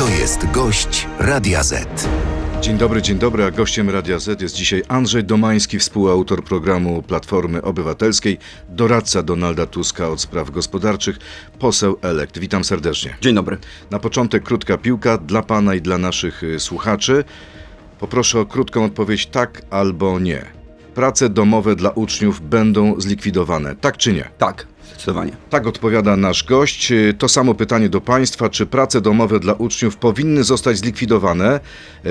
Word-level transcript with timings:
To 0.00 0.08
jest 0.08 0.50
gość 0.50 1.08
Radia 1.18 1.62
Z. 1.62 2.08
Dzień 2.60 2.78
dobry, 2.78 3.02
dzień 3.02 3.18
dobry, 3.18 3.44
a 3.44 3.50
gościem 3.50 3.90
Radia 3.90 4.18
Z 4.18 4.40
jest 4.40 4.54
dzisiaj 4.54 4.82
Andrzej 4.88 5.24
Domański, 5.24 5.78
współautor 5.78 6.44
programu 6.44 7.02
Platformy 7.02 7.62
Obywatelskiej, 7.62 8.38
doradca 8.68 9.22
Donalda 9.22 9.66
Tuska 9.66 10.08
od 10.08 10.20
spraw 10.20 10.50
gospodarczych, 10.50 11.18
poseł 11.58 11.98
elekt. 12.02 12.38
Witam 12.38 12.64
serdecznie. 12.64 13.16
Dzień 13.20 13.34
dobry. 13.34 13.58
Na 13.90 13.98
początek 13.98 14.42
krótka 14.42 14.78
piłka 14.78 15.18
dla 15.18 15.42
pana 15.42 15.74
i 15.74 15.80
dla 15.80 15.98
naszych 15.98 16.42
y, 16.42 16.60
słuchaczy. 16.60 17.24
Poproszę 17.98 18.40
o 18.40 18.46
krótką 18.46 18.84
odpowiedź 18.84 19.26
tak 19.26 19.62
albo 19.70 20.18
nie. 20.18 20.44
Prace 20.94 21.28
domowe 21.28 21.76
dla 21.76 21.90
uczniów 21.90 22.40
będą 22.40 23.00
zlikwidowane, 23.00 23.76
tak 23.76 23.96
czy 23.96 24.12
nie? 24.12 24.28
Tak, 24.38 24.66
zdecydowanie. 24.90 25.32
Tak 25.50 25.66
odpowiada 25.66 26.16
nasz 26.16 26.44
gość. 26.44 26.92
To 27.18 27.28
samo 27.28 27.54
pytanie 27.54 27.88
do 27.88 28.00
Państwa. 28.00 28.48
Czy 28.48 28.66
prace 28.66 29.00
domowe 29.00 29.40
dla 29.40 29.52
uczniów 29.52 29.96
powinny 29.96 30.44
zostać 30.44 30.78
zlikwidowane? 30.78 31.60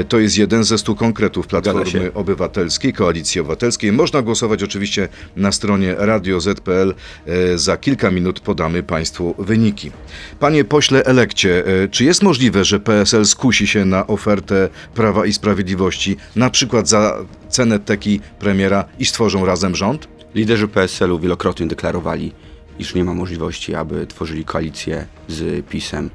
To 0.09 0.19
jest 0.19 0.37
jeden 0.37 0.63
ze 0.63 0.77
stu 0.77 0.95
konkretów 0.95 1.47
Platformy. 1.47 2.13
Obywatelskiej, 2.13 2.93
Koalicji 2.93 3.41
Obywatelskiej. 3.41 3.91
Można 3.91 4.21
głosować 4.21 4.63
oczywiście 4.63 5.07
na 5.35 5.51
stronie 5.51 5.95
radio.z.pl. 5.97 6.93
E, 7.25 7.57
Za 7.57 7.77
kilka 7.77 8.11
minut 8.11 8.39
podamy 8.39 8.83
Państwu 8.83 9.35
wyniki. 9.39 9.91
Panie 10.39 10.63
pośle 10.63 11.05
elekcie, 11.05 11.63
e, 11.83 11.87
czy 11.87 12.05
jest 12.05 12.23
możliwe, 12.23 12.65
że 12.65 12.79
PSL 12.79 13.25
skusi 13.25 13.67
się 13.67 13.85
na 13.85 14.07
ofertę 14.07 14.69
Prawa 14.93 15.25
i 15.25 15.33
Sprawiedliwości, 15.33 16.17
na 16.35 16.49
przykład 16.49 16.89
za 16.89 17.17
cenę 17.49 17.79
teki 17.79 18.19
premiera 18.39 18.85
i 18.99 19.05
stworzą 19.05 19.45
razem 19.45 19.75
rząd? 19.75 20.07
Liderzy 20.35 20.67
PSL-u 20.67 21.19
wielokrotnie 21.19 21.67
deklarowali, 21.67 22.31
iż 22.79 22.95
nie 22.95 23.03
ma 23.03 23.13
możliwości, 23.13 23.75
aby 23.75 24.07
tworzyli 24.07 24.45
koalicję 24.45 25.05
z 25.27 25.65
PiSem. 25.65 26.09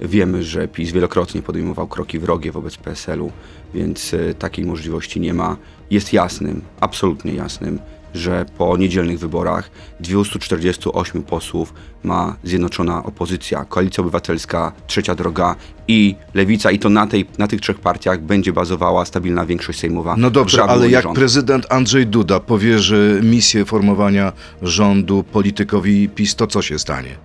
Wiemy, 0.00 0.42
że 0.42 0.68
PiS 0.68 0.92
wielokrotnie 0.92 1.42
podejmował 1.42 1.88
kroki 1.88 2.18
wrogie 2.18 2.52
wobec 2.52 2.76
PSL-u, 2.76 3.32
więc 3.74 4.14
e, 4.14 4.34
takiej 4.34 4.64
możliwości 4.64 5.20
nie 5.20 5.34
ma. 5.34 5.56
Jest 5.90 6.12
jasnym, 6.12 6.62
absolutnie 6.80 7.34
jasnym, 7.34 7.78
że 8.14 8.46
po 8.58 8.76
niedzielnych 8.76 9.18
wyborach 9.18 9.70
248 10.00 11.22
posłów 11.22 11.74
ma 12.02 12.36
zjednoczona 12.44 13.04
opozycja, 13.04 13.64
Koalicja 13.64 14.00
Obywatelska, 14.00 14.72
Trzecia 14.86 15.14
Droga 15.14 15.56
i 15.88 16.14
Lewica 16.34 16.70
i 16.70 16.78
to 16.78 16.90
na, 16.90 17.06
tej, 17.06 17.26
na 17.38 17.48
tych 17.48 17.60
trzech 17.60 17.78
partiach 17.78 18.22
będzie 18.22 18.52
bazowała 18.52 19.04
stabilna 19.04 19.46
większość 19.46 19.78
sejmowa. 19.78 20.14
No 20.18 20.30
dobrze, 20.30 20.64
ale 20.64 20.88
jak 20.88 21.02
rząd. 21.02 21.16
prezydent 21.16 21.66
Andrzej 21.72 22.06
Duda 22.06 22.40
powierzy 22.40 23.20
misję 23.22 23.64
formowania 23.64 24.32
rządu 24.62 25.24
politykowi 25.32 26.08
PiS, 26.08 26.34
to 26.34 26.46
co 26.46 26.62
się 26.62 26.78
stanie? 26.78 27.16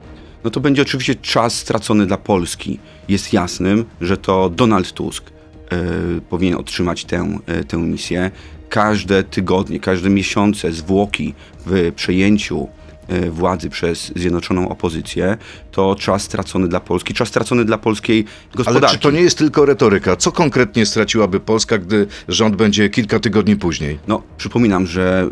no 0.43 0.49
to 0.49 0.59
będzie 0.59 0.81
oczywiście 0.81 1.15
czas 1.15 1.57
stracony 1.57 2.05
dla 2.05 2.17
Polski. 2.17 2.79
Jest 3.09 3.33
jasnym, 3.33 3.85
że 4.01 4.17
to 4.17 4.49
Donald 4.49 4.91
Tusk 4.93 5.23
e, 5.71 5.77
powinien 6.29 6.57
otrzymać 6.57 7.05
tę, 7.05 7.39
e, 7.45 7.63
tę 7.63 7.77
misję. 7.77 8.31
Każde 8.69 9.23
tygodnie, 9.23 9.79
każde 9.79 10.09
miesiące 10.09 10.71
zwłoki 10.71 11.33
w 11.65 11.91
przejęciu 11.95 12.67
e, 13.07 13.29
władzy 13.29 13.69
przez 13.69 14.11
zjednoczoną 14.15 14.69
opozycję, 14.69 15.37
to 15.71 15.95
czas 15.95 16.21
stracony 16.21 16.67
dla 16.67 16.79
Polski, 16.79 17.13
czas 17.13 17.27
stracony 17.27 17.65
dla 17.65 17.77
polskiej 17.77 18.25
Ale 18.47 18.57
gospodarki. 18.57 18.95
czy 18.95 19.01
to 19.01 19.11
nie 19.11 19.21
jest 19.21 19.37
tylko 19.37 19.65
retoryka? 19.65 20.15
Co 20.15 20.31
konkretnie 20.31 20.85
straciłaby 20.85 21.39
Polska, 21.39 21.77
gdy 21.77 22.07
rząd 22.27 22.55
będzie 22.55 22.89
kilka 22.89 23.19
tygodni 23.19 23.55
później? 23.55 23.99
No, 24.07 24.21
przypominam, 24.37 24.87
że 24.87 25.29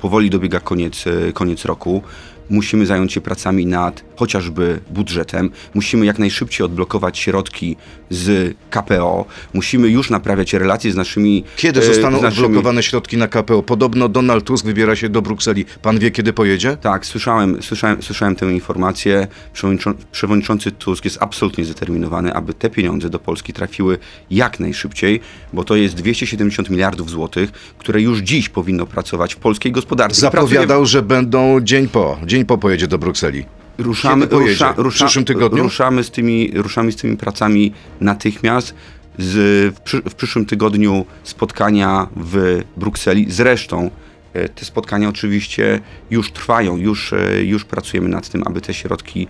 powoli 0.00 0.30
dobiega 0.30 0.60
koniec, 0.60 1.04
e, 1.06 1.32
koniec 1.32 1.64
roku. 1.64 2.02
Musimy 2.50 2.86
zająć 2.86 3.12
się 3.12 3.20
pracami 3.20 3.66
nad 3.66 4.04
chociażby 4.16 4.80
budżetem. 4.90 5.50
Musimy 5.74 6.06
jak 6.06 6.18
najszybciej 6.18 6.64
odblokować 6.64 7.18
środki 7.18 7.76
z 8.10 8.54
KPO. 8.70 9.24
Musimy 9.54 9.88
już 9.88 10.10
naprawiać 10.10 10.52
relacje 10.52 10.92
z 10.92 10.96
naszymi. 10.96 11.44
Kiedy 11.56 11.80
e, 11.80 11.82
zostaną 11.84 12.20
naszymi- 12.22 12.44
odblokowane 12.44 12.82
środki 12.82 13.16
na 13.16 13.28
KPO? 13.28 13.62
Podobno 13.62 14.08
Donald 14.08 14.44
Tusk 14.44 14.64
wybiera 14.66 14.96
się 14.96 15.08
do 15.08 15.22
Brukseli. 15.22 15.64
Pan 15.82 15.98
wie, 15.98 16.10
kiedy 16.10 16.32
pojedzie? 16.32 16.76
Tak, 16.76 17.06
słyszałem, 17.06 17.62
słyszałem, 17.62 18.02
słyszałem 18.02 18.36
tę 18.36 18.52
informację. 18.52 19.26
Przewodniczą- 19.54 19.94
Przewodniczący 20.12 20.70
Tusk 20.70 21.04
jest 21.04 21.18
absolutnie 21.20 21.64
zdeterminowany, 21.64 22.34
aby 22.34 22.54
te 22.54 22.70
pieniądze 22.70 23.10
do 23.10 23.18
Polski 23.18 23.52
trafiły 23.52 23.98
jak 24.30 24.60
najszybciej, 24.60 25.20
bo 25.52 25.64
to 25.64 25.76
jest 25.76 25.94
270 25.94 26.70
miliardów 26.70 27.10
złotych, 27.10 27.52
które 27.78 28.02
już 28.02 28.18
dziś 28.18 28.48
powinno 28.48 28.86
pracować 28.86 29.34
w 29.34 29.38
polskiej 29.38 29.72
gospodarce. 29.72 30.26
I 30.26 30.30
pracuje- 30.30 30.48
Zapowiadał, 30.54 30.86
że 30.86 31.02
będą 31.02 31.60
dzień 31.60 31.88
po. 31.88 32.18
Dzień 32.32 32.44
po 32.44 32.58
pojedzie 32.58 32.88
do 32.88 32.98
Brukseli. 32.98 33.44
Ruszamy, 33.78 34.26
pojedzie? 34.26 34.52
rusza, 34.52 34.72
W 34.72 34.78
rusza, 34.78 35.04
przyszłym 35.04 35.24
tygodniu? 35.24 35.62
Ruszamy 35.62 36.04
z, 36.04 36.10
tymi, 36.10 36.50
ruszamy 36.54 36.92
z 36.92 36.96
tymi 36.96 37.16
pracami 37.16 37.72
natychmiast. 38.00 38.74
Z, 39.18 39.74
w, 39.74 39.80
przy, 39.80 40.02
w 40.02 40.14
przyszłym 40.14 40.46
tygodniu 40.46 41.06
spotkania 41.22 42.08
w 42.16 42.62
Brukseli. 42.76 43.26
Zresztą 43.28 43.90
e, 44.32 44.48
te 44.48 44.64
spotkania 44.64 45.08
oczywiście 45.08 45.80
już 46.10 46.32
trwają, 46.32 46.76
już, 46.76 47.12
e, 47.12 47.44
już 47.44 47.64
pracujemy 47.64 48.08
nad 48.08 48.28
tym, 48.28 48.42
aby 48.46 48.60
te 48.60 48.74
środki 48.74 49.28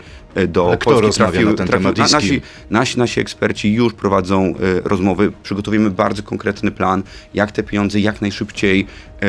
do 0.48 0.66
Ale 0.68 0.76
kto 0.76 0.84
Polski 0.90 1.06
rozmawia 1.06 1.30
trafiły. 1.32 1.50
na 1.50 1.56
ten 1.56 1.66
trafiły. 1.66 1.94
temat 1.94 2.12
nasi, 2.12 2.40
nasi, 2.70 2.98
nasi 2.98 3.20
eksperci 3.20 3.72
już 3.74 3.92
prowadzą 3.92 4.44
e, 4.44 4.54
rozmowy. 4.84 5.32
Przygotowujemy 5.42 5.90
bardzo 5.90 6.22
konkretny 6.22 6.70
plan, 6.70 7.02
jak 7.34 7.52
te 7.52 7.62
pieniądze 7.62 8.00
jak 8.00 8.20
najszybciej 8.20 8.86
e, 9.22 9.26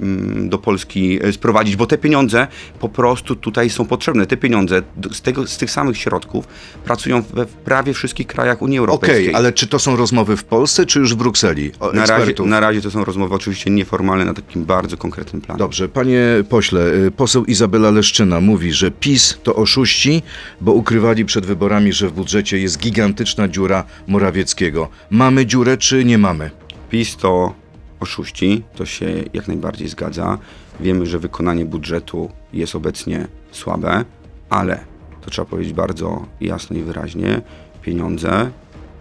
mm, 0.00 0.48
do 0.48 0.58
Polski 0.58 1.18
e, 1.22 1.32
sprowadzić, 1.32 1.76
bo 1.76 1.86
te 1.86 1.98
pieniądze 1.98 2.46
po 2.80 2.88
prostu 2.88 3.36
tutaj 3.36 3.70
są 3.70 3.84
potrzebne. 3.84 4.26
Te 4.26 4.36
pieniądze 4.36 4.82
z, 5.12 5.20
tego, 5.20 5.46
z 5.46 5.58
tych 5.58 5.70
samych 5.70 5.96
środków 5.98 6.48
pracują 6.84 7.22
we 7.22 7.46
w 7.46 7.52
prawie 7.52 7.94
wszystkich 7.94 8.26
krajach 8.26 8.62
Unii 8.62 8.78
Okej, 8.78 8.88
Europejskiej. 8.88 9.34
ale 9.34 9.52
czy 9.52 9.66
to 9.66 9.78
są 9.78 9.96
rozmowy 9.96 10.36
w 10.36 10.44
Polsce, 10.44 10.86
czy 10.86 10.98
już 10.98 11.14
w 11.14 11.16
Brukseli? 11.16 11.72
O, 11.80 11.92
na 11.92 12.06
razie, 12.06 12.34
na 12.44 12.60
razie 12.60 12.80
to 12.82 12.90
są 12.90 13.04
rozmowy 13.04 13.34
oczywiście 13.34 13.70
nieformalne 13.70 14.24
na 14.24 14.34
takim 14.34 14.64
bardzo 14.64 14.96
konkretnym 14.96 15.42
planie. 15.42 15.58
Dobrze, 15.58 15.88
panie 15.88 16.22
pośle, 16.48 16.80
y, 16.94 17.10
poseł 17.10 17.44
Izabela 17.44 17.90
Leszczyna 17.90 18.40
mówi, 18.40 18.72
że 18.72 18.90
PiS 18.90 19.38
to 19.42 19.54
oszuści, 19.56 20.22
bo 20.60 20.72
ukrywali 20.72 21.24
przed 21.24 21.46
wyborami, 21.46 21.92
że 21.92 22.08
w 22.08 22.12
budżecie 22.12 22.58
jest 22.58 22.78
gigantyczna 22.78 23.48
dziura 23.48 23.84
Morawieckiego. 24.06 24.88
Mamy 25.10 25.46
dziurę, 25.46 25.76
czy 25.76 26.04
nie 26.04 26.18
mamy? 26.18 26.50
PiS 26.90 27.16
to 27.16 27.54
oszuści, 28.00 28.62
to 28.74 28.86
się 28.86 29.06
jak 29.32 29.48
najbardziej 29.48 29.88
zgadza. 29.88 30.38
Wiemy, 30.80 31.06
że 31.06 31.18
wykonanie 31.18 31.64
budżetu 31.64 32.30
jest 32.52 32.74
obecnie 32.74 33.26
słabe, 33.50 34.04
ale 34.50 34.80
to 35.20 35.30
trzeba 35.30 35.46
powiedzieć 35.46 35.72
bardzo 35.72 36.26
jasno 36.40 36.76
i 36.76 36.82
wyraźnie. 36.82 37.42
Pieniądze 37.82 38.50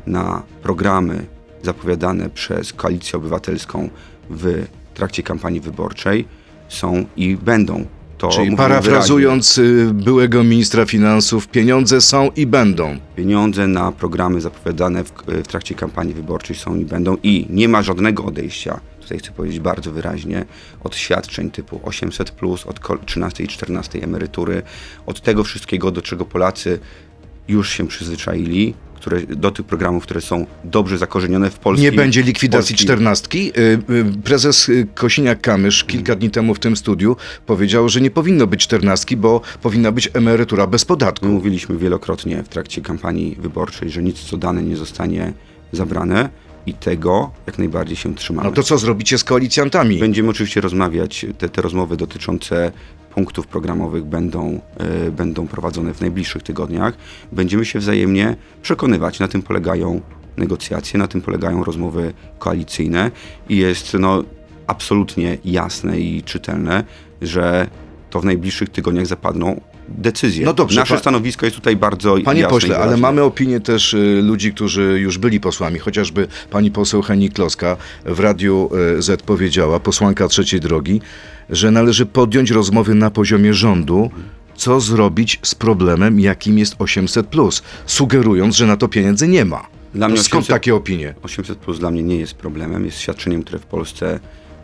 na 0.08 0.44
programy 0.64 1.26
zapowiadane 1.62 2.30
przez 2.30 2.74
Koalicję 2.74 3.20
Obywatelską 3.20 3.90
w 4.30 4.66
trakcie 4.94 5.24
kampanii 5.24 5.60
wyborczej 5.62 6.26
są 6.70 7.06
i 7.18 7.36
będą. 7.36 7.86
To 8.20 8.30
Czyli 8.30 8.56
parafrazując 8.56 9.58
y, 9.58 9.92
byłego 9.94 10.44
ministra 10.44 10.86
finansów, 10.86 11.48
pieniądze 11.48 12.02
są 12.02 12.30
i 12.36 12.46
będą. 12.46 12.98
Pieniądze 13.16 13.68
na 13.68 13.92
programy 13.92 14.42
zapowiadane 14.42 15.04
w, 15.04 15.12
w 15.28 15.48
trakcie 15.48 15.76
kampanii 15.76 16.14
wyborczej 16.14 16.56
są 16.56 16.76
i 16.76 16.86
będą 16.86 17.18
i 17.24 17.48
nie 17.50 17.68
ma 17.68 17.82
żadnego 17.82 18.26
odejścia, 18.26 18.80
tutaj 19.02 19.20
chcę 19.20 19.32
powiedzieć 19.32 19.60
bardzo 19.60 19.92
wyraźnie, 19.92 20.46
od 20.84 20.96
świadczeń 20.96 21.52
typu 21.52 21.80
800, 21.84 22.34
od 22.66 22.80
kol- 22.80 23.00
13 23.06 23.44
i 23.44 23.48
14 23.48 24.04
emerytury, 24.04 24.62
od 25.06 25.22
tego 25.22 25.44
wszystkiego, 25.44 25.92
do 25.92 26.02
czego 26.02 26.26
Polacy 26.26 26.80
już 27.48 27.70
się 27.70 27.88
przyzwyczaili, 27.88 28.74
które, 29.10 29.36
do 29.36 29.52
tych 29.52 29.66
programów, 29.66 30.04
które 30.04 30.22
są 30.22 30.46
dobrze 30.64 30.98
zakorzenione 30.98 31.50
w 31.50 31.60
Polsce. 31.60 31.84
Nie 31.84 31.92
będzie 31.92 32.22
likwidacji 32.22 32.76
czternastki. 32.76 33.52
Y, 33.58 33.80
y, 33.90 34.06
Prezes 34.24 34.70
y, 34.70 34.88
Kosiniak-Kamysz 34.96 35.86
kilka 35.86 36.16
dni 36.16 36.30
temu 36.30 36.56
w 36.56 36.60
tym 36.60 36.76
studiu 36.78 37.16
powiedział, 37.46 37.90
że 37.90 38.02
nie 38.02 38.12
powinno 38.12 38.48
być 38.48 38.64
czternastki, 38.64 39.18
bo 39.18 39.42
powinna 39.62 39.92
być 39.92 40.10
emerytura 40.14 40.68
bez 40.68 40.84
My 40.84 40.88
podatku. 40.88 41.26
mówiliśmy 41.26 41.78
wielokrotnie 41.78 42.44
w 42.44 42.50
trakcie 42.50 42.82
kampanii 42.82 43.36
wyborczej, 43.40 43.90
że 43.90 44.04
nic 44.04 44.20
co 44.20 44.38
dane 44.38 44.64
nie 44.64 44.78
zostanie 44.78 45.34
zabrane 45.72 46.30
i 46.66 46.74
tego 46.74 47.32
jak 47.48 47.58
najbardziej 47.58 47.98
się 47.98 48.16
trzymamy. 48.16 48.50
No 48.50 48.56
to 48.56 48.64
co 48.64 48.78
zrobicie 48.78 49.18
z 49.18 49.24
koalicjantami? 49.24 50.00
Będziemy 50.00 50.30
oczywiście 50.30 50.62
rozmawiać, 50.62 51.26
te, 51.38 51.50
te 51.50 51.62
rozmowy 51.62 51.98
dotyczące 51.98 52.72
punktów 53.16 53.48
programowych 53.48 54.04
będą, 54.06 54.62
e, 54.78 55.12
będą 55.12 55.48
prowadzone 55.48 55.94
w 55.94 56.02
najbliższych 56.02 56.44
tygodniach. 56.44 56.94
Będziemy 57.32 57.66
się 57.66 57.80
wzajemnie 57.80 58.36
przekonywać, 58.62 59.20
na 59.20 59.28
tym 59.28 59.42
polegają 59.42 60.02
negocjacje, 60.38 61.00
na 61.00 61.08
tym 61.08 61.22
polegają 61.22 61.64
rozmowy 61.64 62.14
koalicyjne 62.40 63.12
i 63.50 63.58
jest 63.58 63.94
no, 63.94 64.24
absolutnie 64.68 65.38
jasne 65.46 66.00
i 66.00 66.24
czytelne, 66.24 66.84
że 67.22 67.68
to 68.10 68.20
w 68.22 68.26
najbliższych 68.26 68.70
tygodniach 68.70 69.06
zapadną 69.08 69.62
decyzje. 69.90 70.46
No 70.46 70.54
dobrze, 70.54 70.80
Nasze 70.80 70.94
pa- 70.94 71.00
stanowisko 71.00 71.46
jest 71.46 71.56
tutaj 71.56 71.76
bardzo 71.76 72.16
Panie 72.26 72.42
jasne 72.42 72.56
pośle, 72.56 72.78
ale 72.78 72.98
mamy 72.98 73.24
opinię 73.24 73.60
też 73.60 73.94
y, 73.94 74.22
ludzi, 74.24 74.54
którzy 74.54 75.00
już 75.00 75.18
byli 75.18 75.40
posłami, 75.40 75.80
chociażby 75.80 76.28
pani 76.50 76.72
poseł 76.72 77.02
Heni 77.02 77.30
Kloska 77.30 77.78
w 78.06 78.20
Radiu 78.20 78.70
y, 78.98 79.02
Z 79.02 79.22
powiedziała, 79.22 79.80
posłanka 79.80 80.28
trzeciej 80.28 80.60
drogi, 80.60 81.02
że 81.50 81.72
należy 81.72 82.06
podjąć 82.06 82.52
rozmowy 82.52 82.96
na 82.96 83.12
poziomie 83.12 83.54
rządu, 83.54 84.10
co 84.56 84.80
zrobić 84.80 85.40
z 85.44 85.56
problemem, 85.56 86.20
jakim 86.20 86.58
jest 86.58 86.76
800, 86.80 87.28
sugerując, 87.86 88.56
że 88.56 88.66
na 88.66 88.78
to 88.78 88.88
pieniędzy 88.88 89.28
nie 89.28 89.46
ma. 89.46 89.68
Dla 89.94 90.08
mnie 90.08 90.18
skąd 90.18 90.44
800 90.44 90.56
takie 90.56 90.76
opinie? 90.76 91.16
800 91.24 91.58
plus 91.58 91.80
dla 91.80 91.92
mnie 91.92 92.04
nie 92.04 92.16
jest 92.16 92.34
problemem, 92.34 92.86
jest 92.86 93.00
świadczeniem, 93.00 93.44
które 93.44 93.60
w 93.60 93.66
Polsce 93.66 94.20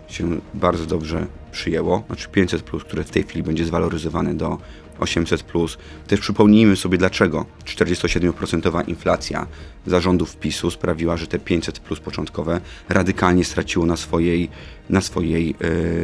się 0.07 0.39
bardzo 0.53 0.85
dobrze 0.85 1.27
przyjęło. 1.51 2.03
Znaczy 2.07 2.27
500 2.31 2.61
plus, 2.61 2.83
które 2.83 3.03
w 3.03 3.09
tej 3.09 3.23
chwili 3.23 3.43
będzie 3.43 3.65
zwaloryzowane 3.65 4.33
do 4.33 4.57
800 4.99 5.43
plus. 5.43 5.77
Też 6.07 6.19
przypomnijmy 6.19 6.75
sobie 6.75 6.97
dlaczego 6.97 7.45
47% 7.65 8.89
inflacja 8.89 9.47
zarządów 9.85 10.37
PiSu 10.37 10.71
sprawiła, 10.71 11.17
że 11.17 11.27
te 11.27 11.39
500 11.39 11.79
plus 11.79 11.99
początkowe 11.99 12.61
radykalnie 12.89 13.45
straciło 13.45 13.85
na 13.85 13.97
swojej, 13.97 14.49
na 14.89 15.01
swojej 15.01 15.55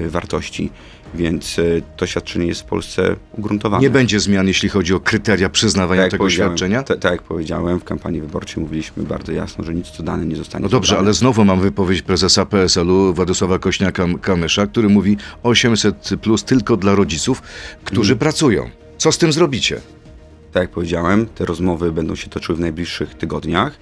e, 0.05 0.09
wartości. 0.09 0.69
Więc 1.13 1.59
e, 1.59 1.63
to 1.97 2.07
świadczenie 2.07 2.45
jest 2.47 2.61
w 2.61 2.65
Polsce 2.65 3.15
ugruntowane. 3.33 3.81
Nie 3.83 3.89
będzie 3.89 4.19
zmian, 4.19 4.47
jeśli 4.47 4.69
chodzi 4.69 4.93
o 4.93 4.99
kryteria 4.99 5.49
przyznawania 5.49 6.01
jak 6.01 6.11
tego 6.11 6.29
świadczenia? 6.29 6.83
ta- 6.83 6.95
Tak 6.97 7.11
jak 7.11 7.21
powiedziałem, 7.21 7.79
w 7.79 7.83
kampanii 7.83 8.21
wyborczej 8.21 8.63
mówiliśmy 8.63 9.03
bardzo 9.03 9.31
jasno, 9.31 9.63
że 9.63 9.73
nic 9.75 9.87
co 9.87 10.03
dane 10.03 10.25
nie 10.25 10.35
zostanie 10.35 10.63
No 10.63 10.69
dobrze, 10.69 10.97
ale 10.97 11.13
znowu 11.13 11.45
mam 11.45 11.61
wypowiedź 11.61 12.01
prezesa 12.01 12.45
PSL-u 12.45 13.13
Władysława 13.13 13.57
Kośniaka-Kamysza, 13.57 14.67
który 14.67 14.89
mówi 14.89 15.17
800 15.43 16.09
plus 16.21 16.43
tylko 16.43 16.77
dla 16.77 16.95
rodziców, 16.95 17.41
którzy 17.83 18.13
Mhm. 18.13 18.19
pracują. 18.19 18.69
Co 18.97 19.11
z 19.11 19.17
tym 19.17 19.31
zrobicie? 19.31 19.81
Tak 20.51 20.61
jak 20.63 20.69
powiedziałem, 20.71 21.25
te 21.25 21.45
rozmowy 21.45 21.91
będą 21.91 22.15
się 22.15 22.29
toczyły 22.29 22.57
w 22.57 22.61
najbliższych 22.61 23.13
tygodniach. 23.15 23.77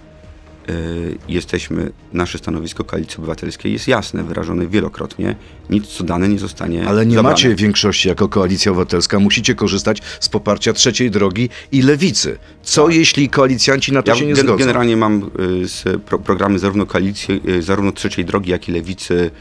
Yy, 0.69 1.17
Jesteśmy, 1.27 1.91
nasze 2.13 2.37
stanowisko 2.37 2.83
Koalicji 2.83 3.17
Obywatelskiej 3.17 3.73
jest 3.73 3.87
jasne, 3.87 4.23
wyrażone 4.23 4.67
wielokrotnie. 4.67 5.35
Nic 5.69 5.87
co 5.87 6.03
dane 6.03 6.29
nie 6.29 6.39
zostanie 6.39 6.87
Ale 6.87 7.05
nie 7.05 7.15
zabrane. 7.15 7.33
macie 7.33 7.55
większości 7.55 8.07
jako 8.09 8.27
Koalicja 8.27 8.71
Obywatelska, 8.71 9.19
musicie 9.19 9.55
korzystać 9.55 10.01
z 10.19 10.29
poparcia 10.29 10.73
trzeciej 10.73 11.11
drogi 11.11 11.49
i 11.71 11.81
lewicy. 11.81 12.37
Co 12.63 12.89
jeśli 12.89 13.29
koalicjanci 13.29 13.91
na 13.93 14.01
to 14.01 14.05
Tak. 14.05 14.15
Ja 14.15 14.19
się 14.19 14.25
nie 14.27 14.33
gen- 14.33 14.43
zgodzą? 14.45 14.57
generalnie 14.59 14.97
mam 14.97 15.29
y, 15.63 15.67
z 15.67 16.01
pro, 16.03 16.19
programy 16.19 16.59
zarówno 16.59 16.85
koalicji, 16.85 17.41
y, 17.49 17.61
zarówno 17.61 17.91
trzeciej 17.91 18.25
drogi, 18.25 18.51
jak 18.51 18.69
i 18.69 18.71
lewicy 18.71 19.31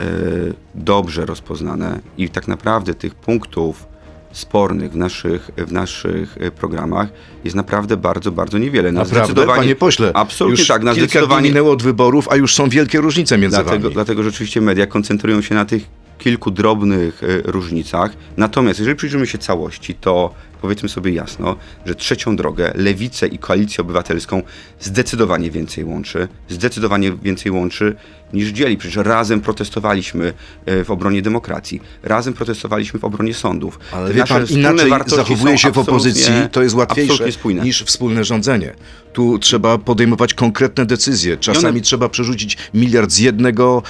y, 0.00 0.54
dobrze 0.74 1.26
rozpoznane 1.26 2.00
i 2.18 2.28
tak 2.28 2.48
naprawdę 2.48 2.94
tych 2.94 3.14
punktów 3.14 3.86
spornych 4.32 4.92
w 4.92 4.96
naszych, 4.96 5.50
w 5.56 5.72
naszych 5.72 6.36
y, 6.36 6.50
programach 6.50 7.08
jest 7.44 7.56
naprawdę 7.56 7.96
bardzo, 7.96 8.32
bardzo 8.32 8.58
niewiele. 8.58 8.92
Na 8.92 9.00
Naprawdę, 9.00 9.24
zdecydowanie- 9.24 9.60
panie 9.60 9.74
pośle, 9.76 10.10
Absolutnie 10.14 10.58
już 10.60 10.68
tak, 10.68 10.82
na 10.82 10.92
kilka 10.94 11.08
zdecydowanie 11.08 11.48
minęło 11.48 11.72
od 11.72 11.82
wyborów, 11.82 12.28
a 12.28 12.36
już 12.36 12.54
są 12.54 12.68
wielkie 12.68 13.00
różnice 13.00 13.38
między 13.38 13.56
Dlatego, 13.56 13.82
wami. 13.82 13.94
dlatego 13.94 14.22
rzeczywiście 14.22 14.60
media 14.60 14.86
koncentrują 14.86 15.42
się 15.42 15.54
na 15.54 15.64
tych 15.64 15.82
kilku 16.18 16.50
drobnych 16.50 17.22
e, 17.24 17.26
różnicach. 17.44 18.12
Natomiast 18.36 18.78
jeżeli 18.78 18.96
przyjrzymy 18.96 19.26
się 19.26 19.38
całości, 19.38 19.94
to 19.94 20.34
powiedzmy 20.62 20.88
sobie 20.88 21.12
jasno, 21.12 21.56
że 21.86 21.94
trzecią 21.94 22.36
drogę, 22.36 22.72
lewicę 22.74 23.26
i 23.26 23.38
koalicję 23.38 23.82
obywatelską 23.82 24.42
zdecydowanie 24.80 25.50
więcej 25.50 25.84
łączy. 25.84 26.28
Zdecydowanie 26.48 27.12
więcej 27.12 27.52
łączy 27.52 27.96
niż 28.32 28.48
dzieli. 28.48 28.76
Przecież 28.76 28.96
razem 28.96 29.40
protestowaliśmy 29.40 30.32
e, 30.66 30.84
w 30.84 30.90
obronie 30.90 31.22
demokracji. 31.22 31.80
Razem 32.02 32.34
protestowaliśmy 32.34 33.00
w 33.00 33.04
obronie 33.04 33.34
sądów. 33.34 33.78
Ale 33.92 34.12
wie 34.12 34.24
pan, 34.24 34.46
inaczej 34.46 34.90
zachowuje 35.06 35.58
się 35.58 35.72
w 35.72 35.78
opozycji, 35.78 36.32
to 36.52 36.62
jest 36.62 36.74
łatwiejsze 36.74 37.24
niż 37.62 37.82
wspólne 37.82 38.24
rządzenie. 38.24 38.74
Tu 39.12 39.38
trzeba 39.38 39.78
podejmować 39.78 40.34
konkretne 40.34 40.86
decyzje. 40.86 41.36
Czasami 41.36 41.68
one- 41.68 41.80
trzeba 41.80 42.08
przerzucić 42.08 42.56
miliard 42.74 43.10
z 43.12 43.18
jednego, 43.18 43.82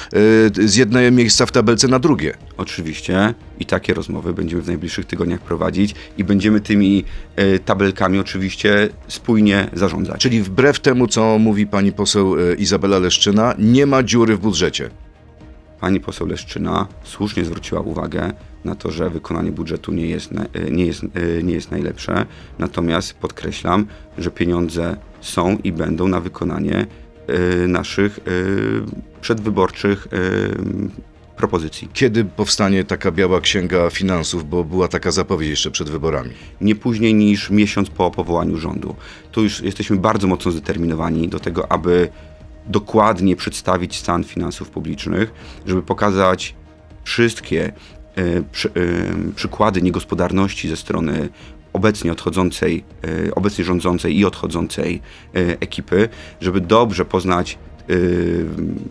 e, 0.62 0.68
z 0.68 0.76
jednego 0.76 1.16
miejsca 1.16 1.46
w 1.46 1.52
tabelce 1.52 1.88
na 1.88 1.98
drugie. 1.98 2.34
Oczywiście 2.56 3.34
i 3.60 3.66
takie 3.66 3.94
rozmowy 3.94 4.34
będziemy 4.34 4.62
w 4.62 4.66
najbliższych 4.66 5.04
tygodniach 5.04 5.40
prowadzić 5.40 5.94
i 6.18 6.24
będziemy 6.24 6.60
tymi 6.60 7.04
e, 7.36 7.58
tabelkami 7.58 8.18
oczywiście 8.18 8.88
spójnie 9.08 9.70
zarządzać. 9.72 10.20
Czyli 10.20 10.42
wbrew 10.42 10.80
temu, 10.80 11.06
co 11.06 11.38
mówi 11.38 11.66
pani 11.66 11.92
poseł 11.92 12.36
e, 12.40 12.54
Izabela 12.54 12.98
Leszczyna, 12.98 13.54
nie 13.58 13.86
ma 13.86 14.02
dziury 14.02 14.36
w 14.36 14.40
budżecie. 14.40 14.90
Pani 15.80 16.00
poseł 16.00 16.26
Leszczyna 16.26 16.86
słusznie 17.04 17.44
zwróciła 17.44 17.80
uwagę 17.80 18.32
na 18.64 18.74
to, 18.74 18.90
że 18.90 19.10
wykonanie 19.10 19.52
budżetu 19.52 19.92
nie 19.92 20.06
jest, 20.06 20.30
e, 20.32 20.70
nie 20.70 20.86
jest, 20.86 21.02
nie 21.42 21.54
jest 21.54 21.70
najlepsze. 21.70 22.26
Natomiast 22.58 23.14
podkreślam, 23.14 23.86
że 24.18 24.30
pieniądze 24.30 24.96
są 25.20 25.58
i 25.64 25.72
będą 25.72 26.08
na 26.08 26.20
wykonanie 26.20 26.86
naszych 27.68 28.20
przedwyborczych 29.20 30.08
propozycji. 31.36 31.88
Kiedy 31.92 32.24
powstanie 32.24 32.84
taka 32.84 33.10
biała 33.10 33.40
księga 33.40 33.90
finansów, 33.90 34.48
bo 34.48 34.64
była 34.64 34.88
taka 34.88 35.10
zapowiedź 35.10 35.50
jeszcze 35.50 35.70
przed 35.70 35.90
wyborami? 35.90 36.30
nie 36.60 36.74
później 36.74 37.14
niż 37.14 37.50
miesiąc 37.50 37.90
po 37.90 38.10
powołaniu 38.10 38.56
rządu. 38.56 38.96
Tu 39.32 39.42
już 39.42 39.60
jesteśmy 39.60 39.96
bardzo 39.96 40.26
mocno 40.26 40.52
zdeterminowani 40.52 41.28
do 41.28 41.40
tego, 41.40 41.72
aby 41.72 42.08
dokładnie 42.66 43.36
przedstawić 43.36 43.96
stan 43.96 44.24
finansów 44.24 44.70
publicznych, 44.70 45.32
żeby 45.66 45.82
pokazać 45.82 46.54
wszystkie 47.04 47.72
e, 48.16 48.42
przy, 48.52 48.68
e, 48.68 48.72
przykłady 49.34 49.82
niegospodarności 49.82 50.68
ze 50.68 50.76
strony 50.76 51.28
obecnie 51.72 52.12
odchodzącej, 52.12 52.84
e, 53.28 53.34
obecnie 53.34 53.64
rządzącej 53.64 54.18
i 54.18 54.24
odchodzącej 54.24 55.00
ekipy, 55.34 56.08
żeby 56.40 56.60
dobrze 56.60 57.04
poznać, 57.04 57.58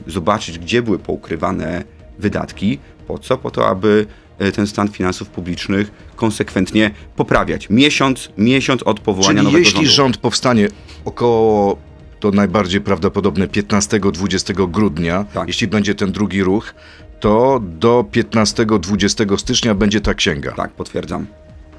zobaczyć, 0.07 0.59
gdzie 0.59 0.81
były 0.81 0.99
poukrywane 0.99 1.83
wydatki. 2.19 2.79
Po 3.07 3.17
co? 3.19 3.37
Po 3.37 3.51
to, 3.51 3.67
aby 3.67 4.05
e, 4.39 4.51
ten 4.51 4.67
stan 4.67 4.87
finansów 4.87 5.29
publicznych 5.29 5.91
konsekwentnie 6.15 6.91
poprawiać. 7.15 7.69
Miesiąc, 7.69 8.29
miesiąc 8.37 8.83
od 8.83 8.99
powołania 8.99 9.33
Czyli 9.33 9.43
nowego 9.45 9.57
jeśli 9.57 9.75
rządu. 9.75 9.91
rząd 9.91 10.17
powstanie 10.17 10.67
około, 11.05 11.77
to 12.19 12.31
najbardziej 12.31 12.81
prawdopodobne 12.81 13.47
15-20 13.47 14.71
grudnia, 14.71 15.25
Tak. 15.33 15.47
jeśli 15.47 15.67
będzie 15.67 15.95
ten 15.95 16.11
drugi 16.11 16.43
ruch, 16.43 16.73
to 17.19 17.59
do 17.63 18.05
15-20 18.11 19.37
stycznia 19.37 19.75
będzie 19.75 20.01
ta 20.01 20.13
księga. 20.13 20.51
Tak, 20.51 20.71
potwierdzam. 20.71 21.25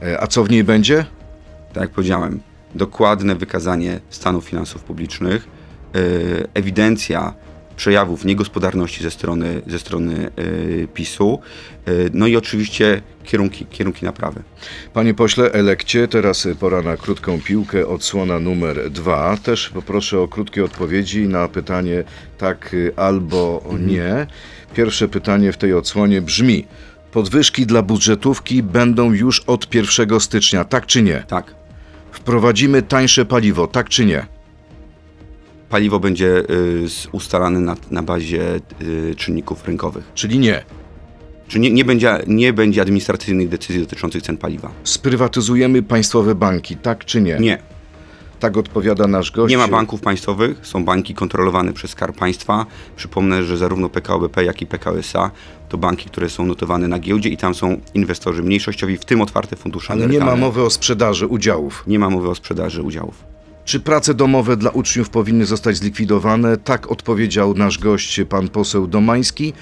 E, 0.02 0.20
A 0.20 0.26
co 0.26 0.44
w 0.44 0.50
niej 0.50 0.64
będzie? 0.64 1.04
Tak 1.72 1.80
jak 1.82 1.90
powiedziałem, 1.90 2.40
dokładne 2.74 3.34
wykazanie 3.34 4.00
stanu 4.10 4.40
finansów 4.40 4.82
publicznych, 4.84 5.48
e, 5.94 5.98
ewidencja 6.54 7.34
przejawów 7.76 8.24
niegospodarności 8.24 9.02
ze 9.02 9.10
strony, 9.10 9.62
ze 9.66 9.78
strony 9.78 10.30
e, 10.36 10.86
PiSu, 10.86 11.38
e, 11.86 11.90
no 12.12 12.26
i 12.26 12.36
oczywiście 12.36 13.02
kierunki, 13.24 13.66
kierunki 13.66 14.04
naprawy. 14.04 14.42
Panie 14.92 15.14
pośle, 15.14 15.52
elekcie, 15.52 16.08
teraz 16.08 16.48
pora 16.60 16.82
na 16.82 16.96
krótką 16.96 17.40
piłkę, 17.40 17.86
odsłona 17.86 18.38
numer 18.40 18.90
dwa. 18.90 19.36
Też 19.36 19.68
poproszę 19.68 20.20
o 20.20 20.28
krótkie 20.28 20.64
odpowiedzi 20.64 21.28
na 21.28 21.48
pytanie 21.48 22.04
tak 22.38 22.76
albo 22.96 23.64
nie. 23.80 24.26
Pierwsze 24.74 25.08
pytanie 25.08 25.52
w 25.52 25.56
tej 25.56 25.74
odsłonie 25.74 26.22
brzmi: 26.22 26.66
Podwyżki 27.12 27.66
dla 27.66 27.82
budżetówki 27.82 28.62
będą 28.62 29.12
już 29.12 29.40
od 29.40 29.74
1 29.74 30.20
stycznia, 30.20 30.64
tak 30.64 30.86
czy 30.86 31.02
nie? 31.02 31.24
Tak, 31.28 31.54
Wprowadzimy 32.16 32.82
tańsze 32.82 33.24
paliwo, 33.24 33.66
tak 33.66 33.88
czy 33.88 34.04
nie? 34.04 34.26
Paliwo 35.70 36.00
będzie 36.00 36.50
y, 36.50 36.86
ustalane 37.12 37.60
na, 37.60 37.76
na 37.90 38.02
bazie 38.02 38.60
y, 38.82 39.14
czynników 39.16 39.64
rynkowych. 39.64 40.04
Czyli 40.14 40.38
nie. 40.38 40.64
Czy 41.48 41.58
nie, 41.58 41.70
nie, 41.70 41.84
będzie, 41.84 42.18
nie 42.26 42.52
będzie 42.52 42.82
administracyjnych 42.82 43.48
decyzji 43.48 43.82
dotyczących 43.82 44.22
cen 44.22 44.36
paliwa? 44.36 44.70
Sprywatyzujemy 44.84 45.82
państwowe 45.82 46.34
banki, 46.34 46.76
tak 46.76 47.04
czy 47.04 47.20
nie? 47.20 47.36
Nie. 47.40 47.58
Tak 48.40 48.56
odpowiada 48.56 49.06
nasz 49.06 49.30
gość. 49.30 49.50
Nie 49.50 49.58
ma 49.58 49.68
banków 49.68 50.00
państwowych, 50.00 50.66
są 50.66 50.84
banki 50.84 51.14
kontrolowane 51.14 51.72
przez 51.72 51.90
Skarb 51.90 52.16
Państwa. 52.16 52.66
Przypomnę, 52.96 53.42
że 53.42 53.56
zarówno 53.56 53.88
PKO 53.88 54.18
BP, 54.20 54.44
jak 54.44 54.62
i 54.62 54.66
PKO 54.66 54.98
SA 54.98 55.30
to 55.68 55.78
banki, 55.78 56.10
które 56.10 56.28
są 56.28 56.46
notowane 56.46 56.88
na 56.88 56.98
giełdzie 56.98 57.28
i 57.28 57.36
tam 57.36 57.54
są 57.54 57.80
inwestorzy 57.94 58.42
mniejszościowi, 58.42 58.96
w 58.96 59.04
tym 59.04 59.20
otwarte 59.20 59.56
fundusze 59.56 59.92
Ale 59.92 60.06
nie 60.06 60.20
ma 60.20 60.36
mowy 60.36 60.62
o 60.62 60.70
sprzedaży 60.70 61.26
udziałów. 61.26 61.84
Nie 61.86 61.98
ma 61.98 62.10
mowy 62.10 62.28
o 62.28 62.34
sprzedaży 62.34 62.82
udziałów. 62.82 63.35
Czy 63.66 63.80
prace 63.80 64.14
domowe 64.14 64.56
dla 64.56 64.70
uczniów 64.70 65.10
powinny 65.10 65.46
zostać 65.46 65.76
zlikwidowane? 65.76 66.56
Tak 66.56 66.90
odpowiedział 66.90 67.54
nasz 67.54 67.78
gość, 67.78 68.20
pan 68.28 68.48
poseł 68.48 68.86
Domański. 68.86 69.52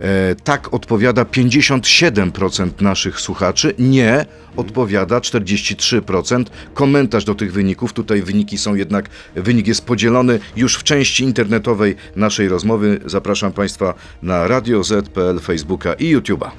E, 0.00 0.34
tak 0.34 0.74
odpowiada 0.74 1.22
57% 1.24 2.70
naszych 2.80 3.20
słuchaczy. 3.20 3.74
Nie 3.78 4.26
odpowiada 4.56 5.18
43%. 5.18 6.44
Komentarz 6.74 7.24
do 7.24 7.34
tych 7.34 7.52
wyników. 7.52 7.92
Tutaj 7.92 8.22
wyniki 8.22 8.58
są 8.58 8.74
jednak, 8.74 9.08
wynik 9.34 9.66
jest 9.66 9.84
podzielony 9.84 10.40
już 10.56 10.74
w 10.76 10.82
części 10.82 11.24
internetowej 11.24 11.96
naszej 12.16 12.48
rozmowy. 12.48 13.00
Zapraszam 13.06 13.52
Państwa 13.52 13.94
na 14.22 14.48
Radio 14.48 14.84
Z.pl, 14.84 15.40
Facebooka 15.40 15.92
i 15.92 16.16
YouTube'a. 16.16 16.50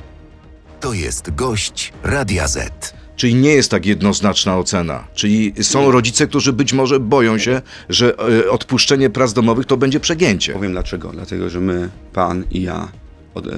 To 0.79 0.93
jest 0.93 1.35
gość 1.35 1.93
Radia 2.03 2.47
Z. 2.47 2.98
Czyli 3.19 3.35
nie 3.35 3.49
jest 3.49 3.71
tak 3.71 3.85
jednoznaczna 3.85 4.57
ocena. 4.57 5.07
Czyli 5.13 5.53
są 5.61 5.91
rodzice, 5.91 6.27
którzy 6.27 6.53
być 6.53 6.73
może 6.73 6.99
boją 6.99 7.37
się, 7.37 7.61
że 7.89 8.15
e, 8.19 8.49
odpuszczenie 8.51 9.09
prac 9.09 9.33
domowych 9.33 9.65
to 9.65 9.77
będzie 9.77 9.99
przegięcie. 9.99 10.53
Powiem 10.53 10.71
dlaczego. 10.71 11.11
Dlatego, 11.11 11.49
że 11.49 11.59
my, 11.59 11.89
pan 12.13 12.43
i 12.51 12.61
ja 12.61 12.91
od, 13.33 13.47
e, 13.47 13.51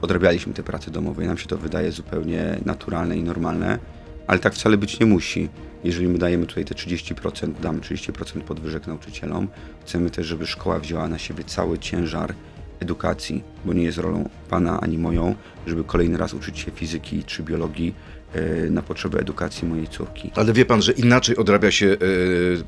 odrabialiśmy 0.00 0.52
te 0.52 0.62
prace 0.62 0.90
domowe 0.90 1.24
i 1.24 1.26
nam 1.26 1.38
się 1.38 1.46
to 1.46 1.58
wydaje 1.58 1.92
zupełnie 1.92 2.58
naturalne 2.64 3.16
i 3.16 3.22
normalne. 3.22 3.78
ale 4.26 4.38
tak 4.38 4.54
wcale 4.54 4.76
być 4.76 5.00
nie 5.00 5.06
musi. 5.06 5.48
Jeżeli 5.84 6.08
my 6.08 6.18
dajemy 6.18 6.46
tutaj 6.46 6.64
te 6.64 6.74
30%, 6.74 7.52
damy 7.60 7.80
30% 7.80 8.40
podwyżek 8.40 8.86
nauczycielom, 8.86 9.48
chcemy 9.84 10.10
też, 10.10 10.26
żeby 10.26 10.46
szkoła 10.46 10.78
wzięła 10.78 11.08
na 11.08 11.18
siebie 11.18 11.44
cały 11.44 11.78
ciężar 11.78 12.34
edukacji, 12.80 13.44
bo 13.64 13.72
nie 13.72 13.82
jest 13.82 13.98
rolą 13.98 14.28
pana 14.50 14.80
ani 14.80 14.98
moją, 14.98 15.34
żeby 15.66 15.84
kolejny 15.84 16.18
raz 16.18 16.34
uczyć 16.34 16.58
się 16.58 16.70
fizyki 16.70 17.24
czy 17.24 17.42
biologii 17.42 17.94
na 18.70 18.82
potrzeby 18.82 19.18
edukacji 19.18 19.68
mojej 19.68 19.88
córki. 19.88 20.30
Ale 20.34 20.52
wie 20.52 20.64
pan, 20.64 20.82
że 20.82 20.92
inaczej 20.92 21.36
odrabia 21.36 21.70
się 21.70 21.86
e, 21.86 21.96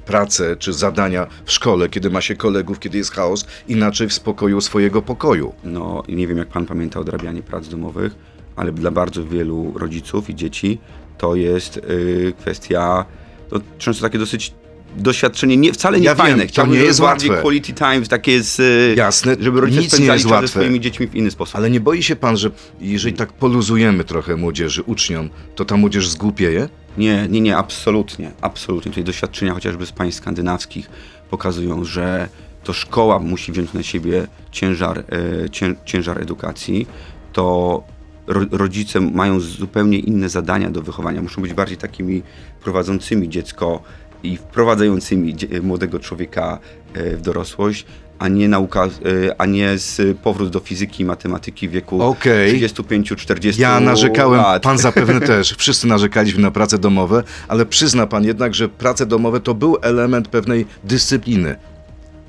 pracę 0.06 0.56
czy 0.56 0.72
zadania 0.72 1.26
w 1.44 1.52
szkole, 1.52 1.88
kiedy 1.88 2.10
ma 2.10 2.20
się 2.20 2.36
kolegów, 2.36 2.78
kiedy 2.78 2.98
jest 2.98 3.12
chaos, 3.12 3.46
inaczej 3.68 4.08
w 4.08 4.12
spokoju 4.12 4.60
swojego 4.60 5.02
pokoju. 5.02 5.54
No 5.64 6.02
nie 6.08 6.26
wiem, 6.26 6.38
jak 6.38 6.48
pan 6.48 6.66
pamięta 6.66 7.00
odrabianie 7.00 7.42
prac 7.42 7.68
domowych, 7.68 8.14
ale 8.56 8.72
dla 8.72 8.90
bardzo 8.90 9.24
wielu 9.24 9.72
rodziców 9.78 10.30
i 10.30 10.34
dzieci 10.34 10.78
to 11.18 11.34
jest 11.34 11.76
y, 11.76 12.32
kwestia, 12.38 13.04
to 13.50 13.60
często 13.78 14.02
takie 14.02 14.18
dosyć 14.18 14.54
doświadczenie 14.96 15.56
nie, 15.56 15.72
wcale 15.72 15.98
nie 16.00 16.04
Ja 16.04 16.14
wiem, 16.14 16.26
fajne. 16.26 16.42
to 16.42 16.48
Chciałbym, 16.48 16.74
nie 16.74 16.80
jest 16.84 17.00
bardziej 17.00 17.30
łatwe. 17.30 17.42
quality 17.42 17.72
time, 17.72 18.02
takie 18.02 18.32
jest, 18.32 18.62
Jasne, 18.96 19.36
żeby 19.40 19.60
rodzice 19.60 19.80
nic 19.82 19.92
nie 19.92 19.96
spędzali 19.96 20.16
jest 20.18 20.24
czas 20.24 20.30
ze 20.30 20.34
łatwe. 20.34 20.48
swoimi 20.48 20.80
dziećmi 20.80 21.06
w 21.08 21.14
inny 21.14 21.30
sposób. 21.30 21.56
Ale 21.56 21.70
nie 21.70 21.80
boi 21.80 22.02
się 22.02 22.16
pan, 22.16 22.36
że 22.36 22.50
jeżeli 22.80 23.16
tak 23.16 23.32
poluzujemy 23.32 24.04
trochę 24.04 24.36
młodzieży, 24.36 24.82
uczniom, 24.82 25.30
to 25.54 25.64
ta 25.64 25.76
młodzież 25.76 26.08
zgłupieje? 26.08 26.68
Nie, 26.98 27.26
nie, 27.30 27.40
nie, 27.40 27.56
absolutnie, 27.56 28.30
absolutnie. 28.40 28.90
Tutaj 28.92 29.04
doświadczenia 29.04 29.54
chociażby 29.54 29.86
z 29.86 29.92
państw 29.92 30.20
skandynawskich 30.20 30.90
pokazują, 31.30 31.84
że 31.84 32.28
to 32.64 32.72
szkoła 32.72 33.18
musi 33.18 33.52
wziąć 33.52 33.72
na 33.72 33.82
siebie 33.82 34.26
ciężar, 34.52 35.04
e, 35.44 35.50
cię, 35.50 35.74
ciężar 35.84 36.22
edukacji, 36.22 36.86
to 37.32 37.82
ro, 38.26 38.40
rodzice 38.50 39.00
mają 39.00 39.40
zupełnie 39.40 39.98
inne 39.98 40.28
zadania 40.28 40.70
do 40.70 40.82
wychowania. 40.82 41.22
Muszą 41.22 41.42
być 41.42 41.54
bardziej 41.54 41.76
takimi 41.78 42.22
prowadzącymi 42.62 43.28
dziecko 43.28 43.82
i 44.24 44.36
wprowadzającymi 44.36 45.34
młodego 45.62 46.00
człowieka 46.00 46.58
e, 46.94 47.16
w 47.16 47.22
dorosłość, 47.22 47.86
a 48.18 48.28
nie 48.28 48.48
nauka, 48.48 48.84
e, 48.84 48.88
a 49.38 49.46
nie 49.46 49.78
z 49.78 50.18
powrót 50.18 50.50
do 50.50 50.60
fizyki 50.60 51.02
i 51.02 51.06
matematyki 51.06 51.68
w 51.68 51.70
wieku 51.70 52.02
Okej. 52.02 52.68
35-40 52.68 53.60
Ja 53.60 53.80
narzekałem, 53.80 54.40
lat. 54.40 54.62
pan 54.62 54.78
zapewne 54.78 55.20
też, 55.36 55.54
wszyscy 55.58 55.86
narzekaliśmy 55.86 56.42
na 56.42 56.50
prace 56.50 56.78
domowe, 56.78 57.22
ale 57.48 57.66
przyzna 57.66 58.06
pan 58.06 58.24
jednak, 58.24 58.54
że 58.54 58.68
prace 58.68 59.06
domowe 59.06 59.40
to 59.40 59.54
był 59.54 59.76
element 59.82 60.28
pewnej 60.28 60.66
dyscypliny. 60.84 61.56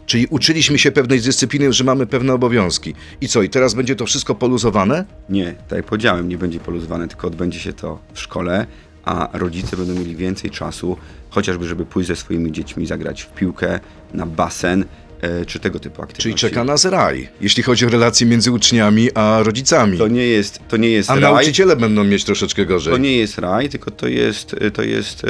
Czyli 0.06 0.28
uczyliśmy 0.30 0.80
się 0.80 0.92
pewnej 0.92 1.22
dyscypliny, 1.22 1.74
że 1.74 1.84
mamy 1.84 2.08
pewne 2.08 2.34
obowiązki. 2.34 2.94
I 3.22 3.28
co, 3.28 3.42
i 3.42 3.50
teraz 3.50 3.74
będzie 3.74 3.96
to 3.96 4.06
wszystko 4.06 4.36
poluzowane? 4.36 5.06
Nie, 5.30 5.56
tak 5.68 5.78
jak 5.78 5.86
powiedziałem, 5.86 6.30
nie 6.30 6.38
będzie 6.38 6.60
poluzowane, 6.60 7.08
tylko 7.08 7.28
odbędzie 7.28 7.60
się 7.60 7.74
to 7.74 8.00
w 8.14 8.20
szkole, 8.20 8.68
a 9.06 9.30
rodzice 9.34 9.78
będą 9.78 9.94
mieli 9.94 10.16
więcej 10.16 10.52
czasu, 10.52 10.98
chociażby 11.30 11.68
żeby 11.68 11.86
pójść 11.86 12.08
ze 12.08 12.16
swoimi 12.16 12.52
dziećmi 12.52 12.86
zagrać 12.86 13.22
w 13.22 13.30
piłkę, 13.30 13.80
na 14.14 14.26
basen, 14.26 14.86
e, 15.22 15.46
czy 15.46 15.60
tego 15.60 15.80
typu 15.80 16.02
aktywności. 16.02 16.24
Czyli 16.24 16.36
czeka 16.36 16.64
nas 16.64 16.86
raj, 16.86 17.30
jeśli 17.42 17.64
chodzi 17.64 17.86
o 17.86 17.90
relacje 17.90 18.28
między 18.28 18.52
uczniami 18.52 19.10
a 19.14 19.40
rodzicami. 19.44 19.98
To 19.98 20.08
nie 20.08 20.28
jest, 20.28 20.60
to 20.68 20.78
nie 20.78 20.90
jest 20.90 21.10
A 21.10 21.14
raj, 21.14 21.22
nauczyciele 21.22 21.76
będą 21.76 22.04
mieć 22.04 22.24
troszeczkę 22.24 22.66
gorzej. 22.66 22.94
to 22.94 22.98
nie 22.98 23.18
jest 23.18 23.38
raj, 23.38 23.70
tylko 23.70 23.92
to 23.92 24.08
jest, 24.08 24.56
to 24.74 24.84
jest 24.84 25.24
e, 25.24 25.28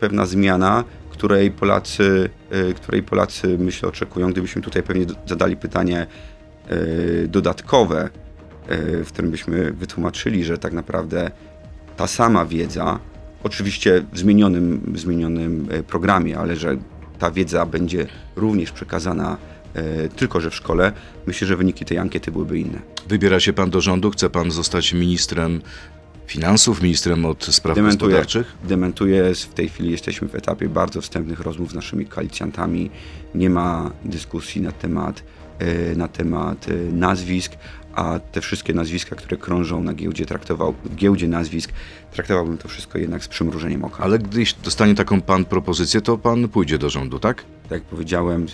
pewna 0.00 0.26
zmiana, 0.26 0.84
której 1.20 1.50
Polacy, 1.50 2.30
e, 2.50 2.74
której 2.74 3.02
Polacy 3.02 3.58
myślę 3.58 3.88
oczekują. 3.88 4.30
Gdybyśmy 4.30 4.62
tutaj 4.62 4.82
pewnie 4.82 5.06
zadali 5.26 5.56
pytanie 5.56 6.06
e, 6.68 6.76
dodatkowe, 7.28 8.08
e, 8.68 9.04
w 9.04 9.08
którym 9.08 9.30
byśmy 9.30 9.72
wytłumaczyli, 9.72 10.44
że 10.44 10.58
tak 10.58 10.72
naprawdę 10.72 11.30
ta 12.00 12.06
sama 12.06 12.46
wiedza, 12.46 12.98
oczywiście 13.42 14.04
w 14.12 14.18
zmienionym, 14.18 14.80
w 14.86 14.98
zmienionym 15.00 15.68
e, 15.70 15.82
programie, 15.82 16.38
ale 16.38 16.56
że 16.56 16.76
ta 17.18 17.30
wiedza 17.30 17.66
będzie 17.66 18.06
również 18.36 18.72
przekazana 18.72 19.36
e, 19.74 20.08
tylko 20.08 20.40
że 20.40 20.50
w 20.50 20.54
szkole, 20.54 20.92
myślę, 21.26 21.46
że 21.46 21.56
wyniki 21.56 21.84
tej 21.84 21.98
ankiety 21.98 22.32
byłyby 22.32 22.58
inne. 22.58 22.78
Wybiera 23.08 23.40
się 23.40 23.52
pan 23.52 23.70
do 23.70 23.80
rządu, 23.80 24.10
chce 24.10 24.30
pan 24.30 24.50
zostać 24.50 24.92
ministrem 24.92 25.60
finansów, 26.26 26.82
ministrem 26.82 27.26
od 27.26 27.44
spraw 27.44 27.76
Dementuję, 27.76 28.16
gospodarczych? 28.16 28.56
dementuję. 28.68 29.34
W 29.34 29.54
tej 29.54 29.68
chwili 29.68 29.90
jesteśmy 29.90 30.28
w 30.28 30.34
etapie 30.34 30.68
bardzo 30.68 31.00
wstępnych 31.00 31.40
rozmów 31.40 31.70
z 31.70 31.74
naszymi 31.74 32.06
koalicjantami. 32.06 32.90
Nie 33.34 33.50
ma 33.50 33.90
dyskusji 34.04 34.60
na 34.60 34.72
temat, 34.72 35.22
e, 35.58 35.94
na 35.96 36.08
temat 36.08 36.66
nazwisk, 36.92 37.52
a 37.94 38.18
te 38.32 38.40
wszystkie 38.40 38.74
nazwiska, 38.74 39.16
które 39.16 39.36
krążą 39.36 39.82
na 39.82 39.94
giełdzie, 39.94 40.26
traktował, 40.26 40.74
giełdzie 40.96 41.28
nazwisk, 41.28 41.72
traktowałbym 42.12 42.58
to 42.58 42.68
wszystko 42.68 42.98
jednak 42.98 43.24
z 43.24 43.28
przymrużeniem 43.28 43.84
oka. 43.84 44.04
Ale 44.04 44.18
gdy 44.18 44.44
dostanie 44.64 44.94
taką 44.94 45.20
pan 45.20 45.44
propozycję, 45.44 46.00
to 46.00 46.18
pan 46.18 46.48
pójdzie 46.48 46.78
do 46.78 46.90
rządu, 46.90 47.18
tak? 47.18 47.44
Tak 47.62 47.70
jak 47.70 47.82
powiedziałem, 47.82 48.46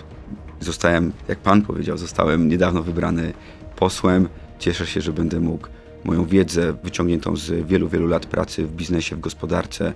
zostałem, 0.61 1.13
jak 1.29 1.39
pan 1.39 1.63
powiedział, 1.63 1.99
zostałem 1.99 2.49
niedawno 2.49 2.83
wybrany 2.83 3.33
posłem. 3.77 4.29
Cieszę 4.59 4.87
się, 4.87 5.01
że 5.01 5.13
będę 5.13 5.41
mógł 5.41 5.69
moją 6.05 6.25
wiedzę 6.25 6.73
wyciągniętą 6.85 7.37
z 7.37 7.67
wielu, 7.67 7.89
wielu 7.89 8.07
lat 8.07 8.27
pracy 8.27 8.67
w 8.67 8.73
biznesie, 8.73 9.17
w 9.17 9.21
gospodarce 9.21 9.93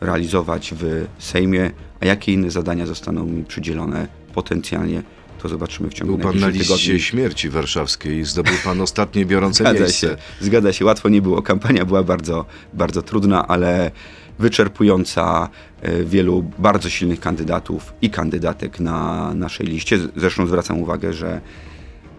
realizować 0.00 0.74
w 0.76 1.06
Sejmie, 1.18 1.70
a 2.00 2.06
jakie 2.06 2.32
inne 2.32 2.50
zadania 2.50 2.86
zostaną 2.86 3.24
mi 3.26 3.44
przydzielone 3.44 4.08
potencjalnie, 4.34 5.02
to 5.44 5.48
zobaczymy 5.48 5.90
w 5.90 5.94
ciągu 5.94 6.18
Był 6.18 6.32
pan 6.32 6.40
na 6.40 6.48
liście 6.48 6.74
tygodni. 6.76 7.00
śmierci 7.00 7.50
warszawskiej, 7.50 8.24
zdobył 8.24 8.54
pan 8.64 8.80
ostatnie 8.88 9.26
biorące 9.26 9.64
Zgadza 9.64 9.80
miejsce. 9.80 10.08
się, 10.08 10.16
zgadza 10.40 10.72
się, 10.72 10.84
łatwo 10.84 11.08
nie 11.08 11.22
było. 11.22 11.42
Kampania 11.42 11.84
była 11.84 12.02
bardzo, 12.02 12.44
bardzo 12.74 13.02
trudna, 13.02 13.48
ale 13.48 13.90
wyczerpująca 14.38 15.48
e, 15.82 16.04
wielu 16.04 16.44
bardzo 16.58 16.90
silnych 16.90 17.20
kandydatów 17.20 17.92
i 18.02 18.10
kandydatek 18.10 18.80
na 18.80 19.30
naszej 19.34 19.66
liście. 19.66 19.98
Zresztą 20.16 20.46
zwracam 20.46 20.78
uwagę, 20.82 21.12
że 21.12 21.40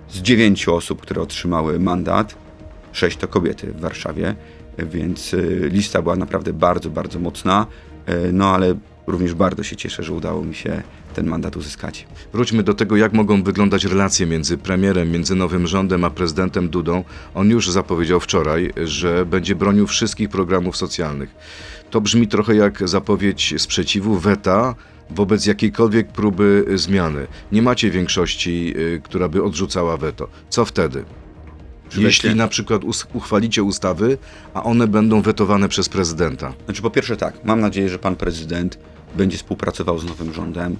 z 0.09 0.17
dziewięciu 0.21 0.75
osób, 0.75 1.01
które 1.01 1.21
otrzymały 1.21 1.79
mandat, 1.79 2.35
sześć 2.91 3.17
to 3.17 3.27
kobiety 3.27 3.67
w 3.73 3.79
Warszawie, 3.79 4.35
więc 4.77 5.33
e, 5.33 5.37
lista 5.69 6.01
była 6.01 6.15
naprawdę 6.15 6.53
bardzo, 6.53 6.89
bardzo 6.89 7.19
mocna. 7.19 7.67
E, 8.05 8.31
No 8.31 8.49
ale 8.53 8.75
również 9.07 9.33
bardzo 9.33 9.63
się 9.63 9.75
cieszę, 9.75 10.03
że 10.03 10.13
udało 10.13 10.43
mi 10.43 10.55
się 10.55 10.83
ten 11.13 11.27
mandat 11.27 11.57
uzyskać. 11.57 12.07
Wróćmy 12.33 12.63
do 12.63 12.73
tego, 12.73 12.95
jak 12.95 13.13
mogą 13.13 13.43
wyglądać 13.43 13.85
relacje 13.85 14.25
między 14.25 14.57
premierem, 14.57 15.11
między 15.11 15.35
nowym 15.35 15.67
rządem 15.67 16.03
a 16.03 16.09
prezydentem 16.09 16.69
Dudą. 16.69 17.03
On 17.33 17.49
już 17.49 17.71
zapowiedział 17.71 18.19
wczoraj, 18.19 18.73
że 18.83 19.25
będzie 19.25 19.55
bronił 19.55 19.87
wszystkich 19.87 20.29
programów 20.29 20.77
socjalnych. 20.77 21.35
To 21.89 22.01
brzmi 22.01 22.27
trochę 22.27 22.55
jak 22.55 22.89
zapowiedź 22.89 23.53
sprzeciwu, 23.57 24.19
weta 24.19 24.75
wobec 25.09 25.45
jakiejkolwiek 25.45 26.07
próby 26.07 26.65
zmiany. 26.75 27.27
Nie 27.51 27.61
macie 27.61 27.91
większości, 27.91 28.73
y, 28.77 29.01
która 29.03 29.29
by 29.29 29.43
odrzucała 29.43 29.97
weto. 29.97 30.27
Co 30.49 30.65
wtedy? 30.65 31.05
Jeśli 31.97 32.35
na 32.35 32.47
przykład 32.47 32.81
uchwalicie 33.13 33.63
ustawy, 33.63 34.17
a 34.53 34.63
one 34.63 34.87
będą 34.87 35.21
wetowane 35.21 35.69
przez 35.69 35.89
prezydenta. 35.89 36.53
Znaczy, 36.65 36.81
po 36.81 36.89
pierwsze 36.89 37.17
tak, 37.17 37.45
mam 37.45 37.59
nadzieję, 37.59 37.89
że 37.89 37.99
pan 37.99 38.15
prezydent 38.15 38.79
będzie 39.17 39.37
współpracował 39.37 39.99
z 39.99 40.05
nowym 40.05 40.33
rządem 40.33 40.77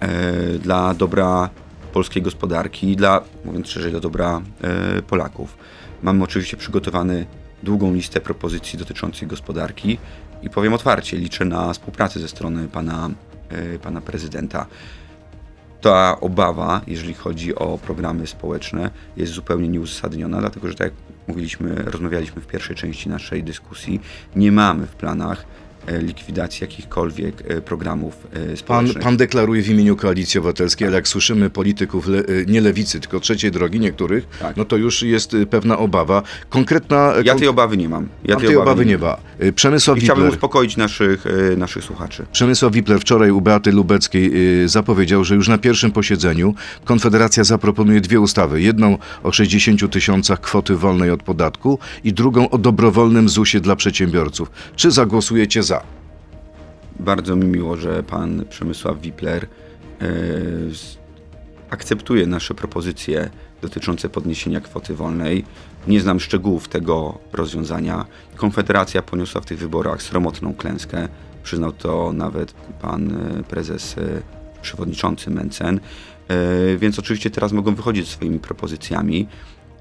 e, 0.00 0.58
dla 0.58 0.94
dobra 0.94 1.50
polskiej 1.92 2.22
gospodarki 2.22 2.90
i 2.90 2.96
dla, 2.96 3.22
mówiąc 3.44 3.68
szczerze, 3.68 3.90
dla 3.90 4.00
dobra 4.00 4.42
e, 4.60 5.02
Polaków. 5.02 5.56
Mamy 6.02 6.24
oczywiście 6.24 6.56
przygotowany 6.56 7.26
długą 7.62 7.94
listę 7.94 8.20
propozycji 8.20 8.78
dotyczących 8.78 9.28
gospodarki 9.28 9.98
i 10.42 10.50
powiem 10.50 10.74
otwarcie, 10.74 11.16
liczę 11.16 11.44
na 11.44 11.72
współpracę 11.72 12.20
ze 12.20 12.28
strony 12.28 12.68
pana, 12.68 13.10
e, 13.48 13.78
pana 13.78 14.00
prezydenta. 14.00 14.66
Ta 15.80 16.20
obawa, 16.20 16.80
jeżeli 16.86 17.14
chodzi 17.14 17.54
o 17.54 17.78
programy 17.78 18.26
społeczne, 18.26 18.90
jest 19.16 19.32
zupełnie 19.32 19.68
nieuzasadniona, 19.68 20.40
dlatego 20.40 20.68
że 20.68 20.74
tak 20.74 20.84
jak 20.86 20.94
mówiliśmy, 21.28 21.74
rozmawialiśmy 21.74 22.42
w 22.42 22.46
pierwszej 22.46 22.76
części 22.76 23.08
naszej 23.08 23.42
dyskusji, 23.42 24.00
nie 24.36 24.52
mamy 24.52 24.86
w 24.86 24.96
planach 24.96 25.44
likwidacji 26.02 26.64
jakichkolwiek 26.64 27.42
e, 27.48 27.60
programów 27.60 28.14
e, 28.32 28.46
Pan, 28.46 28.56
społecznych. 28.56 29.04
pan 29.04 29.16
deklaruje 29.16 29.62
w 29.62 29.68
imieniu 29.68 29.96
Koalicji 29.96 30.38
Obywatelskiej, 30.38 30.88
ale 30.88 30.96
jak 30.96 31.08
słyszymy 31.08 31.50
polityków 31.50 32.08
le, 32.08 32.22
nie 32.46 32.60
lewicy, 32.60 33.00
tylko 33.00 33.20
trzeciej 33.20 33.50
drogi 33.50 33.80
niektórych, 33.80 34.26
Tak. 34.40 34.56
no 34.56 34.64
to 34.64 34.76
już 34.76 35.02
jest 35.02 35.36
pewna 35.50 35.78
obawa. 35.78 36.22
Konkretna. 36.48 37.12
Ja 37.24 37.34
tej 37.34 37.48
obawy 37.48 37.76
nie 37.76 37.88
mam. 37.88 38.08
Ja 38.24 38.36
pan 38.36 38.46
tej 38.46 38.56
obawy 38.56 38.86
nie 38.86 38.98
ma. 38.98 39.16
Przemysław 39.54 39.98
I 39.98 40.00
chciałbym 40.00 40.24
Wipler, 40.24 40.36
uspokoić 40.38 40.76
naszych, 40.76 41.24
e, 41.52 41.56
naszych 41.56 41.84
słuchaczy. 41.84 42.26
Przemysław 42.32 42.72
Wipler 42.72 43.00
wczoraj 43.00 43.30
u 43.30 43.40
Beaty 43.40 43.72
Lubeckiej 43.72 44.32
zapowiedział, 44.66 45.24
że 45.24 45.34
już 45.34 45.48
na 45.48 45.58
pierwszym 45.58 45.90
posiedzeniu 45.92 46.54
Konfederacja 46.84 47.44
zaproponuje 47.44 48.00
dwie 48.00 48.20
ustawy. 48.20 48.62
Jedną 48.62 48.98
o 49.22 49.32
60 49.32 49.88
tysiącach 49.92 50.40
kwoty 50.40 50.76
wolnej 50.76 51.10
od 51.10 51.22
podatku 51.22 51.78
i 52.04 52.12
drugą 52.12 52.50
o 52.50 52.58
dobrowolnym 52.58 53.28
ZUS-ie 53.28 53.60
dla 53.60 53.76
przedsiębiorców. 53.76 54.50
Czy 54.76 54.90
zagłosujecie 54.90 55.62
za? 55.62 55.77
Bardzo 57.00 57.36
mi 57.36 57.44
miło, 57.46 57.76
że 57.76 58.02
pan 58.02 58.44
Przemysław 58.48 59.00
Wipler 59.00 59.44
e, 59.44 59.48
z- 60.74 60.98
akceptuje 61.70 62.26
nasze 62.26 62.54
propozycje 62.54 63.30
dotyczące 63.62 64.08
podniesienia 64.08 64.60
kwoty 64.60 64.94
wolnej. 64.94 65.44
Nie 65.88 66.00
znam 66.00 66.20
szczegółów 66.20 66.68
tego 66.68 67.18
rozwiązania. 67.32 68.04
Konfederacja 68.36 69.02
poniosła 69.02 69.40
w 69.40 69.46
tych 69.46 69.58
wyborach 69.58 70.02
sromotną 70.02 70.54
klęskę. 70.54 71.08
Przyznał 71.42 71.72
to 71.72 72.12
nawet 72.12 72.52
pan 72.82 73.10
e, 73.38 73.42
prezes 73.42 73.98
e, 73.98 74.22
przewodniczący 74.62 75.30
Mencen. 75.30 75.80
Więc 76.78 76.98
oczywiście 76.98 77.30
teraz 77.30 77.52
mogą 77.52 77.74
wychodzić 77.74 78.06
ze 78.06 78.12
swoimi 78.12 78.38
propozycjami. 78.38 79.28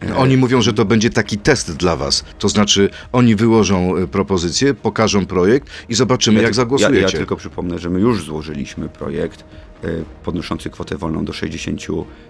E, 0.03 0.15
Oni 0.15 0.37
mówią, 0.37 0.61
że 0.61 0.73
to 0.73 0.85
będzie 0.85 1.09
taki 1.09 1.37
test 1.37 1.75
dla 1.77 1.95
was. 1.95 2.23
To 2.39 2.49
znaczy, 2.49 2.89
oni 3.11 3.35
wyłożą 3.35 3.97
e, 3.97 4.07
propozycję, 4.07 4.73
pokażą 4.73 5.25
projekt 5.25 5.69
i 5.89 5.95
zobaczymy, 5.95 6.41
jak 6.41 6.47
ty- 6.51 6.53
zagłosujecie. 6.55 6.95
Ja, 7.01 7.07
ja 7.11 7.17
tylko 7.17 7.35
przypomnę, 7.35 7.79
że 7.79 7.89
my 7.89 7.99
już 7.99 8.23
złożyliśmy 8.25 8.89
projekt 8.89 9.43
e, 9.83 9.87
podnoszący 10.23 10.69
kwotę 10.69 10.97
wolną 10.97 11.25
do 11.25 11.33
60 11.33 11.81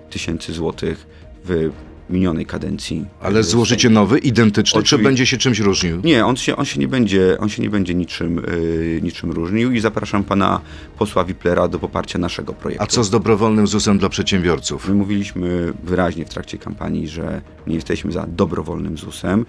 tysięcy 0.10 0.54
złotych 0.54 1.08
w 1.46 1.70
minionej 2.10 2.46
kadencji. 2.46 3.06
Ale 3.22 3.40
E, 3.40 3.44
złożycie 3.44 3.90
nowy, 3.90 4.18
identyczny, 4.20 4.84
czy 4.84 4.96
Oczywi- 4.96 5.04
będzie 5.04 5.26
się 5.26 5.38
czymś 5.38 5.60
różnił? 5.60 6.02
Nie, 6.04 6.26
on 6.26 6.36
się, 6.36 6.56
on 6.56 6.66
się 6.66 6.80
nie 6.80 6.88
będzie, 6.88 7.38
on 7.40 7.50
się 7.50 7.62
nie 7.62 7.70
będzie 7.70 7.94
niczym, 7.94 8.40
y, 8.50 9.00
niczym 9.04 9.32
różnił 9.32 9.72
i 9.72 9.80
zapraszam 9.80 10.24
pana 10.24 10.62
posła 10.98 11.24
Wiplera 11.24 11.68
do 11.68 11.80
poparcia 11.80 12.20
naszego 12.20 12.54
projektu. 12.54 12.84
A 12.84 12.88
co 12.88 13.04
z 13.04 13.10
dobrowolnym 13.10 13.68
ZUS-em 13.68 13.98
dla 13.98 14.10
przedsiębiorców? 14.10 14.88
My 14.90 14.96
mówiliśmy 14.96 15.74
wyraźnie 15.84 16.26
w 16.26 16.30
trakcie 16.30 16.58
kampanii, 16.58 17.08
że 17.08 17.42
nie 17.68 17.76
jesteśmy 17.76 18.12
za 18.12 18.26
dobrowolnym 18.28 18.98
ZUS-em. 18.98 19.46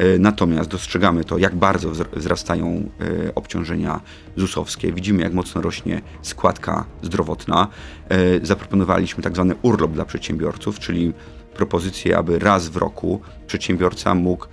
y, 0.00 0.18
Natomiast 0.18 0.70
dostrzegamy 0.70 1.24
to, 1.24 1.38
jak 1.38 1.54
bardzo 1.56 1.90
wzr- 1.90 2.18
wzrastają 2.18 2.88
y, 3.28 3.34
obciążenia 3.34 4.00
ZUS-owskie. 4.36 4.92
Widzimy, 4.92 5.22
jak 5.22 5.32
mocno 5.32 5.60
rośnie 5.60 6.02
składka 6.22 6.84
zdrowotna. 7.02 7.68
Zaproponowaliśmy 8.42 9.22
tak 9.22 9.34
zwany 9.34 9.54
urlop 9.62 9.92
dla 9.92 10.04
przedsiębiorców, 10.04 10.78
czyli 10.78 11.12
propozycję, 11.54 12.18
aby 12.18 12.38
raz 12.38 12.68
w 12.68 12.76
roku 12.76 13.20
przedsiębiorca 13.46 14.14
mógł 14.14 14.46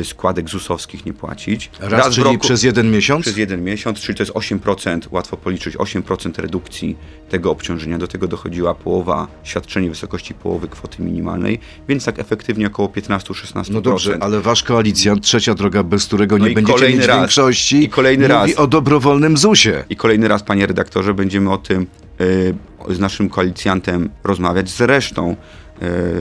y, 0.00 0.04
składek 0.04 0.48
ZUS-owskich 0.48 1.06
nie 1.06 1.12
płacić. 1.12 1.70
Raz, 1.80 2.08
w 2.08 2.14
czyli 2.14 2.24
roku- 2.24 2.38
przez 2.38 2.62
jeden 2.62 2.90
miesiąc? 2.90 3.22
przez 3.22 3.36
jeden 3.36 3.64
miesiąc, 3.64 4.00
czyli 4.00 4.16
to 4.18 4.22
jest 4.22 4.32
8%, 4.32 5.00
łatwo 5.10 5.36
policzyć, 5.36 5.76
8% 5.76 6.38
redukcji 6.42 6.96
tego 7.28 7.50
obciążenia. 7.50 7.98
Do 7.98 8.08
tego 8.08 8.28
dochodziła 8.28 8.74
połowa 8.74 9.28
świadczenia 9.42 9.86
w 9.86 9.90
wysokości 9.90 10.34
połowy 10.34 10.68
kwoty 10.68 11.02
minimalnej, 11.02 11.60
więc 11.88 12.04
tak 12.04 12.18
efektywnie 12.18 12.66
około 12.66 12.88
15-16%. 12.88 13.70
No 13.70 13.80
dobrze, 13.80 14.18
ale 14.20 14.40
wasz 14.40 14.62
koalicjant, 14.62 15.22
trzecia 15.24 15.54
droga, 15.54 15.82
bez 15.82 16.06
którego 16.06 16.38
No 16.38 16.48
nie 16.48 16.54
będziecie 16.54 16.88
mieć 16.88 17.06
raz. 17.06 17.18
większości, 17.18 17.82
I 17.84 17.88
kolejny 17.88 18.28
mówi 18.28 18.50
raz. 18.50 18.56
o 18.58 18.66
dobrowolnym 18.66 19.36
ZUS-ie. 19.36 19.84
I 19.90 19.96
kolejny 19.96 20.28
raz, 20.28 20.42
panie 20.42 20.66
redaktorze, 20.66 21.14
będziemy 21.14 21.52
o 21.52 21.58
tym 21.58 21.86
y, 22.20 22.54
z 22.94 22.98
naszym 23.00 23.28
koalicjantem 23.30 24.10
rozmawiać. 24.24 24.70
Zresztą 24.70 25.36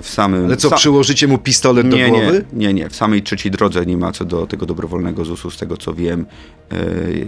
w 0.01 0.09
samym... 0.09 0.45
Ale 0.45 0.57
co, 0.57 0.69
sa- 0.69 0.75
przyłożycie 0.75 1.27
mu 1.27 1.37
pistolet 1.37 1.89
do 1.89 1.97
nie, 1.97 2.09
głowy? 2.09 2.45
nie, 2.53 2.67
nie, 2.67 2.73
nie. 2.73 2.89
W 2.89 2.95
samej 2.95 3.23
trzeciej 3.23 3.51
drodze 3.51 3.85
nie 3.85 3.97
ma 3.97 4.11
co 4.11 4.25
do 4.25 4.47
tego 4.47 4.65
dobrowolnego 4.65 5.25
ZUS-u, 5.25 5.51
z 5.51 5.57
tego 5.57 5.77
co 5.77 5.93
wiem, 5.93 6.25
e, 6.71 6.75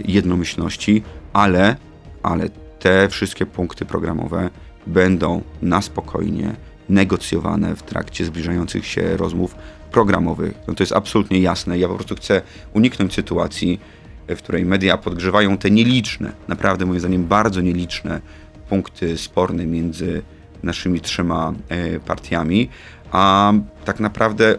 jednomyślności, 0.04 1.02
ale, 1.32 1.76
ale 2.22 2.48
te 2.78 3.08
wszystkie 3.08 3.46
punkty 3.46 3.84
programowe 3.84 4.50
będą 4.86 5.42
na 5.62 5.82
spokojnie 5.82 6.54
negocjowane 6.88 7.76
w 7.76 7.82
trakcie 7.82 8.24
zbliżających 8.24 8.86
się 8.86 9.16
rozmów 9.16 9.54
programowych. 9.92 10.54
No 10.68 10.74
to 10.74 10.82
jest 10.82 10.92
absolutnie 10.92 11.40
jasne. 11.40 11.78
Ja 11.78 11.88
po 11.88 11.94
prostu 11.94 12.14
chcę 12.14 12.42
uniknąć 12.74 13.14
sytuacji, 13.14 13.80
w 14.28 14.36
której 14.36 14.64
media 14.64 14.98
podgrzewają 14.98 15.58
te 15.58 15.70
nieliczne, 15.70 16.32
naprawdę 16.48 16.86
moim 16.86 17.00
zdaniem 17.00 17.26
bardzo 17.26 17.60
nieliczne 17.60 18.20
punkty 18.68 19.18
sporne 19.18 19.66
między 19.66 20.22
naszymi 20.62 21.00
trzema 21.00 21.52
e, 21.68 22.00
partiami, 22.00 22.68
a 23.12 23.52
tak 23.84 24.00
naprawdę 24.00 24.58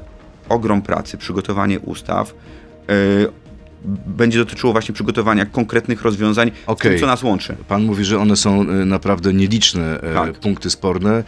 ogrom 0.50 0.82
pracy, 0.82 1.18
przygotowanie 1.18 1.80
ustaw 1.80 2.34
e, 2.90 2.94
będzie 4.08 4.40
dotyczyło 4.40 4.74
właśnie 4.74 4.94
przygotowania 4.94 5.46
konkretnych 5.46 6.02
rozwiązań 6.02 6.52
Okej. 6.68 6.92
tym, 6.92 7.00
co 7.00 7.08
nas 7.08 7.24
łączy. 7.24 7.56
Pan 7.68 7.84
mówi, 7.84 8.06
że 8.06 8.20
one 8.20 8.36
są 8.36 8.62
y, 8.62 8.66
naprawdę 8.86 9.34
nieliczne 9.34 10.02
e, 10.02 10.14
Tak. 10.14 10.40
punkty 10.40 10.70
sporne. 10.70 11.24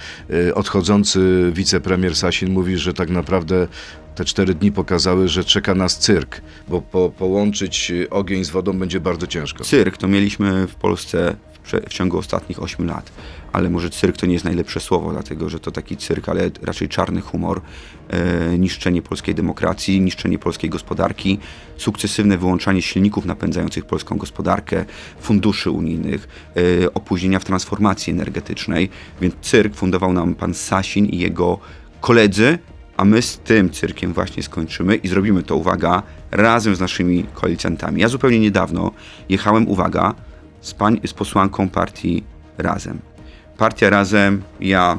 Odchodzący 0.56 1.52
wicepremier 1.54 2.16
Sasin 2.16 2.52
mówi, 2.54 2.78
że 2.78 2.94
tak 2.94 3.10
naprawdę 3.10 3.68
te 4.16 4.26
cztery 4.26 4.54
dni 4.54 4.72
pokazały, 4.72 5.28
że 5.28 5.44
czeka 5.44 5.76
nas 5.76 6.00
cyrk, 6.00 6.42
bo 6.68 6.82
po, 6.82 7.10
połączyć 7.10 7.92
ogień 8.10 8.44
z 8.44 8.50
wodą 8.50 8.74
będzie 8.80 9.00
bardzo 9.00 9.28
ciężko. 9.28 9.64
Cyrk 9.64 9.98
to 9.98 10.08
mieliśmy 10.08 10.68
w 10.68 10.76
Polsce 10.76 11.36
w, 11.64 11.72
w 11.90 11.94
ciągu 11.94 12.18
ostatnich 12.18 12.64
8 12.64 12.88
lat, 12.88 13.12
ale 13.54 13.70
może 13.70 13.90
cyrk 13.90 14.18
to 14.18 14.26
nie 14.26 14.34
jest 14.34 14.46
najlepsze 14.46 14.80
słowo, 14.80 15.12
dlatego 15.12 15.50
że 15.50 15.60
to 15.60 15.72
taki 15.72 15.98
cyrk, 15.98 16.30
ale 16.30 16.52
raczej 16.62 16.90
czarny 16.90 17.22
humor, 17.22 17.62
e, 18.10 18.58
niszczenie 18.58 19.02
polskiej 19.02 19.36
demokracji, 19.36 20.02
niszczenie 20.02 20.40
polskiej 20.40 20.70
gospodarki, 20.70 21.40
sukcesywne 21.78 22.38
wyłączanie 22.38 22.82
silników 22.82 23.26
napędzających 23.26 23.86
polską 23.86 24.18
gospodarkę, 24.18 24.86
funduszy 25.20 25.72
unijnych, 25.72 26.28
e, 26.84 26.94
opóźnienia 26.94 27.40
w 27.40 27.46
transformacji 27.46 28.14
energetycznej, 28.14 28.90
więc 29.22 29.36
cyrk 29.42 29.76
fundował 29.76 30.14
nam 30.14 30.36
pan 30.36 30.54
Sasin 30.54 31.06
i 31.06 31.18
jego 31.18 31.60
koledzy, 32.02 32.60
a 32.98 33.06
my 33.06 33.22
z 33.22 33.38
tym 33.38 33.70
cyrkiem 33.70 34.14
właśnie 34.14 34.44
skończymy 34.44 34.96
i 34.96 35.08
zrobimy 35.08 35.44
to, 35.44 35.56
uwaga, 35.56 36.04
razem 36.32 36.76
z 36.76 36.80
naszymi 36.80 37.26
koalicjantami. 37.34 38.02
Ja 38.02 38.08
zupełnie 38.08 38.40
niedawno 38.40 38.92
jechałem, 39.30 39.68
uwaga, 39.68 40.16
z, 40.62 40.74
pań, 40.74 41.00
z 41.06 41.14
posłanką 41.14 41.70
partii 41.70 42.24
Razem. 42.58 43.13
Partia 43.58 43.90
Razem, 43.90 44.42
ja, 44.60 44.98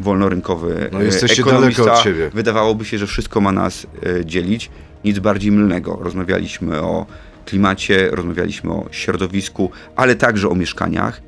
wolnorynkowy 0.00 0.88
No, 0.92 1.00
e, 1.02 1.04
jesteście 1.04 1.42
ekonomista, 1.42 1.82
daleko 1.82 1.98
od 1.98 2.04
siebie. 2.04 2.30
Wydawałoby 2.34 2.84
się, 2.84 2.98
że 2.98 3.06
wszystko 3.06 3.40
ma 3.40 3.52
nas 3.52 3.86
e, 4.20 4.24
dzielić. 4.24 4.70
Nic 5.04 5.18
bardziej 5.18 5.52
mylnego. 5.52 5.98
Rozmawialiśmy 6.02 6.80
o 6.82 7.06
klimacie, 7.46 8.08
rozmawialiśmy 8.10 8.72
o 8.72 8.86
środowisku, 8.90 9.70
ale 9.96 10.14
także 10.14 10.48
o 10.48 10.54
mieszkaniach. 10.54 11.20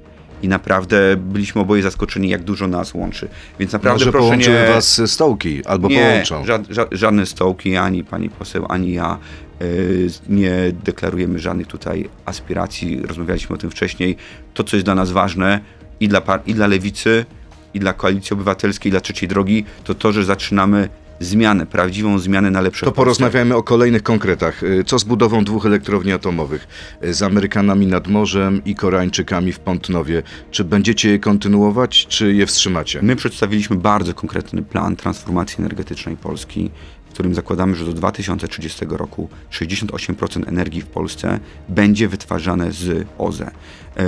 I 0.42 0.48
naprawdę 0.48 1.16
byliśmy 1.16 1.60
oboje 1.60 1.82
zaskoczeni, 1.82 2.28
jak 2.28 2.42
dużo 2.42 2.68
nas 2.68 2.94
łączy. 2.94 3.28
Więc 3.58 3.72
naprawdę 3.72 4.04
Może 4.04 4.12
proszę 4.12 4.36
nie... 4.36 4.66
was 4.74 5.02
stołki, 5.06 5.66
albo 5.66 5.88
Nie, 5.88 6.22
połączą. 6.26 6.44
ża- 6.44 6.64
ża- 6.64 6.86
żadne 6.92 7.26
stołki, 7.26 7.76
ani 7.76 8.04
pani 8.04 8.30
poseł, 8.30 8.66
ani 8.68 8.92
ja 8.92 9.18
y, 9.62 10.08
nie 10.28 10.52
deklarujemy 10.84 11.38
żadnych 11.38 11.66
tutaj 11.66 12.08
aspiracji. 12.24 13.02
Rozmawialiśmy 13.02 13.54
o 13.56 13.58
tym 13.58 13.70
wcześniej. 13.70 14.16
To, 14.54 14.64
co 14.64 14.76
jest 14.76 14.84
dla 14.86 14.94
nas 14.94 15.10
ważne 15.10 15.60
i 16.00 16.08
dla, 16.08 16.22
i 16.46 16.54
dla 16.54 16.66
lewicy, 16.66 17.24
i 17.74 17.80
dla 17.80 17.92
koalicji 17.92 18.34
obywatelskiej, 18.34 18.90
i 18.90 18.92
dla 18.92 19.00
trzeciej 19.00 19.28
drogi, 19.28 19.64
to 19.84 19.94
to, 19.94 20.12
że 20.12 20.24
zaczynamy 20.24 20.88
zmianę, 21.20 21.66
prawdziwą 21.66 22.18
zmianę 22.18 22.50
na 22.50 22.60
lepsze 22.60 22.86
To 22.86 22.92
porozmawiajmy 22.92 23.56
o 23.56 23.62
kolejnych 23.62 24.02
konkretach. 24.02 24.62
Y, 24.62 24.84
Co 24.84 24.98
z 24.98 25.04
budową 25.04 25.44
dwóch 25.44 25.66
elektrowni 25.66 26.12
atomowych? 26.12 26.68
Y, 27.04 27.14
Z 27.14 27.22
Amerykanami 27.22 27.86
nad 27.86 28.08
morzem 28.08 28.64
i 28.64 28.74
Koreańczykami 28.74 29.52
w 29.52 29.58
Pątnowie. 29.58 30.22
Czy 30.50 30.64
będziecie 30.64 31.10
je 31.10 31.18
kontynuować, 31.18 32.06
czy 32.06 32.34
je 32.34 32.46
wstrzymacie? 32.46 33.02
My 33.02 33.16
przedstawiliśmy 33.16 33.76
bardzo 33.76 34.14
konkretny 34.14 34.62
plan 34.62 34.96
transformacji 34.96 35.56
energetycznej 35.58 36.16
Polski, 36.16 36.70
w 37.10 37.12
którym 37.12 37.34
zakładamy, 37.34 37.76
że 37.76 37.84
do 37.84 37.92
2030 37.92 38.86
roku 38.88 39.28
68% 39.52 40.48
energii 40.48 40.80
w 40.80 40.86
Polsce 40.86 41.40
będzie 41.68 42.08
wytwarzane 42.08 42.72
z 42.72 43.06
OZE. 43.18 43.50
E, 43.96 44.04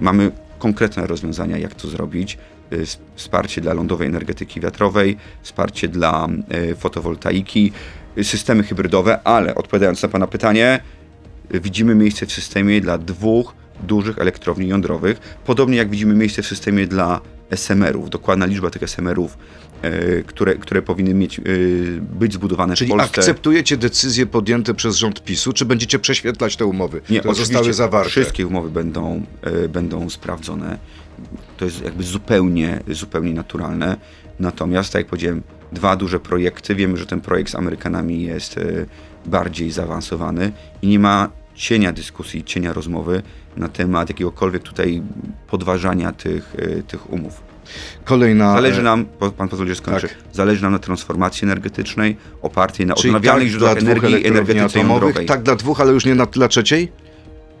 Mamy 0.00 0.32
konkretne 0.60 1.06
rozwiązania, 1.06 1.58
jak 1.58 1.74
to 1.74 1.88
zrobić. 1.88 2.38
S- 2.70 2.98
Wsparcie 3.16 3.60
dla 3.60 3.74
lądowej 3.74 4.08
energetyki 4.08 4.60
wiatrowej, 4.60 5.16
wsparcie 5.42 5.88
dla 5.88 6.28
e, 6.48 6.74
fotowoltaiki, 6.74 7.72
e, 8.16 8.24
systemy 8.24 8.62
hybrydowe, 8.62 9.22
ale 9.22 9.54
odpowiadając 9.54 10.02
na 10.02 10.08
Pana 10.08 10.26
pytanie, 10.26 10.80
widzimy 11.50 11.94
miejsce 11.94 12.26
w 12.26 12.32
systemie 12.32 12.80
dla 12.80 12.98
dwóch 12.98 13.54
dużych 13.86 14.18
elektrowni 14.18 14.68
jądrowych, 14.68 15.38
podobnie 15.44 15.76
jak 15.76 15.90
widzimy 15.90 16.14
miejsce 16.14 16.42
w 16.42 16.46
systemie 16.46 16.86
dla 16.86 17.20
SMR-ów. 17.50 18.10
Dokładna 18.10 18.46
liczba 18.46 18.70
tych 18.70 18.82
SMR-ów, 18.82 19.38
e, 19.82 20.22
które, 20.22 20.54
które 20.54 20.82
powinny 20.82 21.14
mieć, 21.14 21.38
e, 21.38 21.42
być 22.00 22.32
zbudowane 22.32 22.76
Czyli 22.76 22.88
w 22.88 22.96
Polsce. 22.96 23.20
akceptujecie 23.20 23.76
decyzje 23.76 24.26
podjęte 24.26 24.74
przez 24.74 24.96
rząd 24.96 25.24
PiSu, 25.24 25.52
czy 25.52 25.64
będziecie 25.64 25.98
prześwietlać 25.98 26.56
te 26.56 26.66
umowy, 26.66 27.00
które 27.00 27.20
oczywiście 27.20 27.44
zostały 27.44 27.72
zawarte? 27.72 28.10
Wszystkie 28.10 28.46
umowy 28.46 28.70
będą, 28.70 29.22
e, 29.42 29.68
będą 29.68 30.10
sprawdzone. 30.10 30.78
To 31.56 31.64
jest 31.64 31.84
jakby 31.84 32.02
zupełnie, 32.02 32.80
zupełnie 32.88 33.34
naturalne. 33.34 33.96
Natomiast, 34.38 34.92
tak 34.92 35.00
jak 35.00 35.08
powiedziałem, 35.08 35.42
dwa 35.72 35.96
duże 35.96 36.20
projekty. 36.20 36.74
Wiemy, 36.74 36.96
że 36.96 37.06
ten 37.06 37.20
projekt 37.20 37.50
z 37.50 37.54
Amerykanami 37.54 38.22
jest 38.22 38.60
bardziej 39.26 39.70
zaawansowany 39.70 40.52
i 40.82 40.88
nie 40.88 40.98
ma 40.98 41.30
cienia 41.54 41.92
dyskusji, 41.92 42.44
cienia 42.44 42.72
rozmowy 42.72 43.22
na 43.56 43.68
temat 43.68 44.08
jakiegokolwiek 44.08 44.62
tutaj 44.62 45.02
podważania 45.46 46.12
tych, 46.12 46.54
e, 46.58 46.82
tych 46.82 47.12
umów. 47.12 47.42
Kolejna... 48.04 48.52
Zależy 48.52 48.80
e, 48.80 48.84
nam, 48.84 49.04
po- 49.04 49.30
pan 49.30 49.48
pozwoli, 49.48 49.70
że 49.70 49.76
skończę, 49.76 50.08
tak. 50.08 50.16
zależy 50.32 50.62
nam 50.62 50.72
na 50.72 50.78
transformacji 50.78 51.44
energetycznej 51.44 52.16
opartej 52.42 52.86
na 52.86 52.94
Czyli 52.94 53.08
odnawialnych 53.08 53.44
tak 53.44 53.50
źródłach 53.50 53.78
energii 53.78 54.22
i 54.22 54.26
energetyce 54.26 54.78
jądrowej. 54.78 55.26
tak 55.26 55.42
dla 55.42 55.56
dwóch, 55.56 55.80
ale 55.80 55.92
już 55.92 56.04
nie 56.04 56.14
na, 56.14 56.26
dla 56.26 56.48
trzeciej? 56.48 56.92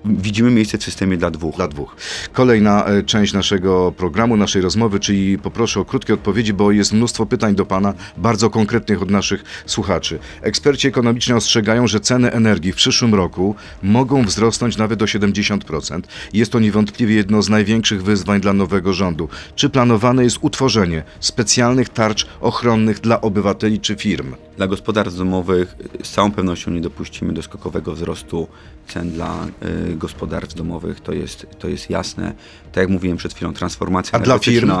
Widzimy 0.04 0.50
miejsce 0.50 0.78
w 0.78 0.82
systemie 0.82 1.16
dla 1.16 1.30
dwóch. 1.30 1.56
Dla 1.56 1.68
dwóch. 1.68 1.96
Kolejna 2.32 2.86
e, 2.86 3.02
część 3.02 3.32
naszego 3.32 3.92
programu, 3.96 4.36
naszej 4.36 4.62
rozmowy, 4.62 5.00
czyli 5.00 5.38
poproszę 5.38 5.80
o 5.80 5.84
krótkie 5.84 6.14
odpowiedzi, 6.14 6.52
bo 6.52 6.72
jest 6.72 6.92
mnóstwo 6.92 7.26
pytań 7.26 7.54
do 7.54 7.66
Pana, 7.66 7.94
bardzo 8.16 8.50
konkretnych 8.50 9.02
od 9.02 9.10
naszych 9.10 9.44
słuchaczy. 9.66 10.18
Eksperci 10.42 10.88
ekonomiczni 10.88 11.34
ostrzegają, 11.34 11.86
że 11.86 12.00
ceny 12.00 12.32
energii 12.32 12.72
w 12.72 12.76
przyszłym 12.76 13.14
roku 13.14 13.54
mogą 13.82 14.24
wzrosnąć 14.24 14.76
nawet 14.76 15.02
o 15.02 15.04
70%. 15.04 16.00
Jest 16.32 16.52
to 16.52 16.60
niewątpliwie 16.60 17.14
jedno 17.14 17.42
z 17.42 17.48
największych 17.48 18.02
wyzwań 18.02 18.40
dla 18.40 18.52
nowego 18.52 18.92
rządu. 18.92 19.28
Czy 19.54 19.70
planowane 19.70 20.24
jest 20.24 20.38
utworzenie 20.40 21.02
specjalnych 21.20 21.88
tarcz 21.88 22.26
ochronnych 22.40 23.00
dla 23.00 23.20
obywateli 23.20 23.80
czy 23.80 23.96
firm? 23.96 24.34
Dla 24.56 24.66
gospodarstw 24.66 25.18
domowych 25.18 25.76
z 26.02 26.10
całą 26.10 26.32
pewnością 26.32 26.70
nie 26.70 26.80
dopuścimy 26.80 27.32
do 27.32 27.42
skokowego 27.42 27.94
wzrostu 27.94 28.48
cen 28.92 29.10
dla 29.10 29.46
y, 29.90 29.96
gospodarstw 29.96 30.54
domowych, 30.54 31.00
to 31.00 31.12
jest, 31.12 31.46
to 31.58 31.68
jest 31.68 31.90
jasne. 31.90 32.34
Tak 32.72 32.76
jak 32.82 32.88
mówiłem 32.88 33.16
przed 33.16 33.34
chwilą, 33.34 33.52
transformacja 33.52 34.18
A 34.18 34.22
dla 34.22 34.38
firm? 34.38 34.72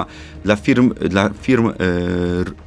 Dla 0.44 0.56
firm, 0.56 0.94
dla 0.94 1.30
firm 1.42 1.68
y, 1.68 1.72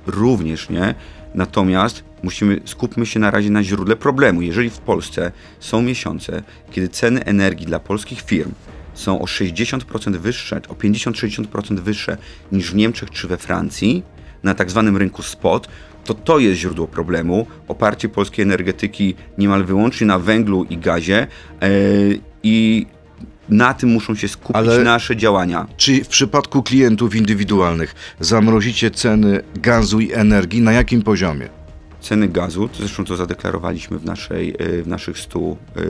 również 0.08 0.70
nie. 0.70 0.96
Natomiast 1.36 2.04
musimy, 2.24 2.62
skupmy 2.66 3.06
się 3.06 3.20
na 3.20 3.32
razie 3.32 3.50
na 3.50 3.64
źródle 3.64 3.96
problemu. 3.96 4.42
Jeżeli 4.42 4.70
w 4.70 4.78
Polsce 4.78 5.32
są 5.60 5.82
miesiące, 5.82 6.44
kiedy 6.72 6.90
ceny 6.90 7.24
energii 7.24 7.66
dla 7.66 7.80
polskich 7.80 8.22
firm 8.22 8.52
są 8.94 9.22
o 9.22 9.26
60% 9.26 10.18
wyższe, 10.18 10.62
o 10.70 10.74
50-60% 10.74 11.80
wyższe 11.80 12.18
niż 12.52 12.72
w 12.72 12.76
Niemczech 12.76 13.12
czy 13.12 13.28
we 13.28 13.38
Francji, 13.38 14.04
na 14.44 14.54
tak 14.54 14.72
zwanym 14.72 14.98
rynku 14.98 15.22
spot, 15.24 15.68
to 16.06 16.14
to 16.14 16.40
jest 16.40 16.60
źródło 16.60 16.88
problemu. 16.88 17.48
Oparcie 17.68 18.10
polskiej 18.10 18.44
energetyki 18.44 19.16
niemal 19.38 19.64
wyłącznie 19.64 20.08
na 20.08 20.20
węglu 20.20 20.64
i 20.64 20.78
gazie 20.78 21.28
yy, 21.62 22.20
i 22.44 22.86
na 23.50 23.74
tym 23.74 23.90
muszą 23.90 24.16
się 24.16 24.28
skupić 24.28 24.56
Ale 24.56 24.84
nasze 24.84 25.16
działania. 25.16 25.68
Czy 25.78 26.04
w 26.04 26.08
przypadku 26.08 26.64
klientów 26.64 27.16
indywidualnych 27.16 28.16
zamrozicie 28.20 28.92
ceny 28.92 29.44
gazu 29.56 30.00
i 30.00 30.14
energii 30.14 30.62
na 30.62 30.74
jakim 30.74 31.02
poziomie? 31.02 31.50
Ceny 32.02 32.28
gazu, 32.28 32.68
to 32.68 32.78
zresztą 32.78 33.06
to 33.06 33.16
zadeklarowaliśmy 33.16 33.98
w, 33.98 34.06
naszej, 34.06 34.56
e, 34.60 34.84
w 34.84 34.88
naszych 34.88 35.20
100, 35.20 35.40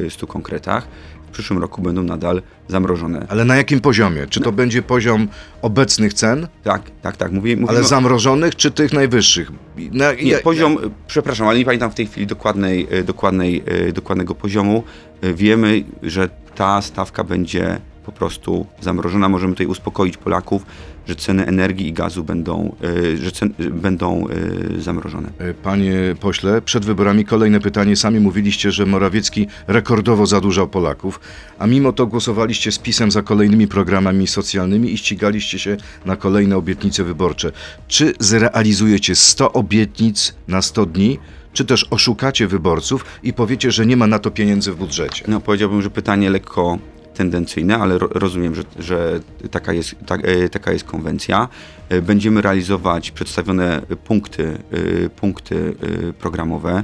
100 0.10 0.26
e, 0.26 0.30
konkretach, 0.30 0.88
przyszłym 1.34 1.60
roku 1.60 1.82
będą 1.82 2.04
nadal 2.04 2.41
zamrożone. 2.67 3.26
Ale 3.30 3.46
na 3.46 3.56
jakim 3.56 3.80
poziomie? 3.80 4.28
Czy 4.28 4.39
to 4.39 4.46
no. 4.46 4.52
będzie 4.52 4.82
poziom 4.82 5.28
obecnych 5.62 6.13
cen? 6.13 6.48
Tak, 6.63 6.82
tak, 7.02 7.17
tak. 7.17 7.32
Mówię, 7.32 7.56
mówimy 7.56 7.78
ale 7.78 7.88
zamrożonych 7.88 8.56
czy 8.56 8.72
tych 8.72 8.93
najwyższych? 8.93 9.52
Na, 9.91 10.13
nie, 10.13 10.38
poziom, 10.38 10.78
przepraszam, 11.08 11.48
ale 11.48 11.60
nie 11.60 11.65
pamiętam 11.65 11.91
w 11.91 11.96
tej 11.96 12.08
chwili 12.08 12.28
dokładnej, 12.28 12.88
e, 12.91 13.04
dokładnej, 13.04 13.63
e, 13.65 13.91
dokładnego 13.91 14.36
poziomu. 14.36 14.84
E, 15.22 15.34
wiemy, 15.34 15.84
że 16.04 16.30
ta 16.56 16.82
stawka 16.82 17.24
będzie 17.24 17.80
po 18.06 18.12
prostu 18.12 18.65
zamrożona. 18.82 19.30
Możemy 19.30 19.54
tutaj 19.54 19.67
uspokoić 19.67 20.17
Polaków, 20.17 20.65
że 21.08 21.16
ceny 21.16 21.46
energii 21.46 21.88
i 21.88 21.94
gazu 21.94 22.24
będą, 22.24 22.76
e, 23.13 23.18
że 23.18 23.32
cen, 23.32 23.54
będą 23.72 24.28
e, 24.28 24.82
zamrożone. 24.82 25.30
E, 25.38 25.54
panie 25.54 25.96
pośle, 26.20 26.62
przed 26.62 26.86
wyborami 26.86 27.26
kolejne 27.26 27.60
pytanie. 27.60 27.96
Sami 27.96 28.20
mówiliście, 28.20 28.72
że 28.72 28.86
Morawiecki 28.86 29.48
rekordowo 29.68 30.26
zadłużał 30.26 30.68
Polaków, 30.68 31.20
a 31.60 31.68
mimo 31.68 31.94
to 31.94 32.08
głosowaliście 32.08 32.72
z 32.72 32.80
pisem 32.80 33.12
za 33.12 33.22
kolejnymi 33.22 33.68
programami 33.68 34.28
socjalnymi 34.28 34.94
i 34.94 34.98
ścigaliście 34.98 35.60
się 35.60 35.78
na 36.06 36.16
kolejne 36.16 36.58
obietnice 36.58 37.04
wyborcze. 37.04 37.52
Czy 37.88 38.13
zrealizujecie 38.20 39.16
100 39.16 39.54
obietnic 39.54 40.36
na 40.48 40.62
100 40.62 40.86
dni? 40.86 41.20
czy 41.54 41.66
też 41.66 41.86
oszukacie 41.89 42.48
wyborców 42.48 43.06
i 43.24 43.34
powiecie, 43.34 43.72
że 43.72 43.86
nie 43.86 43.98
ma 43.98 44.08
na 44.08 44.20
to 44.20 44.32
pieniędzy 44.32 44.72
w 44.72 44.76
budżecie? 44.76 45.26
No 45.28 45.39
powiedziałbym, 45.39 45.82
że 45.82 45.89
pytanie 45.89 46.30
lekko 46.30 46.78
tendencyjne, 47.13 47.78
ale 47.78 47.97
ro, 47.97 48.08
rozumiem, 48.12 48.56
że, 48.56 48.63
że 48.80 49.19
taka, 49.52 49.73
jest, 49.73 49.95
ta, 50.06 50.15
e, 50.15 50.49
taka 50.49 50.71
jest 50.71 50.86
konwencja. 50.86 51.47
E, 51.89 52.02
będziemy 52.02 52.41
realizować 52.41 53.12
przedstawione 53.12 53.82
punkty, 54.04 54.58
e, 55.06 55.10
punkty 55.10 55.76
programowe 56.19 56.84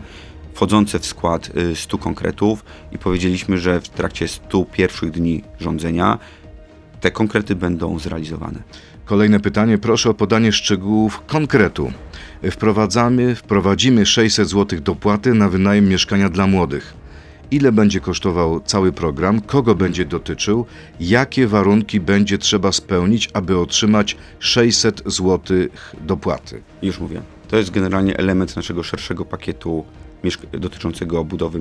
wchodzące 0.54 1.00
w 1.00 1.06
skład 1.06 1.50
100 1.76 1.98
konkretów 1.98 2.66
i 2.92 2.98
powiedzieliśmy, 2.98 3.58
że 3.58 3.82
w 3.82 3.90
trakcie 3.90 4.28
100 4.28 4.66
pierwszych 4.66 5.12
dni 5.12 5.44
rządzenia 5.60 6.20
te 7.02 7.12
konkrety 7.12 7.56
będą 7.56 8.00
zrealizowane. 8.00 8.60
Kolejne 9.06 9.40
pytanie. 9.40 9.78
Proszę 9.78 10.10
o 10.10 10.14
podanie 10.14 10.52
szczegółów 10.52 11.22
konkretu. 11.28 11.92
Wprowadzamy, 12.52 13.36
wprowadzimy 13.36 14.06
600 14.06 14.50
zł 14.50 14.80
dopłaty 14.82 15.34
na 15.34 15.50
wynajem 15.50 15.90
mieszkania 15.90 16.30
dla 16.30 16.48
młodych 16.48 16.94
ile 17.52 17.72
będzie 17.72 18.00
kosztował 18.00 18.60
cały 18.60 18.92
program, 18.92 19.42
kogo 19.42 19.76
będzie 19.76 20.06
dotyczył, 20.06 20.66
jakie 21.00 21.48
warunki 21.48 22.00
będzie 22.00 22.38
trzeba 22.38 22.72
spełnić, 22.72 23.30
aby 23.34 23.58
otrzymać 23.58 24.18
600 24.40 25.04
zł 25.06 25.58
dopłaty. 26.02 26.62
Już 26.82 27.00
mówię. 27.00 27.22
To 27.48 27.58
jest 27.58 27.72
generalnie 27.72 28.18
element 28.18 28.56
naszego 28.56 28.84
szerszego 28.84 29.26
pakietu 29.26 29.86
dotyczącego 30.52 31.24
budowy 31.24 31.60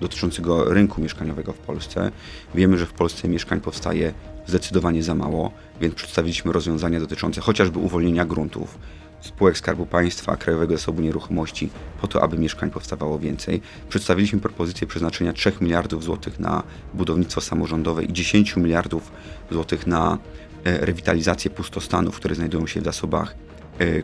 dotyczącego 0.00 0.74
rynku 0.74 1.00
mieszkaniowego 1.00 1.52
w 1.52 1.58
Polsce. 1.58 2.12
Wiemy, 2.54 2.78
że 2.78 2.86
w 2.86 2.92
Polsce 2.92 3.28
mieszkań 3.28 3.60
powstaje 3.60 4.12
zdecydowanie 4.46 5.02
za 5.02 5.14
mało, 5.14 5.50
więc 5.80 5.94
przedstawiliśmy 5.94 6.52
rozwiązania 6.52 7.00
dotyczące 7.00 7.40
chociażby 7.40 7.78
uwolnienia 7.78 8.24
gruntów, 8.24 8.78
spółek 9.20 9.58
Skarbu 9.58 9.86
Państwa, 9.86 10.36
Krajowego 10.36 10.76
Zasobu 10.76 11.02
Nieruchomości, 11.02 11.70
po 12.00 12.06
to, 12.06 12.22
aby 12.22 12.38
mieszkań 12.38 12.70
powstawało 12.70 13.18
więcej. 13.18 13.60
Przedstawiliśmy 13.88 14.40
propozycję 14.40 14.86
przeznaczenia 14.86 15.32
3 15.32 15.52
miliardów 15.60 16.04
złotych 16.04 16.40
na 16.40 16.62
budownictwo 16.94 17.40
samorządowe 17.40 18.04
i 18.04 18.12
10 18.12 18.56
miliardów 18.56 19.12
złotych 19.50 19.86
na 19.86 20.18
e, 20.64 20.86
rewitalizację 20.86 21.50
pustostanów, 21.50 22.16
które 22.16 22.34
znajdują 22.34 22.66
się 22.66 22.80
w 22.80 22.84
zasobach 22.84 23.34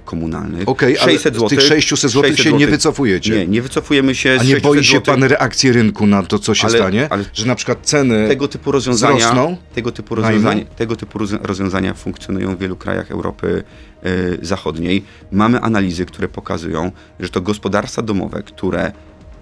komunalnych. 0.04 0.68
Okej, 0.68 0.98
okay, 0.98 1.12
600 1.12 1.36
ale 1.36 1.46
z 1.46 1.50
tych 1.50 1.60
600 1.60 2.10
zł 2.10 2.36
się 2.36 2.52
nie 2.52 2.66
wycofujecie. 2.66 3.36
Nie, 3.36 3.46
nie 3.46 3.62
wycofujemy 3.62 4.14
się 4.14 4.38
A 4.40 4.44
nie 4.44 4.60
boi 4.60 4.84
się 4.84 5.00
pan 5.00 5.24
reakcji 5.24 5.72
rynku 5.72 6.06
na 6.06 6.22
to, 6.22 6.38
co 6.38 6.54
się 6.54 6.66
ale, 6.66 6.78
stanie? 6.78 7.06
Ale 7.10 7.24
że 7.32 7.46
na 7.46 7.54
przykład 7.54 7.78
ceny 7.82 8.28
tego 8.28 8.48
typu 8.48 8.72
rozwiązania, 8.72 9.16
wzrosną? 9.16 9.56
Tego 9.74 9.92
typu, 9.92 10.14
rozwiązania, 10.14 10.64
tego 10.64 10.96
typu 10.96 11.18
rozwiązania 11.42 11.94
funkcjonują 11.94 12.56
w 12.56 12.58
wielu 12.58 12.76
krajach 12.76 13.10
Europy 13.10 13.62
y, 14.06 14.38
Zachodniej. 14.42 15.04
Mamy 15.32 15.60
analizy, 15.60 16.06
które 16.06 16.28
pokazują, 16.28 16.92
że 17.20 17.28
to 17.28 17.40
gospodarstwa 17.40 18.02
domowe, 18.02 18.42
które 18.42 18.92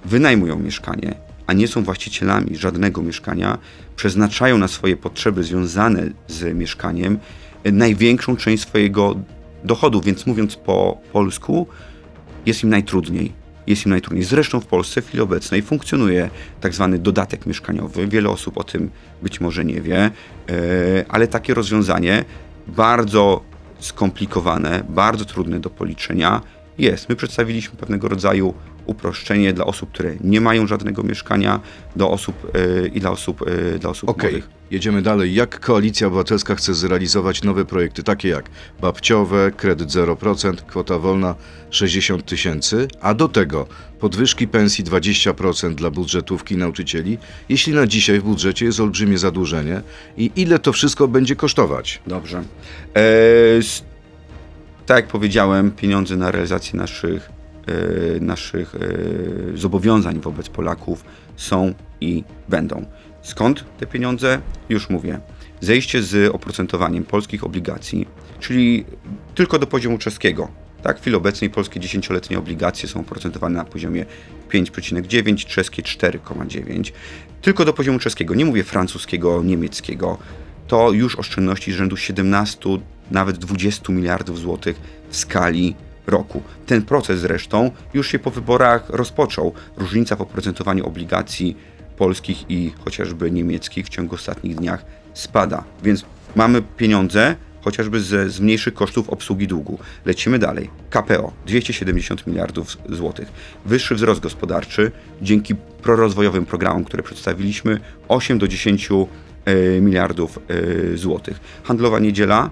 wynajmują 0.05 0.59
mieszkanie, 0.59 1.15
a 1.47 1.53
nie 1.53 1.69
są 1.69 1.83
właścicielami 1.83 2.57
żadnego 2.57 3.03
mieszkania, 3.03 3.59
przeznaczają 3.97 4.59
na 4.59 4.69
swoje 4.69 4.97
potrzeby 4.97 5.43
związane 5.43 6.07
z 6.27 6.57
mieszkaniem 6.57 7.19
największą 7.73 8.37
część 8.37 8.63
swojego 8.63 9.17
dochodów, 9.65 10.05
więc 10.05 10.27
mówiąc 10.27 10.57
po 10.57 10.99
polsku, 11.13 11.67
jest 12.47 12.65
im 12.65 12.71
najtrudniej. 12.71 13.33
Jest 13.67 13.87
im 13.87 13.91
najtrudniej. 13.91 14.25
Zresztą 14.25 14.61
w 14.61 14.67
Polsce 14.67 15.03
w 15.03 15.07
chwili 15.07 15.23
obecnej 15.23 15.63
funkcjonuje 15.63 16.31
tak 16.61 16.75
zwany 16.75 16.99
dodatek 16.99 17.47
mieszkaniowy. 17.47 18.07
Wiele 18.09 18.31
osób 18.31 18.59
o 18.59 18.65
tym 18.65 18.91
być 19.23 19.41
może 19.41 19.65
nie 19.65 19.81
wie, 19.81 19.99
e, 19.99 20.11
ale 21.09 21.29
takie 21.29 21.55
rozwiązanie 21.55 22.25
bardzo 22.67 23.41
skomplikowane, 23.79 24.85
bardzo 24.89 25.25
trudne 25.25 25.61
do 25.61 25.71
policzenia 25.71 26.41
jest. 26.79 27.09
My 27.09 27.17
przedstawiliśmy 27.17 27.77
pewnego 27.77 28.09
rodzaju 28.09 28.55
uproszczenie 28.87 29.53
dla 29.53 29.65
osób, 29.65 29.91
które 29.91 30.15
nie 30.21 30.41
mają 30.41 30.67
żadnego 30.67 31.03
mieszkania, 31.03 31.61
do 31.97 32.11
osób 32.11 32.55
yy, 32.55 32.89
i 32.89 33.01
dla 33.01 33.11
osób, 33.11 33.45
yy, 33.73 33.79
dla 33.79 33.91
osób 33.91 34.09
okay. 34.09 34.31
młodych. 34.31 34.49
Jedziemy 34.71 35.03
dalej. 35.03 35.35
Jak 35.35 35.61
Koalicja 35.61 36.07
Obywatelska 36.07 36.55
chce 36.55 36.75
zrealizować 36.75 37.43
nowe 37.43 37.65
projekty, 37.65 38.03
takie 38.03 38.29
jak 38.29 38.51
babciowe, 38.81 39.53
kredyt 39.57 39.89
0%, 39.89 40.55
kwota 40.57 40.99
wolna 40.99 41.35
60 41.71 42.27
tysięcy, 42.27 42.89
a 43.01 43.15
do 43.15 43.29
tego 43.29 43.67
podwyżki 44.01 44.49
pensji 44.49 44.85
20% 44.85 45.75
dla 45.75 45.91
budżetówki 45.91 46.57
nauczycieli, 46.57 47.19
jeśli 47.49 47.73
na 47.73 47.87
dzisiaj 47.87 48.21
w 48.21 48.23
budżecie 48.23 48.65
jest 48.65 48.81
olbrzymie 48.81 49.19
zadłużenie 49.19 49.83
i 50.17 50.31
ile 50.37 50.59
to 50.59 50.73
wszystko 50.73 51.09
będzie 51.09 51.37
kosztować? 51.37 52.03
Dobrze. 52.07 52.43
Eee, 52.95 53.63
tak 54.87 54.97
jak 54.97 55.07
powiedziałem, 55.07 55.71
pieniądze 55.71 56.17
na 56.17 56.31
realizację 56.31 56.79
naszych 56.79 57.31
E, 57.31 57.34
naszych 58.21 58.75
e, 58.75 58.79
zobowiązań 59.59 60.21
wobec 60.21 60.49
Polaków 60.49 61.05
są 61.37 61.75
i 62.01 62.25
będą. 62.49 62.87
Skąd 63.23 63.65
te 63.79 63.87
pieniądze? 63.87 64.41
Już 64.69 64.91
mówię. 64.91 65.21
Zejście 65.61 66.03
z 66.03 66.35
oprocentowaniem 66.35 67.05
polskich 67.05 67.45
obligacji, 67.45 68.09
czyli 68.41 68.85
tylko 69.35 69.59
do 69.59 69.67
poziomu 69.67 69.99
czeskiego. 69.99 70.49
Tak, 70.83 70.99
w 70.99 71.01
chwili 71.01 71.17
obecnej 71.17 71.51
polskie 71.51 71.81
dziesięcioletnie 71.81 72.39
obligacje 72.39 72.89
są 72.89 73.01
oprocentowane 73.01 73.59
na 73.59 73.65
poziomie 73.65 74.07
5,9, 74.51 75.47
czeskie 75.47 75.83
4,9. 75.83 76.93
Tylko 77.43 77.65
do 77.65 77.73
poziomu 77.73 77.99
czeskiego, 77.99 78.35
nie 78.35 78.45
mówię 78.45 78.65
francuskiego, 78.65 79.43
niemieckiego. 79.43 80.19
To 80.69 80.93
już 80.93 81.17
oszczędności 81.17 81.73
rzędu 81.73 81.97
17, 81.97 82.79
nawet 83.11 83.39
20 83.39 83.93
miliardów 83.93 84.39
złotych 84.39 84.81
w 85.11 85.17
skali 85.17 85.75
roku. 86.07 86.43
Ten 86.67 86.83
proces 86.83 87.21
zresztą 87.21 87.71
już 87.95 88.09
się 88.09 88.19
po 88.19 88.31
wyborach 88.31 88.91
rozpoczął. 88.91 89.53
Różnica 89.77 90.17
w 90.17 90.21
oprocentowaniu 90.21 90.87
obligacji 90.87 91.57
polskich 91.97 92.51
i 92.51 92.73
chociażby 92.85 93.31
niemieckich 93.31 93.87
w 93.87 93.89
ciągu 93.89 94.15
ostatnich 94.15 94.57
dniach 94.57 94.85
spada. 95.15 95.65
Więc 95.83 96.05
mamy 96.37 96.63
pieniądze 96.77 97.37
chociażby 97.65 98.01
ze, 98.01 98.31
z 98.31 98.41
mniejszych 98.41 98.75
kosztów 98.75 99.11
obsługi 99.11 99.47
długu. 99.47 99.79
Lecimy 100.05 100.39
dalej. 100.39 100.71
KPO 100.91 101.33
270 101.47 102.27
miliardów 102.27 102.79
złotych. 102.89 103.33
Wyższy 103.67 103.95
wzrost 103.95 104.21
gospodarczy 104.21 104.93
dzięki 105.23 105.55
prorozwojowym 105.55 106.47
programom, 106.47 106.85
które 106.85 107.03
przedstawiliśmy 107.03 107.81
8 108.09 108.39
do 108.39 108.49
10 108.49 108.89
e, 109.45 109.81
miliardów 109.81 110.39
e, 110.39 110.97
złotych. 110.97 111.41
Handlowa 111.65 111.99
niedziela 111.99 112.51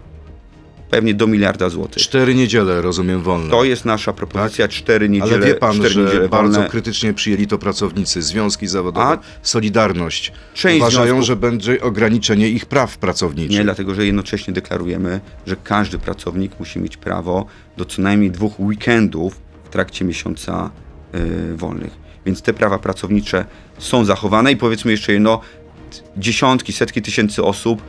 pewnie 0.92 1.14
do 1.14 1.26
miliarda 1.26 1.68
złotych. 1.68 2.02
Cztery 2.02 2.34
niedziele, 2.34 2.82
rozumiem, 2.82 3.22
wolne. 3.22 3.50
To 3.50 3.64
jest 3.64 3.84
nasza 3.84 4.12
propozycja, 4.12 4.68
cztery 4.68 5.08
niedziele, 5.08 5.34
Ale 5.36 5.46
wie 5.46 5.54
pan, 5.54 5.74
cztery 5.74 5.88
że 5.90 6.00
niedziele 6.02 6.28
bardzo 6.28 6.52
wolne. 6.54 6.70
krytycznie 6.70 7.14
przyjęli 7.14 7.46
to 7.46 7.58
pracownicy, 7.58 8.22
związki 8.22 8.66
zawodowe, 8.66 9.06
A 9.06 9.18
Solidarność. 9.42 10.32
część 10.54 10.76
Uważają, 10.76 11.06
związków- 11.06 11.26
że 11.26 11.36
będzie 11.36 11.80
ograniczenie 11.80 12.48
ich 12.48 12.66
praw 12.66 12.98
pracowniczych. 12.98 13.50
Nie, 13.58 13.64
dlatego 13.64 13.94
że 13.94 14.06
jednocześnie 14.06 14.54
deklarujemy, 14.54 15.20
że 15.46 15.56
każdy 15.64 15.98
pracownik 15.98 16.52
musi 16.58 16.78
mieć 16.80 16.96
prawo 16.96 17.46
do 17.76 17.84
co 17.84 18.02
najmniej 18.02 18.30
dwóch 18.30 18.60
weekendów 18.60 19.40
w 19.64 19.68
trakcie 19.68 20.04
miesiąca 20.04 20.70
y, 21.14 21.56
wolnych. 21.56 21.92
Więc 22.26 22.42
te 22.42 22.52
prawa 22.54 22.78
pracownicze 22.78 23.44
są 23.78 24.04
zachowane 24.04 24.52
i 24.52 24.56
powiedzmy 24.56 24.90
jeszcze 24.90 25.12
jedno, 25.12 25.40
dziesiątki, 26.16 26.72
setki 26.72 27.02
tysięcy 27.02 27.42
osób 27.44 27.82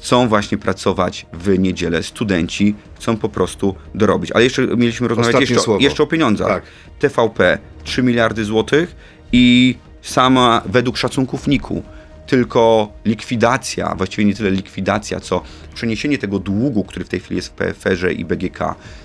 chcą 0.00 0.28
właśnie 0.28 0.58
pracować 0.58 1.26
w 1.32 1.58
niedzielę. 1.58 2.02
Studenci 2.02 2.74
chcą 2.94 3.16
po 3.16 3.28
prostu 3.28 3.74
dorobić. 3.94 4.32
Ale 4.32 4.44
jeszcze 4.44 4.66
mieliśmy 4.66 5.08
rozmawiać 5.08 5.50
jeszcze, 5.50 5.70
jeszcze 5.80 6.02
o 6.02 6.06
pieniądzach. 6.06 6.48
Tak. 6.48 6.62
TVP 6.98 7.58
3 7.84 8.02
miliardy 8.02 8.44
złotych 8.44 8.96
i 9.32 9.74
sama 10.02 10.62
według 10.66 10.96
szacunków 10.96 11.46
NIK-u 11.46 11.82
tylko 12.30 12.92
likwidacja, 13.04 13.94
właściwie 13.94 14.24
nie 14.24 14.34
tyle 14.34 14.50
likwidacja, 14.50 15.20
co 15.20 15.42
przeniesienie 15.74 16.18
tego 16.18 16.38
długu, 16.38 16.84
który 16.84 17.04
w 17.04 17.08
tej 17.08 17.20
chwili 17.20 17.36
jest 17.36 17.48
w 17.48 17.50
PFR-ze 17.52 18.12
i 18.12 18.24
BGK 18.24 18.58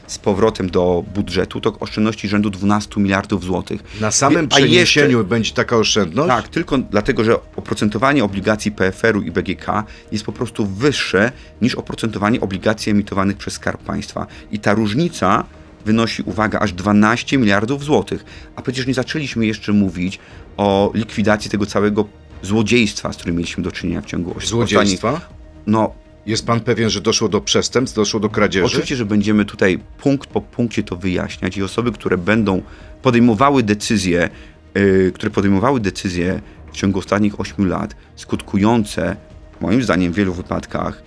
z 0.08 0.18
powrotem 0.18 0.70
do 0.70 1.04
budżetu, 1.16 1.62
to 1.62 1.80
oszczędności 1.80 2.28
rzędu 2.28 2.50
12 2.50 3.02
miliardów 3.02 3.44
złotych. 3.44 3.84
Na 4.02 4.12
samym 4.12 4.38
A 4.38 4.42
jeszcze- 4.42 4.56
przeniesieniu 4.58 5.24
będzie 5.26 5.54
taka 5.54 5.78
oszczędność? 5.78 6.28
tak, 6.30 6.48
tylko 6.48 6.78
dlatego, 6.78 7.24
że 7.24 7.36
oprocentowanie 7.56 8.24
obligacji 8.24 8.72
PFR-u 8.72 9.22
i 9.22 9.32
BGK 9.32 9.84
jest 10.12 10.26
po 10.26 10.32
prostu 10.32 10.66
wyższe 10.66 11.32
niż 11.62 11.76
oprocentowanie 11.76 12.42
obligacji 12.42 12.92
emitowanych 12.92 13.38
przez 13.38 13.54
Skarb 13.54 13.84
Państwa. 13.84 14.28
I 14.52 14.60
ta 14.60 14.74
różnica 14.74 15.44
wynosi, 15.86 16.24
uwaga, 16.24 16.60
aż 16.60 16.74
12 16.74 17.38
miliardów 17.38 17.84
złotych. 17.84 18.26
A 18.56 18.62
przecież 18.62 18.88
nie 18.88 18.94
zaczęliśmy 18.94 19.46
jeszcze 19.46 19.74
mówić 19.74 20.20
o 20.58 20.92
likwidacji 20.94 21.52
tego 21.52 21.66
całego 21.66 22.06
złodziejstwa, 22.42 23.14
z 23.14 23.18
którym 23.18 23.36
mieliśmy 23.36 23.64
do 23.64 23.72
czynienia 23.72 24.02
w 24.02 24.06
ciągu 24.06 24.34
oś- 24.38 24.48
Złodziejstwa? 24.48 25.12
ostatnich- 25.14 25.36
No, 25.68 25.94
Jest 26.26 26.46
pan 26.48 26.60
pewien, 26.60 26.90
że 26.90 27.02
doszło 27.02 27.30
do 27.30 27.42
przestępstw, 27.42 27.96
doszło 27.96 28.20
do 28.20 28.30
kradzieży? 28.30 28.66
Oczywiście, 28.66 28.96
że 28.96 29.06
będziemy 29.06 29.46
tutaj 29.46 29.80
punkt 29.98 30.30
po 30.30 30.42
punkcie 30.42 30.84
to 30.84 30.96
wyjaśniać 30.96 31.58
i 31.58 31.64
osoby, 31.64 31.92
które 31.92 32.18
będą 32.18 32.62
podejmowały 33.02 33.64
decyzje, 33.64 34.30
yy, 34.76 35.12
które 35.16 35.32
podejmowały 35.32 35.80
decyzje 35.80 36.42
w 36.72 36.76
ciągu 36.78 37.00
ostatnich 37.00 37.40
8 37.40 37.68
lat, 37.68 37.96
skutkujące, 38.16 39.16
moim 39.62 39.84
zdaniem, 39.84 40.14
w 40.14 40.16
wielu 40.16 40.34
wypadkach, 40.34 41.04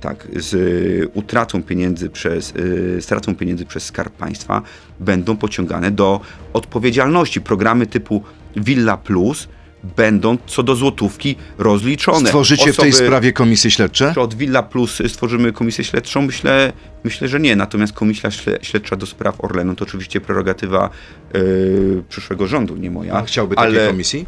tak, 0.00 0.28
z 0.36 0.54
y, 0.54 1.08
utratą 1.14 1.62
pieniędzy 1.62 2.10
przez, 2.10 2.52
y, 2.56 2.98
stratą 3.02 3.34
pieniędzy 3.34 3.64
przez 3.66 3.84
Skarb 3.84 4.12
Państwa, 4.16 4.62
będą 5.00 5.36
pociągane 5.36 5.90
do 5.90 6.20
odpowiedzialności. 6.52 7.40
Programy 7.40 7.86
typu 7.86 8.22
Villa 8.56 8.96
Plus 8.96 9.48
będą 9.96 10.38
co 10.46 10.62
do 10.62 10.74
złotówki 10.76 11.36
rozliczone. 11.58 12.26
Stworzycie 12.26 12.72
w 12.72 12.76
tej 12.76 12.90
Osoby- 12.90 13.04
sprawie 13.06 13.32
komisje 13.32 13.70
śledcze? 13.70 14.10
czy 14.14 14.20
od 14.20 14.34
Villa 14.34 14.62
Plus 14.62 15.02
stworzymy 15.08 15.52
komisję 15.52 15.84
śledczą? 15.84 16.22
Myślę, 16.22 16.72
myślę 17.04 17.28
że 17.28 17.40
nie. 17.40 17.56
Natomiast 17.56 17.92
komisja 17.92 18.30
śle- 18.30 18.58
śledcza 18.62 18.96
do 18.96 19.06
spraw 19.06 19.44
Orlenu 19.44 19.74
to 19.74 19.84
oczywiście 19.84 20.20
prerogatywa 20.20 20.90
yy, 21.34 22.02
przyszłego 22.08 22.46
rządu, 22.46 22.76
nie 22.76 22.90
moja. 22.90 23.12
Pan 23.12 23.24
chciałby 23.24 23.56
takiej 23.56 23.78
ale 23.78 23.88
komisji? 23.88 24.26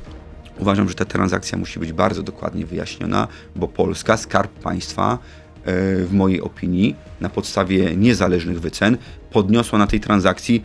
uważam, 0.58 0.88
że 0.88 0.94
ta 0.94 1.04
transakcja 1.04 1.58
musi 1.58 1.78
być 1.78 1.92
bardzo 1.92 2.22
dokładnie 2.22 2.66
wyjaśniona, 2.66 3.28
bo 3.56 3.68
Polska, 3.68 4.16
Skarb 4.16 4.52
Państwa, 4.52 5.18
yy, 5.66 5.72
w 6.06 6.08
mojej 6.12 6.40
opinii, 6.40 6.94
na 7.20 7.28
podstawie 7.28 7.96
niezależnych 7.96 8.60
wycen, 8.60 8.96
podniosła 9.30 9.78
na 9.78 9.86
tej 9.86 10.00
transakcji 10.00 10.62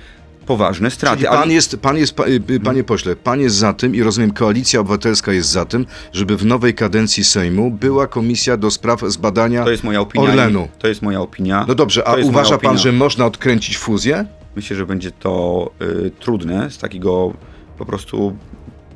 poważne 0.51 0.91
straty. 0.91 1.17
Czyli 1.17 1.27
pan 1.29 1.37
Ale- 1.37 1.53
jest, 1.53 1.77
pan 1.77 1.97
jest, 1.97 2.15
pa- 2.15 2.27
y, 2.27 2.59
panie 2.63 2.83
pośle, 2.83 3.15
pan 3.15 3.39
jest 3.39 3.55
za 3.55 3.73
tym 3.73 3.95
i 3.95 4.03
rozumiem, 4.03 4.31
Koalicja 4.31 4.79
Obywatelska 4.79 5.33
jest 5.33 5.49
za 5.49 5.65
tym, 5.65 5.85
żeby 6.13 6.37
w 6.37 6.45
nowej 6.45 6.73
kadencji 6.73 7.23
Sejmu 7.23 7.71
była 7.71 8.07
komisja 8.07 8.57
do 8.57 8.71
spraw 8.71 9.01
zbadania 9.07 9.63
to 9.63 9.71
jest 9.71 9.83
moja 9.83 10.01
opinia. 10.01 10.29
Orlenu. 10.29 10.67
To 10.79 10.87
jest 10.87 11.01
moja 11.01 11.21
opinia. 11.21 11.65
No 11.67 11.75
dobrze, 11.75 12.07
a 12.07 12.15
uważa 12.15 12.57
pan, 12.57 12.77
że 12.77 12.91
można 12.91 13.25
odkręcić 13.25 13.77
fuzję? 13.77 14.25
Myślę, 14.55 14.75
że 14.77 14.85
będzie 14.85 15.11
to 15.11 15.71
y, 15.81 16.11
trudne 16.19 16.71
z 16.71 16.77
takiego 16.77 17.33
po 17.77 17.85
prostu 17.85 18.37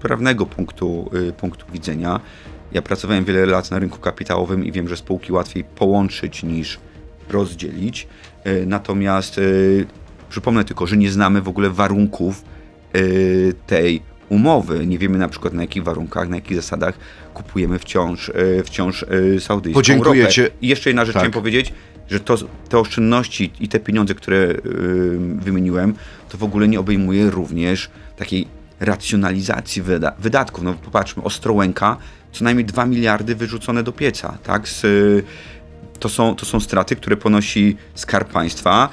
prawnego 0.01 0.45
punktu, 0.45 1.11
y, 1.29 1.33
punktu 1.33 1.65
widzenia. 1.73 2.19
Ja 2.71 2.81
pracowałem 2.81 3.25
wiele 3.25 3.45
lat 3.45 3.71
na 3.71 3.79
rynku 3.79 3.99
kapitałowym 3.99 4.65
i 4.65 4.71
wiem, 4.71 4.87
że 4.87 4.97
spółki 4.97 5.31
łatwiej 5.31 5.63
połączyć 5.63 6.43
niż 6.43 6.79
rozdzielić. 7.29 8.07
Y, 8.47 8.65
natomiast 8.67 9.37
y, 9.37 9.85
przypomnę 10.35 10.63
tylko, 10.63 10.87
że 10.87 10.97
nie 10.97 11.11
znamy 11.11 11.41
w 11.41 11.47
ogóle 11.47 11.69
warunków 11.69 12.43
y, 12.95 13.53
tej 13.67 14.01
umowy. 14.29 14.87
Nie 14.87 14.97
wiemy 14.97 15.17
na 15.17 15.27
przykład 15.27 15.53
na 15.53 15.61
jakich 15.61 15.83
warunkach, 15.83 16.29
na 16.29 16.35
jakich 16.35 16.55
zasadach 16.55 16.97
kupujemy 17.33 17.79
wciąż, 17.79 18.29
y, 18.29 18.63
wciąż 18.65 19.03
y, 19.03 19.39
saudyjską 19.39 19.79
Podziękujecie. 19.79 20.43
ropę. 20.43 20.55
I 20.61 20.67
jeszcze 20.67 20.89
jedna 20.89 21.05
rzecz 21.05 21.13
Tak. 21.13 21.21
chciałem 21.21 21.31
powiedzieć, 21.31 21.73
że 22.09 22.19
to, 22.19 22.37
te 22.69 22.79
oszczędności 22.79 23.51
i 23.59 23.67
te 23.67 23.79
pieniądze, 23.79 24.15
które 24.15 24.53
wymieniłem, 25.35 25.93
to 26.29 26.37
w 26.37 26.43
ogóle 26.43 26.67
nie 26.67 26.79
obejmuje 26.79 27.29
również 27.29 27.89
takiej 28.17 28.47
racjonalizacji 28.79 29.81
wyda 29.81 30.11
wydatków. 30.19 30.63
No 30.63 30.73
popatrzmy, 30.73 31.23
Ostrołęka, 31.23 31.97
co 32.31 32.43
najmniej 32.43 32.65
2 32.65 32.85
miliardy 32.85 33.35
wyrzucone 33.35 33.83
do 33.83 33.91
pieca, 33.91 34.37
tak? 34.43 34.67
Z, 34.67 34.85
to, 35.99 36.09
są, 36.09 36.35
to 36.35 36.45
są 36.45 36.59
straty, 36.59 36.95
które 36.95 37.17
ponosi 37.17 37.77
Skarb 37.95 38.31
Państwa, 38.31 38.89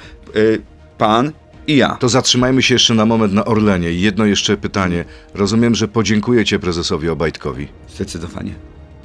pan 1.05 1.31
i 1.67 1.77
ja. 1.77 1.95
To 1.99 2.09
zatrzymajmy 2.09 2.61
się 2.63 2.75
jeszcze 2.75 2.93
na 2.93 3.05
moment 3.05 3.33
na 3.33 3.45
Orlenie. 3.45 3.91
Jedno 3.91 4.25
jeszcze 4.25 4.57
pytanie. 4.57 5.05
Rozumiem, 5.33 5.75
że 5.75 5.87
podziękujecie 5.87 6.59
prezesowi 6.59 7.09
Obajtkowi. 7.09 7.67
Zdecydowanie. 7.95 8.53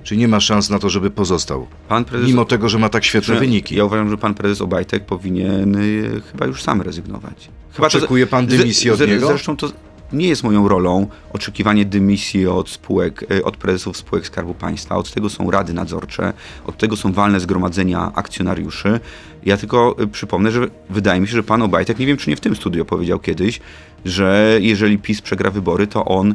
Czy 0.03 0.17
nie 0.17 0.29
ma 0.29 0.41
szans 0.41 0.71
na 0.71 0.79
to, 0.79 0.91
żeby 0.91 1.11
pozostał? 1.11 1.67
Pan 1.89 2.05
prezes 2.05 2.29
Mimo 2.29 2.45
tego, 2.45 2.69
że 2.69 2.79
ma 2.79 2.89
tak 2.89 3.05
świetne 3.05 3.37
wyniki. 3.37 3.77
Ja 3.77 3.85
uważam, 3.85 4.11
że 4.11 4.17
pan 4.17 4.35
prezes 4.35 4.61
Obajtek 4.61 5.07
powinien 5.07 5.77
y, 5.77 6.23
chyba 6.33 6.47
już 6.47 6.63
sam 6.63 6.83
rezygnować. 6.83 7.49
Chyba 7.73 7.89
to- 7.91 7.99
Oczekuje 7.99 8.27
pan 8.27 8.47
z- 8.47 8.49
dymisji 8.57 8.91
od 8.91 8.99
z- 8.99 9.09
niego? 9.09 9.27
Zresztą 9.27 9.57
to 9.57 9.69
nie 10.13 10.29
jest 10.29 10.43
moją 10.43 10.69
rolą 10.69 11.07
oczekiwanie 11.33 11.85
dymisji 11.85 12.47
od 12.47 12.71
spółek, 12.71 13.25
y, 13.33 13.45
od 13.45 13.57
prezesów 13.57 13.97
spółek 13.97 14.27
Skarbu 14.27 14.55
Państwa. 14.55 14.97
Od 14.97 15.11
tego 15.13 15.29
są 15.31 15.51
rady 15.51 15.73
nadzorcze, 15.73 16.33
od 16.67 16.79
tego 16.79 16.97
są 16.97 17.13
walne 17.13 17.41
zgromadzenia 17.41 18.13
akcjonariuszy. 18.15 19.01
Ja 19.49 19.57
tylko 19.57 19.97
y, 20.03 20.07
przypomnę, 20.07 20.51
że 20.51 20.67
wydaje 20.91 21.21
mi 21.21 21.29
się, 21.29 21.33
że 21.33 21.43
pan 21.43 21.63
Obajtek, 21.63 21.99
nie 21.99 22.07
wiem 22.07 22.17
czy 22.17 22.31
nie 22.31 22.37
w 22.37 22.41
tym 22.41 22.57
studio 22.57 22.85
powiedział 22.85 23.19
kiedyś, 23.19 23.61
że 24.05 24.59
jeżeli 24.61 24.99
PiS 24.99 25.23
przegra 25.23 25.51
wybory, 25.51 25.87
to 25.87 26.05
on, 26.05 26.35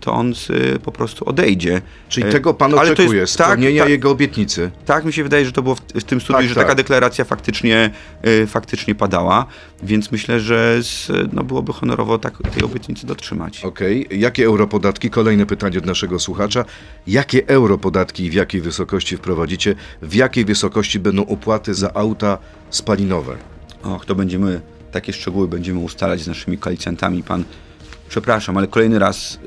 to 0.00 0.12
on 0.12 0.32
y, 0.74 0.78
po 0.78 0.92
prostu 0.92 1.28
odejdzie. 1.28 1.82
Czyli 2.08 2.26
Y, 2.26 2.32
tego 2.32 2.54
pan 2.54 2.72
ale 2.78 2.86
to 2.86 2.92
oczekuje, 2.92 3.20
jest- 3.20 3.38
tak, 3.38 3.46
spełnienia 3.46 3.82
tak, 3.82 3.90
jego 3.90 4.10
obietnicy. 4.10 4.70
tak, 4.86 5.04
mi 5.04 5.12
się 5.12 5.22
wydaje, 5.22 5.44
że 5.44 5.52
to 5.52 5.62
było 5.62 5.74
w, 5.74 5.80
w 5.80 6.04
tym 6.04 6.20
studiu, 6.20 6.38
Tak, 6.40 6.48
że 6.48 6.54
tak. 6.54 6.64
taka 6.64 6.74
deklaracja 6.74 7.24
faktycznie, 7.24 7.90
y, 8.26 8.46
faktycznie 8.46 8.94
padała, 8.94 9.46
więc 9.82 10.12
myślę, 10.12 10.40
że 10.40 10.78
z, 10.82 11.08
no, 11.32 11.44
byłoby 11.44 11.72
honorowo 11.72 12.18
tak, 12.18 12.38
tej 12.54 12.62
obietnicy 12.62 13.06
dotrzymać. 13.06 13.64
Okej. 13.64 14.06
Jakie 14.10 14.44
europodatki? 14.46 15.10
Kolejne 15.10 15.46
pytanie 15.46 15.78
od 15.78 15.86
naszego 15.86 16.18
słuchacza. 16.18 16.64
Jakie 17.06 17.46
europodatki 17.48 18.24
i 18.24 18.30
w 18.30 18.34
jakiej 18.34 18.60
wysokości 18.60 19.16
wprowadzicie? 19.16 19.74
W 20.02 20.14
jakiej 20.14 20.44
wysokości 20.44 20.98
będą 21.00 21.26
opłaty 21.26 21.74
za 21.74 21.94
auta 21.94 22.38
spalinowe? 22.70 23.36
Och, 23.82 24.06
to 24.06 24.14
będziemy, 24.14 24.60
takie 24.92 25.12
szczegóły 25.12 25.48
będziemy 25.48 25.78
ustalać 25.80 26.20
z 26.20 26.26
naszymi 26.26 26.58
koalicjantami. 26.58 27.22
Pan, 27.22 27.44
przepraszam, 28.14 28.56
ale 28.56 28.66
kolejny 28.66 28.98
raz... 28.98 29.38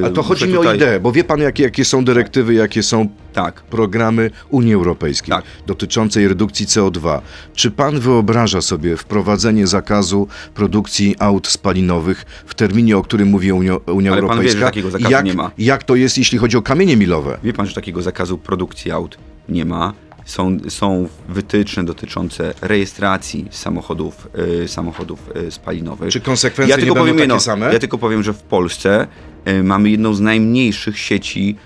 Yy, 0.00 0.06
A 0.06 0.10
to 0.10 0.22
chodzi 0.22 0.46
mi 0.48 0.54
o 0.56 0.58
tutaj- 0.58 0.76
ideę, 0.76 1.00
bo 1.00 1.12
wie 1.12 1.24
pan, 1.24 1.40
jakie, 1.40 1.62
jakie 1.62 1.84
są 1.84 2.04
dyrektywy, 2.04 2.54
jakie 2.54 2.82
są 2.82 3.08
Tak. 3.32 3.60
programy 3.62 4.30
Unii 4.50 4.74
Europejskiej 4.74 5.30
Tak. 5.34 5.44
dotyczącej 5.66 6.28
redukcji 6.28 6.66
CO2. 6.66 7.20
Czy 7.54 7.70
pan 7.70 8.00
wyobraża 8.00 8.60
sobie 8.60 8.96
wprowadzenie 8.96 9.66
zakazu 9.66 10.28
produkcji 10.54 11.14
aut 11.18 11.46
spalinowych 11.48 12.24
w 12.46 12.54
terminie, 12.54 12.96
o 12.96 13.02
którym 13.02 13.28
mówi 13.28 13.52
Unia, 13.52 13.76
Unia 13.76 14.12
Ale 14.12 14.20
pan 14.22 14.28
wie, 14.28 14.32
Europejska? 14.34 14.60
że 14.60 14.66
takiego 14.66 14.90
zakazu 14.90 15.10
jak, 15.10 15.24
nie 15.24 15.34
ma. 15.34 15.50
Jak 15.58 15.84
to 15.84 15.96
jest, 15.96 16.18
jeśli 16.18 16.38
chodzi 16.38 16.56
o 16.56 16.62
kamienie 16.62 16.96
milowe? 16.96 17.38
Wie 17.44 17.52
pan, 17.52 17.66
że 17.66 17.74
takiego 17.74 18.02
zakazu 18.02 18.38
produkcji 18.38 18.90
aut 18.90 19.18
nie 19.48 19.64
ma. 19.64 19.92
Są, 20.28 20.56
są 20.68 21.08
wytyczne 21.28 21.84
dotyczące 21.84 22.54
rejestracji 22.60 23.48
samochodów, 23.50 24.28
y, 24.64 24.68
samochodów 24.68 25.30
y, 25.36 25.50
spalinowych. 25.50 26.12
Czy 26.12 26.20
konsekwencje 26.20 26.76
nie 26.76 26.86
będą 26.86 27.06
takie 27.06 27.20
jedno, 27.20 27.40
same? 27.40 27.72
Ja 27.72 27.78
tylko 27.78 27.98
powiem, 27.98 28.22
że 28.22 28.32
w 28.32 28.42
Polsce 28.42 29.06
y, 29.48 29.62
mamy 29.62 29.90
jedną 29.90 30.14
z 30.14 30.20
najmniejszych 30.20 30.98
sieci 30.98 31.56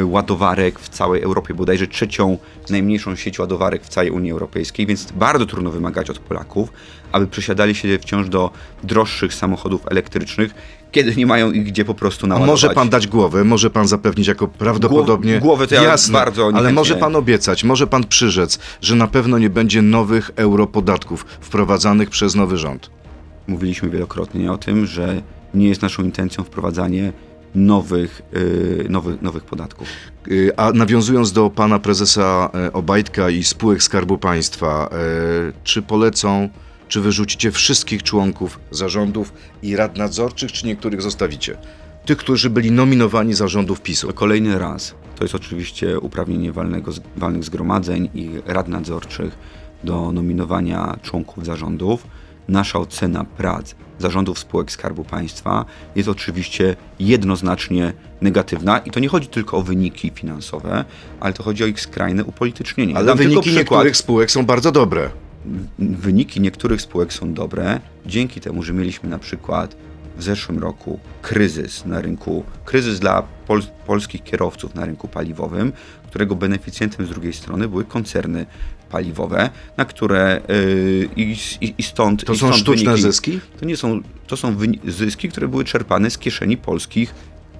y, 0.00 0.04
ładowarek 0.04 0.78
w 0.78 0.88
całej 0.88 1.22
Europie, 1.22 1.54
bodajże 1.54 1.86
trzecią 1.86 2.38
najmniejszą 2.70 3.16
sieć 3.16 3.38
ładowarek 3.38 3.84
w 3.84 3.88
całej 3.88 4.10
Unii 4.10 4.30
Europejskiej, 4.30 4.86
więc 4.86 5.12
bardzo 5.12 5.46
trudno 5.46 5.70
wymagać 5.70 6.10
od 6.10 6.18
Polaków, 6.18 6.72
aby 7.12 7.26
przesiadali 7.26 7.74
się 7.74 7.98
wciąż 7.98 8.28
do 8.28 8.50
droższych 8.82 9.34
samochodów 9.34 9.80
elektrycznych, 9.90 10.54
kiedy 10.94 11.16
nie 11.16 11.26
mają 11.26 11.52
ich 11.52 11.64
gdzie 11.64 11.84
po 11.84 11.94
prostu 11.94 12.26
A 12.26 12.28
naładować. 12.28 12.50
może 12.62 12.74
pan 12.74 12.88
dać 12.88 13.06
głowę, 13.06 13.44
może 13.44 13.70
pan 13.70 13.88
zapewnić 13.88 14.26
jako 14.28 14.48
prawdopodobnie. 14.48 15.32
Głow- 15.38 15.40
głowę 15.42 15.66
to 15.66 15.74
ja 15.74 15.82
Jasne, 15.82 16.12
bardzo 16.12 16.50
ale 16.54 16.72
może 16.72 16.94
pan 16.96 17.16
obiecać, 17.16 17.64
może 17.64 17.86
pan 17.86 18.04
przyrzec, 18.04 18.58
że 18.80 18.96
na 18.96 19.06
pewno 19.06 19.38
nie 19.38 19.50
będzie 19.50 19.82
nowych 19.82 20.30
europodatków 20.36 21.26
wprowadzanych 21.40 22.10
przez 22.10 22.34
nowy 22.34 22.56
rząd. 22.56 22.90
Mówiliśmy 23.46 23.90
wielokrotnie 23.90 24.52
o 24.52 24.58
tym, 24.58 24.86
że 24.86 25.22
nie 25.54 25.68
jest 25.68 25.82
naszą 25.82 26.02
intencją 26.02 26.44
wprowadzanie 26.44 27.12
nowych, 27.54 28.22
y, 28.36 28.86
nowych, 28.88 29.22
nowych 29.22 29.44
podatków. 29.44 29.88
Y, 30.30 30.50
A 30.56 30.72
nawiązując 30.72 31.32
do 31.32 31.50
pana 31.50 31.78
prezesa 31.78 32.50
e, 32.54 32.72
Obajtka 32.72 33.30
i 33.30 33.44
spółek 33.44 33.82
Skarbu 33.82 34.18
Państwa, 34.18 34.88
e, 34.92 34.96
czy 35.64 35.82
polecą, 35.82 36.48
czy 36.94 37.00
wyrzucicie 37.00 37.52
wszystkich 37.52 38.02
członków 38.02 38.60
zarządów 38.70 39.32
i 39.62 39.76
rad 39.76 39.96
nadzorczych, 39.96 40.52
czy 40.52 40.66
niektórych 40.66 41.02
zostawicie? 41.02 41.56
Tych, 42.04 42.18
którzy 42.18 42.50
byli 42.50 42.72
nominowani 42.72 43.34
zarządów 43.34 43.80
PiSu. 43.80 44.12
Kolejny 44.12 44.58
raz. 44.58 44.94
To 45.16 45.24
jest 45.24 45.34
oczywiście 45.34 46.00
uprawnienie 46.00 46.52
walnego, 46.52 46.92
walnych 47.16 47.44
zgromadzeń 47.44 48.08
i 48.14 48.30
rad 48.46 48.68
nadzorczych 48.68 49.38
do 49.84 50.12
nominowania 50.12 50.96
członków 51.02 51.46
zarządów. 51.46 52.06
Nasza 52.48 52.78
ocena 52.78 53.24
prac 53.24 53.74
zarządów 53.98 54.38
spółek 54.38 54.70
Skarbu 54.70 55.04
Państwa 55.04 55.64
jest 55.96 56.08
oczywiście 56.08 56.76
jednoznacznie 56.98 57.92
negatywna 58.20 58.78
i 58.78 58.90
to 58.90 59.00
nie 59.00 59.08
chodzi 59.08 59.28
tylko 59.28 59.56
o 59.56 59.62
wyniki 59.62 60.10
finansowe, 60.14 60.84
ale 61.20 61.32
to 61.32 61.42
chodzi 61.42 61.64
o 61.64 61.66
ich 61.66 61.80
skrajne 61.80 62.24
upolitycznienie. 62.24 62.96
Ale 62.96 63.14
wyniki 63.14 63.40
przykład. 63.40 63.58
niektórych 63.58 63.96
spółek 63.96 64.30
są 64.30 64.46
bardzo 64.46 64.72
dobre. 64.72 65.23
Wyniki 65.78 66.40
niektórych 66.40 66.80
spółek 66.80 67.12
są 67.12 67.34
dobre 67.34 67.80
dzięki 68.06 68.40
temu, 68.40 68.62
że 68.62 68.72
mieliśmy 68.72 69.08
na 69.08 69.18
przykład 69.18 69.76
w 70.16 70.22
zeszłym 70.22 70.58
roku 70.58 71.00
kryzys 71.22 71.84
na 71.86 72.00
rynku, 72.00 72.44
kryzys 72.64 73.00
dla 73.00 73.22
pol, 73.22 73.62
polskich 73.86 74.24
kierowców 74.24 74.74
na 74.74 74.86
rynku 74.86 75.08
paliwowym, 75.08 75.72
którego 76.08 76.34
beneficjentem 76.34 77.06
z 77.06 77.08
drugiej 77.08 77.32
strony 77.32 77.68
były 77.68 77.84
koncerny 77.84 78.46
paliwowe, 78.90 79.50
na 79.76 79.84
które 79.84 80.40
yy, 80.48 81.08
i, 81.16 81.36
i, 81.60 81.74
i 81.78 81.82
stąd 81.82 82.24
To 82.24 82.32
i 82.32 82.38
są 82.38 82.46
stąd 82.46 82.60
sztuczne 82.60 82.84
wyniki, 82.84 83.02
zyski? 83.02 83.40
To 83.60 83.66
nie 83.66 83.76
są, 83.76 84.00
to 84.26 84.36
są 84.36 84.56
zyski, 84.88 85.28
które 85.28 85.48
były 85.48 85.64
czerpane 85.64 86.10
z 86.10 86.18
kieszeni 86.18 86.56
polskich 86.56 87.14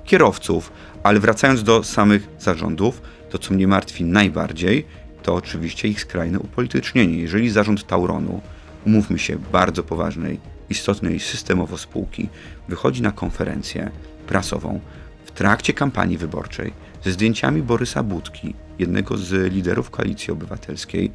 kierowców. 0.05 0.73
Ale 1.03 1.21
wracając 1.21 1.63
do 1.63 1.83
samych 1.83 2.29
zarządów, 2.39 3.03
to 3.31 3.39
co 3.39 3.55
mnie 3.55 3.69
martwi 3.69 4.05
najbardziej, 4.05 4.87
to 5.25 5.35
oczywiście 5.35 5.89
ich 5.89 6.01
skrajne 6.01 6.39
upolitycznienie. 6.39 7.19
Jeżeli 7.19 7.51
zarząd 7.51 7.87
Tauronu, 7.87 8.41
umówmy 8.87 9.19
się, 9.19 9.39
bardzo 9.53 9.83
poważnej, 9.83 10.41
istotnej 10.71 11.21
systemowo 11.21 11.79
spółki, 11.79 12.29
wychodzi 12.69 13.03
na 13.03 13.13
konferencję 13.13 13.91
prasową 14.27 14.81
w 15.25 15.31
trakcie 15.31 15.73
kampanii 15.73 16.19
wyborczej 16.19 16.73
ze 17.05 17.13
zdjęciami 17.13 17.63
Borysa 17.63 18.03
Budki, 18.03 18.55
jednego 18.79 19.17
z 19.17 19.53
liderów 19.53 19.91
koalicji 19.91 20.33
obywatelskiej, 20.33 21.13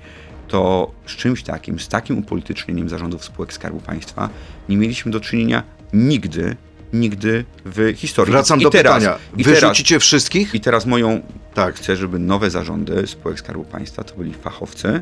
to 0.47 0.91
z 1.05 1.11
czymś 1.11 1.43
takim, 1.43 1.79
z 1.79 1.87
takim 1.87 2.17
upolitycznieniem 2.17 2.89
zarządów 2.89 3.25
spółek 3.25 3.53
Skarbu 3.53 3.79
Państwa 3.79 4.29
nie 4.69 4.77
mieliśmy 4.77 5.11
do 5.11 5.19
czynienia 5.19 5.63
nigdy, 5.93 6.55
nigdy 6.93 7.45
w 7.65 7.93
historii. 7.95 8.31
Wracam 8.31 8.59
I 8.59 8.63
do 8.63 8.69
teraz, 8.69 8.95
pytania. 8.95 9.17
I 9.37 9.43
teraz, 9.43 9.61
Wyrzucicie 9.61 9.99
wszystkich? 9.99 10.55
I 10.55 10.59
teraz 10.59 10.85
moją... 10.85 11.21
Tak. 11.53 11.75
Chcę, 11.75 11.95
żeby 11.95 12.19
nowe 12.19 12.49
zarządy 12.49 13.07
spółek 13.07 13.39
Skarbu 13.39 13.63
Państwa 13.63 14.03
to 14.03 14.15
byli 14.15 14.33
fachowcy. 14.33 15.01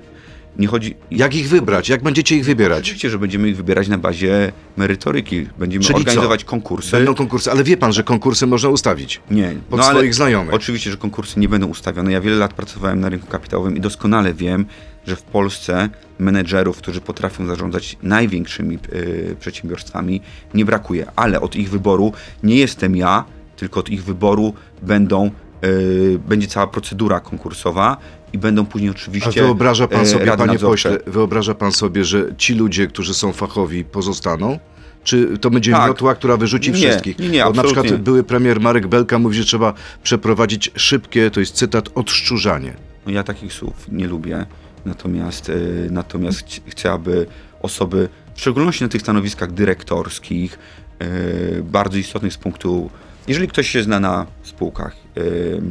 Nie 0.57 0.67
chodzi... 0.67 0.95
Jak 1.11 1.35
ich 1.35 1.49
wybrać? 1.49 1.89
Jak 1.89 2.03
będziecie 2.03 2.35
ich 2.35 2.45
wybierać? 2.45 2.79
Oczywiście, 2.83 3.09
że 3.09 3.19
będziemy 3.19 3.49
ich 3.49 3.57
wybierać 3.57 3.87
na 3.87 3.97
bazie 3.97 4.51
merytoryki. 4.77 5.47
Będziemy 5.57 5.85
Czyli 5.85 5.95
co? 5.95 5.99
organizować 5.99 6.43
konkursy. 6.43 6.91
Będą 6.91 7.15
konkursy, 7.15 7.51
ale 7.51 7.63
wie 7.63 7.77
pan, 7.77 7.93
że 7.93 8.03
konkursy 8.03 8.47
można 8.47 8.69
ustawić. 8.69 9.21
Nie. 9.31 9.55
Pod 9.69 9.79
no 9.79 9.85
ale 9.85 9.95
swoich 9.95 10.13
znajomych. 10.13 10.53
Oczywiście, 10.53 10.91
że 10.91 10.97
konkursy 10.97 11.39
nie 11.39 11.49
będą 11.49 11.67
ustawione. 11.67 12.11
Ja 12.11 12.21
wiele 12.21 12.35
lat 12.35 12.53
pracowałem 12.53 12.99
na 12.99 13.09
rynku 13.09 13.27
kapitałowym 13.27 13.77
i 13.77 13.79
doskonale 13.79 14.33
wiem, 14.33 14.65
że 15.07 15.15
w 15.15 15.21
Polsce 15.21 15.89
menedżerów, 16.19 16.77
którzy 16.77 17.01
potrafią 17.01 17.45
zarządzać 17.45 17.97
największymi 18.03 18.79
y, 18.93 19.35
przedsiębiorstwami, 19.39 20.21
nie 20.53 20.65
brakuje. 20.65 21.05
Ale 21.15 21.41
od 21.41 21.55
ich 21.55 21.69
wyboru 21.69 22.11
nie 22.43 22.55
jestem 22.55 22.95
ja, 22.95 23.23
tylko 23.55 23.79
od 23.79 23.89
ich 23.89 24.03
wyboru 24.03 24.53
będą, 24.81 25.31
y, 25.65 26.19
będzie 26.29 26.47
cała 26.47 26.67
procedura 26.67 27.19
konkursowa 27.19 27.97
i 28.33 28.37
będą 28.37 28.65
później 28.65 28.89
A 28.89 28.91
oczywiście. 28.91 29.41
wyobraża 29.41 29.87
pan 29.87 30.01
y, 30.01 30.05
sobie, 30.05 30.25
panie 30.25 30.45
nadzorcze. 30.53 30.89
pośle, 30.89 31.11
wyobraża 31.13 31.53
pan 31.55 31.71
sobie, 31.71 32.05
że 32.05 32.25
ci 32.37 32.53
ludzie, 32.55 32.87
którzy 32.87 33.13
są 33.13 33.33
fachowi, 33.33 33.83
pozostaną? 33.83 34.59
Czy 35.03 35.37
to 35.37 35.49
będzie 35.49 35.71
Tak. 35.71 35.87
miotła, 35.87 36.15
która 36.15 36.37
wyrzuci 36.37 36.71
Nie, 36.71 36.77
wszystkich? 36.77 37.19
nie, 37.19 37.29
nie, 37.29 37.43
Bo 37.43 37.51
na 37.51 37.63
przykład 37.63 37.97
były 37.97 38.23
premier 38.23 38.59
Marek 38.61 38.87
Belka 38.87 39.19
mówi, 39.19 39.37
że 39.37 39.43
trzeba 39.45 39.73
przeprowadzić 40.03 40.71
szybkie, 40.75 41.31
to 41.31 41.39
jest 41.39 41.55
cytat, 41.55 41.89
odszczurzanie. 41.95 42.73
No 43.05 43.11
ja 43.11 43.23
takich 43.23 43.53
słów 43.53 43.73
nie 43.91 44.07
lubię, 44.07 44.45
natomiast, 44.87 45.49
y, 45.49 45.87
natomiast 45.91 46.39
chci- 46.39 46.61
chcę, 46.67 46.91
aby 46.91 47.27
osoby, 47.61 48.09
w 48.35 48.41
szczególności 48.41 48.83
na 48.83 48.89
tych 48.89 49.01
stanowiskach 49.01 49.51
dyrektorskich, 49.51 50.59
y, 51.03 51.63
bardzo 51.63 51.97
istotnych 51.97 52.33
z 52.33 52.37
punktu, 52.37 52.89
jeżeli 53.27 53.47
ktoś 53.47 53.69
się 53.69 53.83
zna 53.83 53.99
na 53.99 54.25
spółkach, 54.43 54.95
y, 55.17 55.61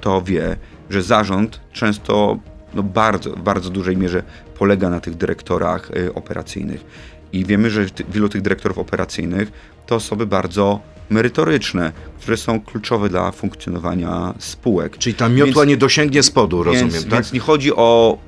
to 0.00 0.22
wie, 0.22 0.56
że 0.90 1.02
zarząd 1.02 1.60
często 1.72 2.38
no 2.74 2.82
bardzo, 2.82 3.30
w 3.30 3.42
bardzo 3.42 3.70
dużej 3.70 3.96
mierze 3.96 4.22
polega 4.58 4.90
na 4.90 5.00
tych 5.00 5.14
dyrektorach 5.14 5.90
operacyjnych. 6.14 6.84
I 7.32 7.44
wiemy, 7.44 7.70
że 7.70 7.86
wielu 8.08 8.28
tych 8.28 8.42
dyrektorów 8.42 8.78
operacyjnych 8.78 9.52
to 9.86 9.94
osoby 9.94 10.26
bardzo 10.26 10.80
merytoryczne, 11.10 11.92
które 12.18 12.36
są 12.36 12.60
kluczowe 12.60 13.08
dla 13.08 13.32
funkcjonowania 13.32 14.34
spółek. 14.38 14.98
Czyli 14.98 15.14
ta 15.14 15.28
miotła 15.28 15.62
Więc- 15.62 15.68
nie 15.68 15.76
dosięgnie 15.76 16.22
spodu, 16.22 16.62
rozumiem, 16.62 16.90
więc, 16.90 17.04
tak? 17.04 17.12
Więc 17.12 17.32
nie 17.32 17.40
chodzi 17.40 17.72
o 17.72 18.18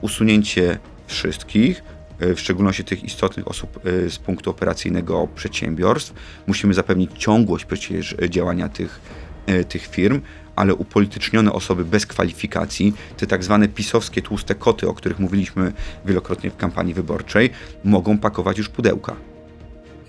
usunięcie 0.00 0.78
wszystkich, 1.06 1.82
y, 2.22 2.34
w 2.34 2.40
szczególności 2.40 2.84
tych 2.84 3.04
istotnych 3.04 3.48
osób 3.48 3.86
y, 3.86 4.10
z 4.10 4.18
punktu 4.18 4.50
operacyjnego 4.50 5.28
przedsiębiorstw. 5.34 6.12
Musimy 6.46 6.74
zapewnić 6.74 7.10
ciągłość 7.18 7.64
przecież 7.64 8.16
działania 8.28 8.68
tych, 8.68 9.00
y, 9.48 9.64
tych 9.64 9.86
firm, 9.86 10.20
ale 10.56 10.74
upolitycznione 10.74 11.52
osoby 11.52 11.84
bez 11.84 12.06
kwalifikacji, 12.06 12.94
te 13.16 13.26
tak 13.26 13.44
zwane 13.44 13.68
pisowskie 13.68 14.22
tłuste 14.22 14.54
koty, 14.54 14.88
o 14.88 14.94
których 14.94 15.18
mówiliśmy 15.18 15.72
wielokrotnie 16.04 16.50
w 16.50 16.56
kampanii 16.56 16.94
wyborczej, 16.94 17.50
mogą 17.84 18.18
pakować 18.18 18.58
już 18.58 18.68
pudełka. 18.68 19.16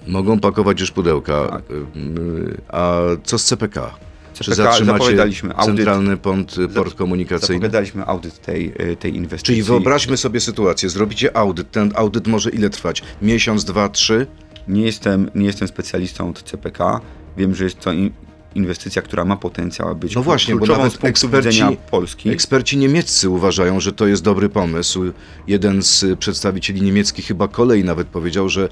Mogą 0.08 0.40
pakować 0.40 0.80
już 0.80 0.92
pudełka. 0.92 1.48
Tak. 1.48 1.62
Y, 1.72 2.62
A 2.68 3.00
co 3.24 3.38
z 3.38 3.46
CPK? 3.46 3.94
CPK 4.34 4.70
audyt. 5.56 5.66
centralny 5.66 6.18
port, 6.18 6.56
port 6.76 6.96
komunikacyjny? 6.96 7.56
Zapowiadaliśmy 7.60 8.06
audyt 8.06 8.42
tej, 8.42 8.74
y, 8.92 8.96
tej 8.96 9.16
inwestycji. 9.16 9.46
Czyli 9.54 9.64
wyobraźmy 9.64 10.18
sobie 10.18 10.40
sytuację, 10.40 10.90
zrobicie 10.90 11.38
audyt, 11.38 11.72
ten 11.72 11.92
audyt 11.96 12.28
może 12.28 12.50
ile 12.50 12.70
trwać? 12.70 13.04
Miesiąc, 13.22 13.64
dwa, 13.66 13.90
trzy? 13.90 14.28
Nie 14.68 14.82
jestem, 14.82 15.32
nie 15.36 15.46
jestem 15.46 15.68
specjalistą 15.68 16.30
od 16.30 16.44
CPK. 16.44 17.02
Wiem, 17.38 17.56
że 17.56 17.64
jest 17.64 17.80
to 17.80 17.92
inwestycja, 18.56 19.02
która 19.02 19.26
ma 19.26 19.36
potencjał 19.36 19.90
aby 19.90 20.00
być 20.00 20.16
No 20.16 20.24
właśnie, 20.24 20.54
bo 20.54 20.58
kluczową 20.60 20.78
nawet 20.78 20.94
z 20.94 20.98
punktu 20.98 21.28
eksperci- 21.28 21.38
widzenia 21.38 21.72
Polski. 21.92 22.30
Eksperci 22.30 22.78
niemieccy 22.78 23.30
uważają, 23.30 23.80
że 23.80 23.94
to 23.94 24.08
jest 24.08 24.24
dobry 24.24 24.50
pomysł. 24.50 25.04
Jeden 25.48 25.84
z 25.84 26.04
y, 26.04 26.18
przedstawicieli 26.18 26.82
niemieckich, 26.82 27.26
chyba 27.26 27.48
kolei 27.48 27.84
nawet 27.84 28.08
powiedział, 28.08 28.50
że 28.50 28.70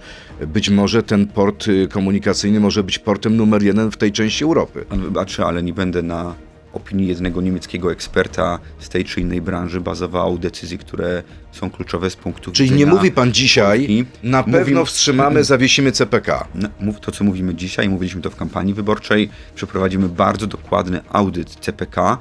być 0.47 0.69
może 0.69 1.03
ten 1.03 1.27
port 1.27 1.67
y, 1.67 1.87
komunikacyjny 1.87 2.59
może 2.59 2.83
być 2.83 2.99
portem 2.99 3.37
numer 3.37 3.63
jeden 3.63 3.91
w 3.91 3.97
tej 3.97 4.11
części 4.11 4.43
Europy. 4.43 4.85
Pan 4.89 5.01
wybaczy, 5.01 5.45
ale 5.45 5.63
nie 5.63 5.73
będę 5.73 6.01
na 6.01 6.35
opinii 6.73 7.07
jednego 7.07 7.41
niemieckiego 7.41 7.91
eksperta 7.91 8.59
z 8.79 8.89
tej 8.89 9.05
czy 9.05 9.21
innej 9.21 9.41
branży 9.41 9.81
bazował 9.81 10.37
decyzji, 10.37 10.77
które 10.77 11.23
są 11.51 11.69
kluczowe 11.69 12.09
z 12.09 12.15
punktu 12.15 12.51
Czyli 12.51 12.69
widzenia... 12.69 12.85
nie 12.85 12.91
mówi 12.97 13.11
pan 13.11 13.31
dzisiaj, 13.33 13.77
Polski. 13.77 14.05
na 14.23 14.39
Mówimy- 14.41 14.57
pewno 14.65 14.85
wstrzymamy, 14.85 15.43
zawiesimy 15.43 15.91
CPK. 15.91 16.47
No, 16.55 16.93
to, 17.01 17.11
co 17.11 17.23
mówimy 17.23 17.55
dzisiaj, 17.55 17.89
mówiliśmy 17.89 18.21
to 18.21 18.29
w 18.29 18.35
kampanii 18.35 18.73
wyborczej. 18.73 19.29
Przeprowadzimy 19.55 20.09
bardzo 20.09 20.47
dokładny 20.47 20.99
audyt 21.09 21.49
CPK. 21.49 22.17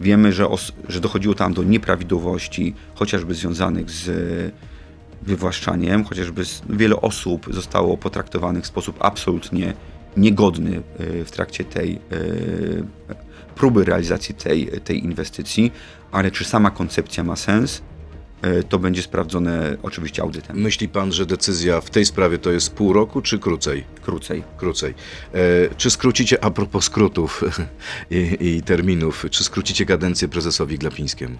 Wiemy, 0.00 0.32
że, 0.32 0.48
os- 0.48 0.72
że 0.88 1.00
dochodziło 1.00 1.34
tam 1.34 1.54
do 1.54 1.62
nieprawidłowości, 1.62 2.74
chociażby 2.94 3.34
związanych 3.34 3.90
z 3.90 4.10
wywłaszczaniem, 5.22 6.04
chociażby 6.04 6.44
z, 6.44 6.62
wiele 6.70 6.96
osób 6.96 7.46
zostało 7.50 7.96
potraktowanych 7.96 8.64
w 8.64 8.66
sposób 8.66 8.96
absolutnie 9.00 9.74
niegodny 10.16 10.82
y, 11.00 11.24
w 11.24 11.30
trakcie 11.30 11.64
tej 11.64 11.98
y, 12.12 12.84
próby 13.54 13.84
realizacji 13.84 14.34
tej, 14.34 14.66
tej 14.84 15.04
inwestycji, 15.04 15.72
ale 16.12 16.30
czy 16.30 16.44
sama 16.44 16.70
koncepcja 16.70 17.24
ma 17.24 17.36
sens, 17.36 17.82
e, 18.42 18.62
to 18.62 18.78
będzie 18.78 19.02
sprawdzone 19.02 19.76
oczywiście 19.82 20.22
audytem. 20.22 20.56
Myśli 20.56 20.88
pan, 20.88 21.12
że 21.12 21.26
decyzja 21.26 21.80
w 21.80 21.90
tej 21.90 22.04
sprawie 22.04 22.38
to 22.38 22.52
jest 22.52 22.74
pół 22.74 22.92
roku, 22.92 23.22
czy 23.22 23.38
krócej? 23.38 23.84
Krócej. 24.02 24.42
Krócej. 24.56 24.94
E, 25.34 25.74
czy 25.76 25.90
skrócicie, 25.90 26.44
a 26.44 26.50
propos 26.50 26.84
skrótów 26.84 27.44
i, 28.10 28.36
i 28.40 28.62
terminów, 28.62 29.26
czy 29.30 29.44
skrócicie 29.44 29.86
kadencję 29.86 30.28
prezesowi 30.28 30.78
Glapińskiemu? 30.78 31.36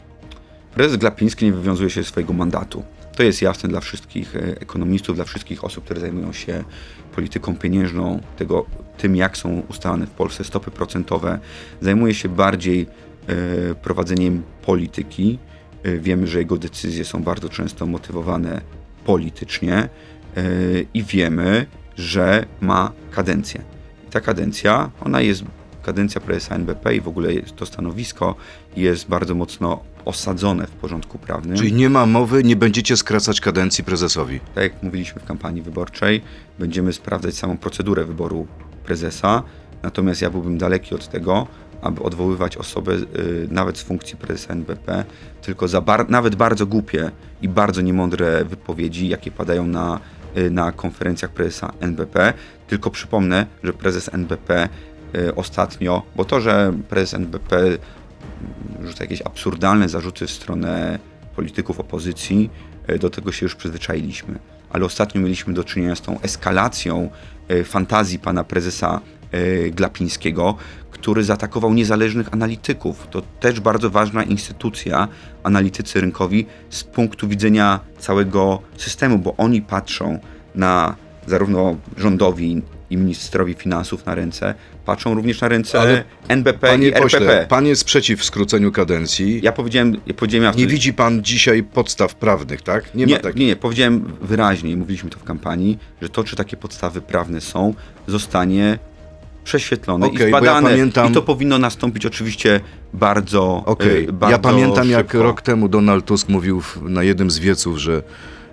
Prezes 0.75 0.97
Glapiński 0.97 1.45
nie 1.45 1.53
wywiązuje 1.53 1.91
się 1.91 2.03
ze 2.03 2.09
swojego 2.09 2.33
mandatu. 2.33 2.83
To 3.17 3.23
jest 3.23 3.43
jasne 3.43 3.69
dla 3.69 3.81
wszystkich 3.81 4.37
e, 4.37 4.39
ekonomistów, 4.61 5.17
dla 5.17 5.25
wszystkich 5.25 5.65
osób, 5.65 5.85
które 5.85 6.01
zajmują 6.01 6.33
się 6.33 6.65
polityką 7.15 7.57
pieniężną, 7.57 8.21
tego, 8.37 8.67
tym 8.99 9.17
jak 9.17 9.37
są 9.37 9.63
ustalane 9.69 10.07
w 10.07 10.11
Polsce 10.11 10.45
stopy 10.45 10.71
procentowe. 10.71 11.39
Zajmuje 11.81 12.15
się 12.15 12.29
bardziej 12.29 12.87
e, 13.27 13.75
prowadzeniem 13.75 14.43
polityki. 14.63 15.39
E, 15.83 15.99
wiemy, 15.99 16.27
że 16.27 16.39
jego 16.39 16.57
decyzje 16.57 17.05
są 17.05 17.23
bardzo 17.23 17.49
często 17.49 17.87
motywowane 17.87 18.61
politycznie 19.05 19.75
e, 19.77 19.89
i 20.95 21.03
wiemy, 21.03 21.67
że 21.97 22.47
ma 22.61 22.93
kadencję. 23.11 23.63
I 24.09 24.11
ta 24.11 24.21
kadencja, 24.21 24.91
ona 25.01 25.21
jest 25.21 25.45
kadencja 25.83 26.21
prezesa 26.21 26.55
NBP 26.55 26.97
i 26.97 27.01
w 27.01 27.09
ogóle 27.09 27.29
to 27.57 27.67
stanowisko 27.67 28.35
jest 28.77 29.09
bardzo 29.09 29.35
mocno 29.35 29.83
osadzone 30.05 30.67
w 30.67 30.71
porządku 30.71 31.19
prawnym. 31.19 31.57
Czyli 31.57 31.73
nie 31.73 31.91
ma 31.91 32.07
mowy, 32.07 32.45
nie 32.45 32.57
będziecie 32.57 32.97
skracać 32.97 33.41
kadencji 33.41 33.85
prezesowi. 33.85 34.41
Tak 34.55 34.65
jak 34.65 34.83
mówiliśmy 34.83 35.21
w 35.21 35.25
kampanii 35.25 35.63
wyborczej, 35.63 36.23
będziemy 36.59 36.93
sprawdzać 36.93 37.35
samą 37.35 37.59
procedurę 37.59 38.05
wyboru 38.05 38.47
prezesa, 38.85 39.43
natomiast 39.83 40.23
ja 40.23 40.31
byłbym 40.31 40.59
daleki 40.59 40.95
od 40.95 41.09
tego, 41.09 41.47
aby 41.83 42.03
odwoływać 42.03 42.57
osobę 42.57 42.93
y, 42.93 43.49
nawet 43.51 43.79
z 43.79 43.83
funkcji 43.83 44.17
prezesa 44.17 44.53
NBP, 44.53 45.05
tylko 45.43 45.69
za 45.69 45.81
bar- 45.81 46.11
nawet 46.11 46.35
bardzo 46.35 46.67
głupie 46.67 47.11
i 47.43 47.49
bardzo 47.49 47.81
niemądre 47.81 48.45
wypowiedzi, 48.45 49.09
jakie 49.09 49.31
padają 49.31 49.67
na, 49.67 50.01
y, 50.37 50.51
na 50.51 50.73
konferencjach 50.73 51.31
prezesa 51.31 51.73
NBP. 51.81 52.33
Tylko 52.67 52.91
przypomnę, 52.91 53.47
że 53.65 53.73
prezes 53.73 54.15
NBP 54.15 54.69
y, 55.15 55.35
ostatnio, 55.35 56.03
bo 56.17 56.25
to, 56.25 56.41
że 56.41 56.73
prezes 56.89 57.15
NBP 57.15 57.79
rzuca 58.85 59.05
jakieś 59.05 59.23
absurdalne 59.23 59.89
zarzuty 59.89 60.27
w 60.27 60.31
stronę 60.31 60.99
polityków 61.37 61.81
opozycji, 61.81 62.51
e, 62.87 62.99
do 62.99 63.11
tego 63.11 63.33
się 63.33 63.47
już 63.47 63.55
przyzwyczailiśmy. 63.55 64.39
Ale 64.73 64.85
ostatnio 64.85 65.21
mieliśmy 65.21 65.55
do 65.55 65.65
czynienia 65.65 65.97
z 65.97 66.01
tą 66.01 66.21
eskalacją 66.21 67.11
e, 67.49 67.65
fantazji 67.65 68.19
pana 68.19 68.45
prezesa 68.45 69.01
e, 69.33 69.71
Glapińskiego, 69.71 70.57
który 70.91 71.25
zaatakował 71.25 71.75
niezależnych 71.75 72.33
analityków. 72.33 73.07
To 73.11 73.23
też 73.41 73.61
bardzo 73.61 73.91
ważna 73.91 74.23
instytucja, 74.23 75.09
analitycy 75.43 76.01
rynkowi, 76.01 76.47
z 76.71 76.85
punktu 76.85 77.29
widzenia 77.29 77.81
całego 77.99 78.63
systemu, 78.77 79.19
bo 79.19 79.37
oni 79.37 79.63
patrzą 79.63 80.19
na 80.55 80.97
zarówno 81.27 81.77
rządowi 81.97 82.63
i 82.93 82.97
ministrowi 82.97 83.55
finansów 83.55 84.07
na 84.07 84.15
ręce, 84.15 84.55
patrzą 84.85 85.15
również 85.15 85.41
na 85.41 85.49
ręce 85.49 85.81
Ale, 85.81 86.05
NBP 86.29 86.69
Panie 86.69 86.85
i 86.89 86.89
RPP. 86.89 87.03
pośle, 87.03 87.47
pan 87.49 87.67
jest 87.67 87.85
przeciw 87.85 88.25
skróceniu 88.25 88.73
kadencji. 88.73 89.41
Ja 89.43 89.53
powiedziałem, 89.53 89.97
ja 90.07 90.15
powiedziałem 90.15 90.45
ja 90.45 90.53
Nie 90.61 90.67
widzi 90.67 90.93
pan 90.95 91.23
dzisiaj 91.25 91.63
podstaw 91.63 92.15
prawnych, 92.15 92.63
tak? 92.63 92.95
Nie, 92.95 93.07
nie, 93.07 93.15
ma 93.15 93.21
takich. 93.21 93.41
nie, 93.41 93.47
nie, 93.47 93.57
powiedziałem 93.57 94.13
wyraźnie 94.21 94.71
i 94.71 94.77
mówiliśmy 94.77 95.11
to 95.11 95.19
w 95.19 95.25
kampanii, 95.25 95.79
że 96.03 96.09
to, 96.09 96.25
czy 96.25 96.37
takie 96.37 96.57
podstawy 96.57 97.01
prawne 97.01 97.41
są, 97.41 97.75
zostanie 98.07 98.79
prześwietlone 99.45 100.07
Okej, 100.07 100.17
i 100.17 100.19
bo 100.19 100.25
ja 100.25 100.43
zbadane. 100.43 100.71
pamiętam- 100.71 101.11
I 101.11 101.15
to 101.15 101.23
powinno 101.23 101.59
nastąpić 101.59 102.07
oczywiście 102.07 102.61
bardzo. 102.95 103.63
Okej, 103.67 104.05
e, 104.05 104.13
bardzo 104.13 104.33
ja 104.33 104.39
pamiętam 104.39 104.91
jak 104.91 105.01
szybko. 105.07 105.23
rok 105.23 105.43
temu 105.43 105.69
Donald 105.69 106.05
Tusk 106.05 106.29
mówił 106.29 106.63
na 106.83 107.03
jednym 107.03 107.31
z 107.31 107.39
wieców, 107.39 107.79
że 107.79 108.03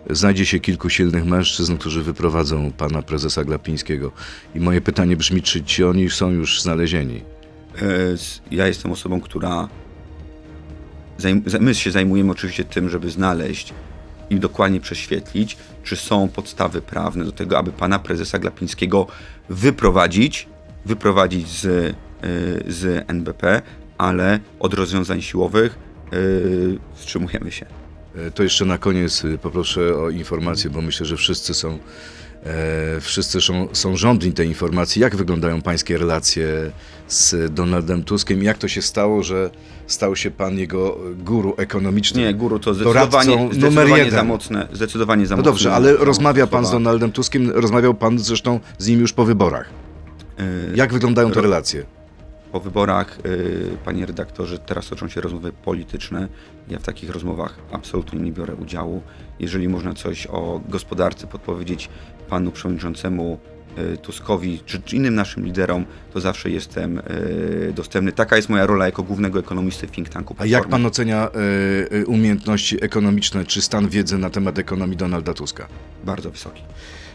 znajdzie 0.10 0.46
się 0.46 0.60
kilku 0.60 0.90
silnych 0.90 1.26
mężczyzn, 1.26 1.78
którzy 1.78 2.04
wyprowadzą 2.04 2.72
pana 2.72 3.02
prezesa 3.02 3.44
Glapińskiego. 3.44 4.12
I 4.56 4.60
moje 4.60 4.82
pytanie 4.82 5.18
brzmi, 5.18 5.42
czy 5.42 5.64
ci 5.64 5.84
oni 5.84 6.10
są 6.10 6.32
już 6.32 6.62
znalezieni? 6.62 7.24
E, 7.82 7.82
Ja 8.52 8.68
jestem 8.68 8.92
osobą, 8.92 9.22
która. 9.22 9.68
My 11.60 11.76
się 11.76 11.92
zajmujemy 11.92 12.32
oczywiście 12.32 12.64
tym, 12.64 12.90
żeby 12.90 13.10
znaleźć 13.10 13.74
i 14.30 14.40
dokładnie 14.40 14.80
prześwietlić, 14.80 15.58
czy 15.84 15.96
są 15.96 16.28
podstawy 16.28 16.82
prawne 16.82 17.26
do 17.26 17.32
tego, 17.32 17.58
aby 17.58 17.72
pana 17.72 18.00
prezesa 18.00 18.40
Glapińskiego 18.40 19.08
wyprowadzić, 19.50 20.48
wyprowadzić 20.86 21.48
z, 21.48 21.66
e, 21.66 21.94
z 22.68 23.06
NBP, 23.08 23.62
ale 23.98 24.40
od 24.60 24.74
rozwiązań 24.74 25.22
siłowych 25.22 25.80
e, 26.14 26.16
wstrzymujemy 26.96 27.52
się. 27.52 27.66
E, 28.28 28.32
To 28.32 28.44
jeszcze 28.44 28.66
na 28.66 28.78
koniec 28.78 29.24
y, 29.26 29.38
poproszę 29.38 29.96
o 29.98 30.10
informację, 30.10 30.70
bo 30.70 30.82
myślę, 30.82 31.06
że 31.06 31.18
wszyscy 31.18 31.54
są, 31.54 31.78
e, 32.46 33.00
wszyscy 33.02 33.42
są, 33.42 33.68
są 33.74 33.98
żądni 33.98 34.34
tej 34.34 34.48
informacji. 34.48 35.02
Jak 35.02 35.16
wyglądają 35.16 35.62
pańskie 35.62 35.98
relacje 35.98 36.72
z 37.08 37.54
Donaldem 37.54 38.04
Tuskiem? 38.04 38.44
Jak 38.44 38.58
to 38.58 38.68
się 38.68 38.82
stało, 38.82 39.24
że 39.24 39.50
stał 39.88 40.16
się 40.16 40.32
pan 40.32 40.58
jego 40.60 40.98
guru 41.18 41.54
ekonomicznym? 41.58 42.24
Nie, 42.26 42.34
guru 42.34 42.60
to 42.60 42.74
zdecydowanie, 42.74 43.50
zdecydowanie 43.52 44.12
za 44.12 44.24
mocne. 44.24 44.68
Zdecydowanie 44.74 45.26
za 45.28 45.36
No 45.36 45.44
dobrze, 45.44 45.70
mocne 45.70 45.76
ale 45.76 45.90
słowa. 45.90 46.06
rozmawia 46.06 46.48
pan 46.48 46.66
z 46.66 46.72
Donaldem 46.72 47.12
Tuskiem, 47.12 47.50
rozmawiał 47.52 47.94
pan 47.94 48.20
zresztą 48.20 48.60
z 48.78 48.88
nim 48.88 49.00
już 49.00 49.14
po 49.14 49.26
wyborach. 49.26 49.70
E, 50.40 50.44
Jak 50.76 50.94
wyglądają 50.94 51.32
te 51.32 51.42
relacje? 51.42 51.86
Po 52.52 52.60
wyborach, 52.60 53.18
y, 53.26 53.78
panie 53.86 54.06
redaktorze, 54.06 54.60
teraz 54.60 54.90
toczą 54.90 55.10
się 55.10 55.22
rozmowy 55.22 55.52
polityczne. 55.52 56.28
Ja 56.70 56.80
w 56.80 56.84
takich 56.84 57.10
rozmowach 57.10 57.60
absolutnie 57.72 58.20
nie 58.20 58.32
biorę 58.32 58.56
udziału. 58.56 59.02
Jeżeli 59.40 59.70
można 59.70 59.94
coś 59.94 60.28
o 60.28 60.62
gospodarce 60.70 61.28
podpowiedzieć 61.28 61.90
panu 62.30 62.52
przewodniczącemu 62.52 63.40
y, 63.94 63.98
Tuskowi 63.98 64.60
czy, 64.66 64.82
czy 64.82 64.96
innym 64.96 65.16
naszym 65.16 65.46
liderom, 65.46 65.86
to 66.14 66.20
zawsze 66.20 66.50
jestem 66.50 66.98
y, 66.98 67.74
dostępny. 67.76 68.12
Taka 68.12 68.36
jest 68.36 68.50
moja 68.50 68.66
rola 68.66 68.86
jako 68.86 69.04
głównego 69.04 69.40
ekonomisty 69.40 69.88
w 69.88 69.92
think 69.92 70.10
tanku. 70.10 70.36
A 70.38 70.46
jak 70.46 70.52
Platformy. 70.52 70.72
pan 70.72 70.86
ocenia 70.86 71.30
umiejętności 72.06 72.84
ekonomiczne 72.84 73.46
czy 73.46 73.62
stan 73.62 73.90
wiedzy 73.90 74.18
na 74.18 74.30
temat 74.30 74.60
ekonomii 74.60 74.98
Donalda 74.98 75.34
Tuska? 75.34 75.68
Bardzo 76.04 76.32
wysoki. 76.32 76.62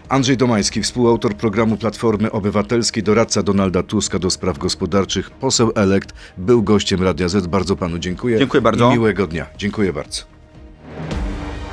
Andrzej 0.08 0.36
Domański, 0.36 0.82
współautor 0.82 1.34
programu 1.34 1.76
Platformy 1.76 2.32
Obywatelskiej, 2.32 3.02
doradca 3.02 3.42
Donalda 3.42 3.82
Tuska 3.82 4.18
do 4.18 4.30
spraw 4.30 4.58
gospodarczych, 4.58 5.30
poseł 5.30 5.72
elekt, 5.74 6.14
był 6.38 6.62
gościem 6.62 7.02
Radia 7.02 7.28
Z. 7.28 7.46
Bardzo 7.46 7.76
panu 7.76 7.98
dziękuję. 7.98 8.38
Dziękuję 8.38 8.60
bardzo. 8.60 8.90
I 8.90 8.92
miłego 8.92 9.26
dnia. 9.26 9.46
Dziękuję 9.58 9.92
bardzo. 9.92 10.22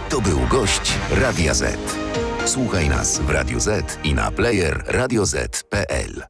To 0.10 0.22
był 0.22 0.40
gość 0.50 0.94
Radia 1.12 1.54
Z. 1.54 1.78
Słuchaj 2.46 2.90
nas 2.90 3.20
w 3.20 3.30
Radio 3.30 3.60
Z 3.60 4.00
i 4.04 4.14
na 4.14 4.32
player 4.32 4.84
radioz.pl. 4.88 6.24